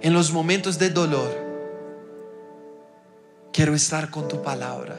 en 0.02 0.14
los 0.14 0.32
momentos 0.32 0.78
de 0.78 0.90
dolor, 0.90 1.32
quiero 3.52 3.74
estar 3.74 4.10
con 4.10 4.28
tu 4.28 4.42
palabra. 4.42 4.96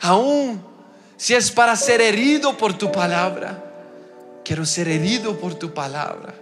Aún 0.00 0.72
si 1.16 1.34
es 1.34 1.52
para 1.52 1.76
ser 1.76 2.00
herido 2.00 2.56
por 2.56 2.76
tu 2.76 2.90
palabra, 2.90 3.62
quiero 4.44 4.66
ser 4.66 4.88
herido 4.88 5.38
por 5.38 5.54
tu 5.54 5.72
palabra, 5.72 6.34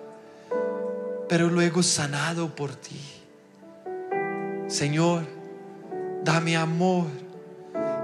pero 1.29 1.49
luego 1.49 1.83
sanado 1.83 2.49
por 2.49 2.75
ti. 2.75 3.20
Señor, 4.71 5.27
dame 6.23 6.57
amor 6.57 7.07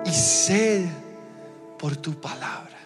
y 0.05 0.11
sed 0.11 0.85
por 1.79 1.97
tu 1.97 2.12
palabra. 2.21 2.77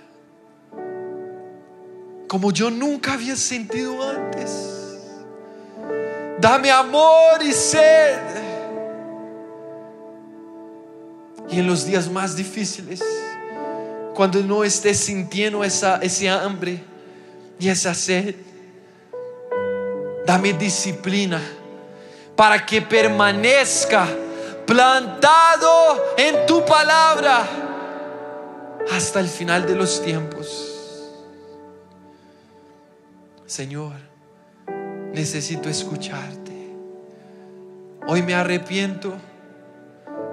Como 2.28 2.52
yo 2.52 2.70
nunca 2.70 3.14
había 3.14 3.34
sentido 3.36 4.06
antes. 4.06 4.98
Dame 6.38 6.70
amor 6.70 7.42
y 7.42 7.52
sed 7.52 8.18
y 11.50 11.58
en 11.58 11.66
los 11.66 11.84
días 11.84 12.08
más 12.08 12.36
difíciles, 12.36 13.02
cuando 14.14 14.40
no 14.42 14.62
estés 14.62 14.98
sintiendo 14.98 15.64
esa, 15.64 15.96
ese 15.96 16.28
hambre 16.28 16.80
y 17.58 17.68
esa 17.68 17.92
sed, 17.92 18.36
dame 20.26 20.52
disciplina 20.52 21.40
para 22.40 22.64
que 22.64 22.80
permanezca 22.80 24.08
plantado 24.66 26.14
en 26.16 26.46
tu 26.46 26.64
palabra 26.64 27.46
hasta 28.90 29.20
el 29.20 29.28
final 29.28 29.66
de 29.66 29.74
los 29.74 30.00
tiempos. 30.02 31.18
Señor, 33.44 33.92
necesito 35.12 35.68
escucharte. 35.68 36.72
Hoy 38.06 38.22
me 38.22 38.32
arrepiento 38.32 39.12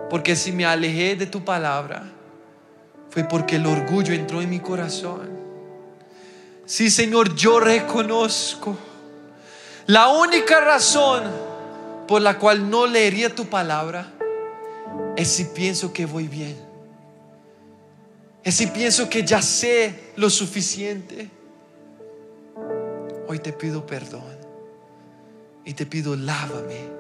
porque 0.10 0.38
si 0.38 0.54
me 0.54 0.66
alejé 0.66 1.18
de 1.18 1.26
tu 1.26 1.44
palabra 1.44 2.04
fue 3.10 3.26
porque 3.26 3.58
el 3.58 3.66
orgullo 3.66 4.14
entró 4.14 4.42
en 4.42 4.50
mi 4.50 4.62
corazón. 4.62 5.30
Sí, 6.66 6.90
Señor, 6.90 7.36
yo 7.36 7.60
reconozco 7.60 8.78
la 9.88 10.08
única 10.08 10.62
razón 10.62 11.47
por 12.08 12.22
la 12.22 12.40
cual 12.40 12.70
no 12.70 12.88
leería 12.88 13.34
tu 13.34 13.46
palabra 13.46 14.14
es 15.16 15.28
si 15.28 15.46
pienso 15.46 15.92
que 15.92 16.06
voy 16.06 16.28
bien. 16.28 16.56
Es 18.44 18.56
si 18.56 18.68
pienso 18.68 19.10
que 19.10 19.24
ya 19.24 19.42
sé 19.42 20.12
lo 20.16 20.30
suficiente. 20.30 21.30
Hoy 23.28 23.40
te 23.40 23.52
pido 23.52 23.86
perdón 23.86 24.38
y 25.66 25.74
te 25.74 25.86
pido 25.86 26.16
lávame. 26.16 26.98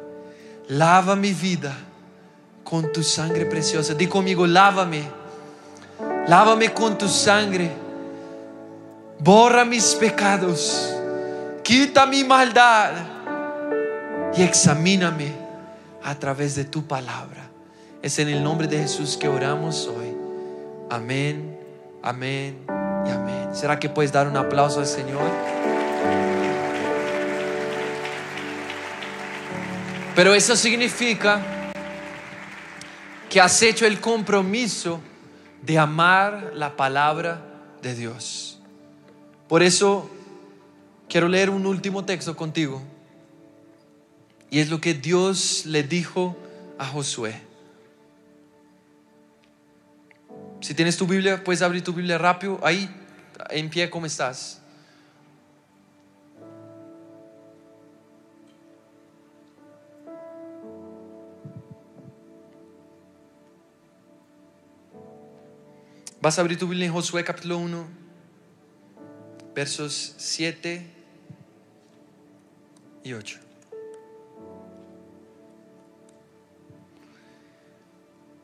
Lava 0.68 1.16
mi 1.16 1.32
vida 1.32 1.74
con 2.66 2.91
tu 2.91 3.01
sangre 3.01 3.45
preciosa. 3.45 3.93
Di 3.93 4.08
conmigo, 4.08 4.45
lávame. 4.45 5.03
Lávame 6.28 6.74
con 6.74 6.97
tu 6.97 7.08
sangre. 7.08 7.72
Borra 9.20 9.64
mis 9.64 9.95
pecados. 9.95 10.93
Quita 11.64 12.05
mi 12.05 12.26
maldad. 12.26 13.16
Y 14.36 14.44
examíname 14.44 15.32
a 16.04 16.16
través 16.16 16.56
de 16.56 16.66
tu 16.66 16.86
palabra. 16.86 17.50
Es 18.02 18.20
en 18.20 18.30
el 18.30 18.44
nombre 18.44 18.68
de 18.68 18.80
Jesús 18.80 19.18
que 19.18 19.28
oramos 19.28 19.88
hoy. 19.88 20.16
Amén, 20.90 21.60
amén 22.04 22.58
y 23.06 23.10
amén. 23.10 23.50
¿Será 23.54 23.80
que 23.80 23.90
puedes 23.90 24.12
dar 24.12 24.28
un 24.28 24.38
aplauso 24.38 24.80
al 24.80 24.86
Señor? 24.86 25.30
Pero 30.16 30.34
eso 30.34 30.56
significa 30.56 31.42
que 33.30 33.42
has 33.42 33.62
hecho 33.62 33.86
el 33.86 34.00
compromiso 34.00 35.00
de 35.62 35.78
amar 35.78 36.54
la 36.56 36.76
palabra 36.76 37.42
de 37.82 37.94
Dios. 37.94 38.60
Por 39.48 39.62
eso 39.62 40.10
quiero 41.10 41.28
leer 41.28 41.50
un 41.50 41.66
último 41.66 42.06
texto 42.06 42.36
contigo. 42.36 42.82
Y 44.50 44.60
es 44.60 44.70
lo 44.70 44.80
que 44.80 44.93
Dios 44.93 45.66
le 45.66 45.84
dijo 45.84 46.38
a 46.78 46.86
Josué. 46.86 47.41
Si 50.62 50.74
tienes 50.74 50.98
tu 50.98 51.06
Biblia, 51.06 51.43
puedes 51.43 51.62
abrir 51.62 51.84
tu 51.84 51.93
Biblia 51.93 52.18
rápido. 52.18 52.60
Ahí, 52.64 52.89
en 53.50 53.70
pie, 53.70 53.89
¿cómo 53.89 54.06
estás? 54.06 54.62
Vas 66.20 66.38
a 66.38 66.41
abrir 66.41 66.58
tu 66.58 66.68
Biblia 66.68 66.88
en 66.88 66.93
Josué 66.93 67.24
capítulo 67.24 67.58
1, 67.60 67.88
versos 69.54 70.16
7 70.18 70.86
y 73.04 73.14
8. 73.14 73.47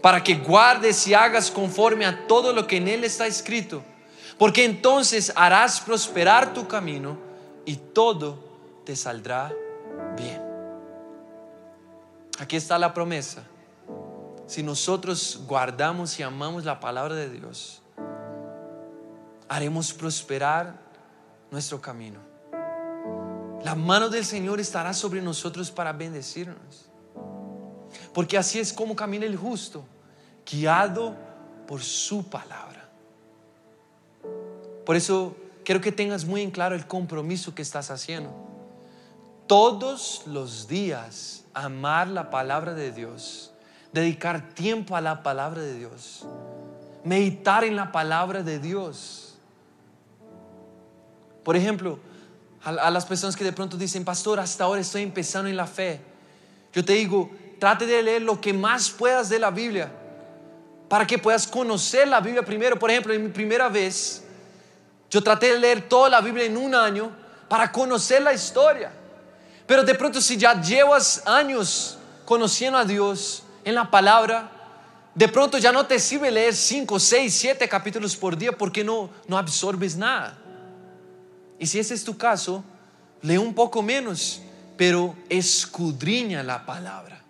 para 0.00 0.22
que 0.22 0.34
guardes 0.36 1.06
y 1.06 1.14
hagas 1.14 1.50
conforme 1.50 2.06
a 2.06 2.26
todo 2.26 2.52
lo 2.52 2.66
que 2.66 2.76
en 2.76 2.88
él 2.88 3.04
está 3.04 3.26
escrito, 3.26 3.82
porque 4.38 4.64
entonces 4.64 5.32
harás 5.34 5.80
prosperar 5.80 6.52
tu 6.52 6.68
camino 6.68 7.18
y 7.64 7.76
todo 7.76 8.38
te 8.84 8.94
saldrá 8.94 9.52
bien. 10.16 10.42
Aquí 12.38 12.56
está 12.56 12.78
la 12.78 12.92
promesa. 12.92 13.42
Si 14.46 14.62
nosotros 14.62 15.40
guardamos 15.46 16.18
y 16.20 16.22
amamos 16.22 16.64
la 16.64 16.78
palabra 16.78 17.14
de 17.14 17.28
Dios, 17.28 17.82
haremos 19.48 19.92
prosperar 19.92 20.78
nuestro 21.50 21.80
camino. 21.80 22.20
La 23.64 23.74
mano 23.74 24.08
del 24.08 24.24
Señor 24.24 24.60
estará 24.60 24.92
sobre 24.92 25.20
nosotros 25.20 25.70
para 25.70 25.92
bendecirnos. 25.92 26.86
Porque 28.16 28.38
así 28.38 28.58
es 28.58 28.72
como 28.72 28.96
camina 28.96 29.26
el 29.26 29.36
justo, 29.36 29.84
guiado 30.50 31.14
por 31.68 31.82
su 31.82 32.24
palabra. 32.24 32.88
Por 34.86 34.96
eso 34.96 35.36
quiero 35.62 35.82
que 35.82 35.92
tengas 35.92 36.24
muy 36.24 36.40
en 36.40 36.50
claro 36.50 36.74
el 36.74 36.86
compromiso 36.86 37.54
que 37.54 37.60
estás 37.60 37.90
haciendo. 37.90 38.32
Todos 39.46 40.22
los 40.24 40.66
días 40.66 41.44
amar 41.52 42.08
la 42.08 42.30
palabra 42.30 42.72
de 42.72 42.90
Dios, 42.90 43.52
dedicar 43.92 44.48
tiempo 44.54 44.96
a 44.96 45.02
la 45.02 45.22
palabra 45.22 45.60
de 45.60 45.74
Dios, 45.74 46.24
meditar 47.04 47.64
en 47.64 47.76
la 47.76 47.92
palabra 47.92 48.42
de 48.42 48.58
Dios 48.58 49.26
por 51.46 51.54
ejemplo, 51.54 52.00
a, 52.64 52.90
las 52.90 53.06
personas 53.06 53.36
que 53.36 53.44
de 53.44 53.52
pronto 53.52 53.76
dicen, 53.76 54.04
pastor, 54.04 54.40
hasta 54.40 54.64
ahora 54.64 54.80
estoy 54.80 55.02
empezando 55.02 55.48
en 55.48 55.56
la 55.56 55.68
fe. 55.68 56.00
Yo 56.72 56.84
te 56.84 56.94
digo, 56.94 57.30
trate 57.58 57.86
de 57.86 58.02
leer 58.02 58.22
lo 58.22 58.40
que 58.40 58.52
más 58.52 58.90
puedas 58.90 59.28
de 59.28 59.38
la 59.38 59.50
Biblia 59.50 59.90
para 60.88 61.06
que 61.06 61.18
puedas 61.18 61.46
conocer 61.46 62.06
la 62.08 62.20
Biblia 62.20 62.44
primero. 62.44 62.78
Por 62.78 62.90
ejemplo, 62.90 63.12
en 63.12 63.24
mi 63.24 63.28
primera 63.30 63.68
vez, 63.68 64.22
yo 65.10 65.22
traté 65.22 65.52
de 65.52 65.58
leer 65.58 65.88
toda 65.88 66.08
la 66.08 66.20
Biblia 66.20 66.44
en 66.44 66.56
un 66.56 66.74
año 66.74 67.10
para 67.48 67.70
conocer 67.70 68.22
la 68.22 68.32
historia. 68.32 68.92
Pero 69.66 69.82
de 69.82 69.94
pronto 69.94 70.20
si 70.20 70.36
ya 70.36 70.60
llevas 70.60 71.22
años 71.26 71.98
conociendo 72.24 72.78
a 72.78 72.84
Dios 72.84 73.42
en 73.64 73.74
la 73.74 73.90
palabra, 73.90 74.50
de 75.14 75.28
pronto 75.28 75.58
ya 75.58 75.72
no 75.72 75.86
te 75.86 75.98
sirve 75.98 76.30
leer 76.30 76.54
5, 76.54 77.00
6, 77.00 77.34
7 77.34 77.68
capítulos 77.68 78.14
por 78.16 78.36
día 78.36 78.52
porque 78.52 78.84
no, 78.84 79.10
no 79.26 79.38
absorbes 79.38 79.96
nada. 79.96 80.38
Y 81.58 81.66
si 81.66 81.78
ese 81.78 81.94
es 81.94 82.04
tu 82.04 82.16
caso, 82.16 82.62
lee 83.22 83.38
un 83.38 83.54
poco 83.54 83.82
menos, 83.82 84.42
pero 84.76 85.16
escudriña 85.28 86.42
la 86.42 86.64
palabra. 86.64 87.25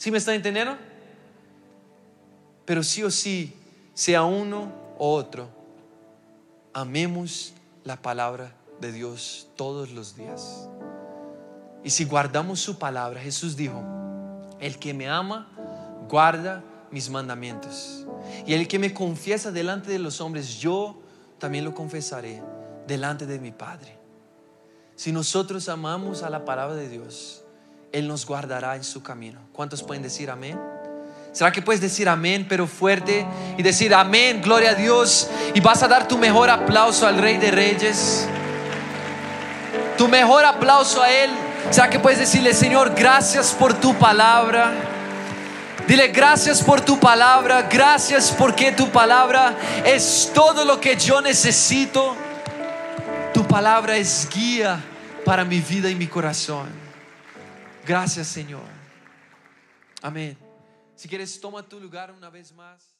¿Sí 0.00 0.10
me 0.10 0.16
están 0.16 0.36
entendiendo? 0.36 0.78
Pero 2.64 2.82
sí 2.82 3.02
o 3.02 3.10
sí, 3.10 3.54
sea 3.92 4.24
uno 4.24 4.72
o 4.96 5.12
otro, 5.12 5.50
amemos 6.72 7.52
la 7.84 8.00
palabra 8.00 8.54
de 8.80 8.92
Dios 8.92 9.48
todos 9.56 9.90
los 9.90 10.16
días. 10.16 10.70
Y 11.84 11.90
si 11.90 12.06
guardamos 12.06 12.60
su 12.60 12.78
palabra, 12.78 13.20
Jesús 13.20 13.56
dijo, 13.56 13.82
el 14.58 14.78
que 14.78 14.94
me 14.94 15.06
ama, 15.06 15.50
guarda 16.08 16.64
mis 16.90 17.10
mandamientos. 17.10 18.06
Y 18.46 18.54
el 18.54 18.68
que 18.68 18.78
me 18.78 18.94
confiesa 18.94 19.52
delante 19.52 19.90
de 19.90 19.98
los 19.98 20.22
hombres, 20.22 20.58
yo 20.60 20.98
también 21.38 21.66
lo 21.66 21.74
confesaré 21.74 22.42
delante 22.86 23.26
de 23.26 23.38
mi 23.38 23.52
Padre. 23.52 23.98
Si 24.96 25.12
nosotros 25.12 25.68
amamos 25.68 26.22
a 26.22 26.30
la 26.30 26.46
palabra 26.46 26.74
de 26.74 26.88
Dios, 26.88 27.39
Él 27.92 28.06
nos 28.06 28.24
guardará 28.24 28.76
en 28.76 28.84
su 28.84 29.02
camino. 29.02 29.40
¿Cuántos 29.52 29.82
pueden 29.82 30.02
decir 30.02 30.30
amén? 30.30 30.58
¿Será 31.32 31.52
que 31.52 31.62
puedes 31.62 31.80
decir 31.80 32.08
amén, 32.08 32.46
pero 32.48 32.66
fuerte? 32.66 33.24
Y 33.56 33.62
decir 33.62 33.94
amén, 33.94 34.40
gloria 34.42 34.70
a 34.70 34.74
Dios. 34.74 35.28
Y 35.54 35.60
vas 35.60 35.82
a 35.82 35.88
dar 35.88 36.08
tu 36.08 36.18
mejor 36.18 36.50
aplauso 36.50 37.06
al 37.06 37.18
Rey 37.18 37.36
de 37.38 37.50
Reyes. 37.50 38.26
Tu 39.96 40.08
mejor 40.08 40.44
aplauso 40.44 41.02
a 41.02 41.10
Él. 41.10 41.30
¿Será 41.70 41.90
que 41.90 41.98
puedes 42.00 42.18
decirle, 42.18 42.54
Señor, 42.54 42.94
gracias 42.94 43.52
por 43.52 43.74
tu 43.74 43.94
palabra? 43.94 44.72
Dile 45.86 46.08
gracias 46.08 46.62
por 46.62 46.80
tu 46.80 46.98
palabra. 46.98 47.62
Gracias 47.62 48.34
porque 48.36 48.72
tu 48.72 48.88
palabra 48.90 49.56
es 49.84 50.30
todo 50.32 50.64
lo 50.64 50.80
que 50.80 50.96
yo 50.96 51.20
necesito. 51.20 52.16
Tu 53.34 53.46
palabra 53.46 53.96
es 53.96 54.28
guía 54.32 54.80
para 55.24 55.44
mi 55.44 55.60
vida 55.60 55.90
y 55.90 55.94
mi 55.94 56.06
corazón. 56.06 56.79
Gracias 57.86 58.28
Señor. 58.28 58.62
Amén. 60.02 60.36
Si 60.94 61.08
quieres, 61.08 61.40
toma 61.40 61.66
tu 61.66 61.80
lugar 61.80 62.10
una 62.12 62.28
vez 62.28 62.52
más. 62.52 62.94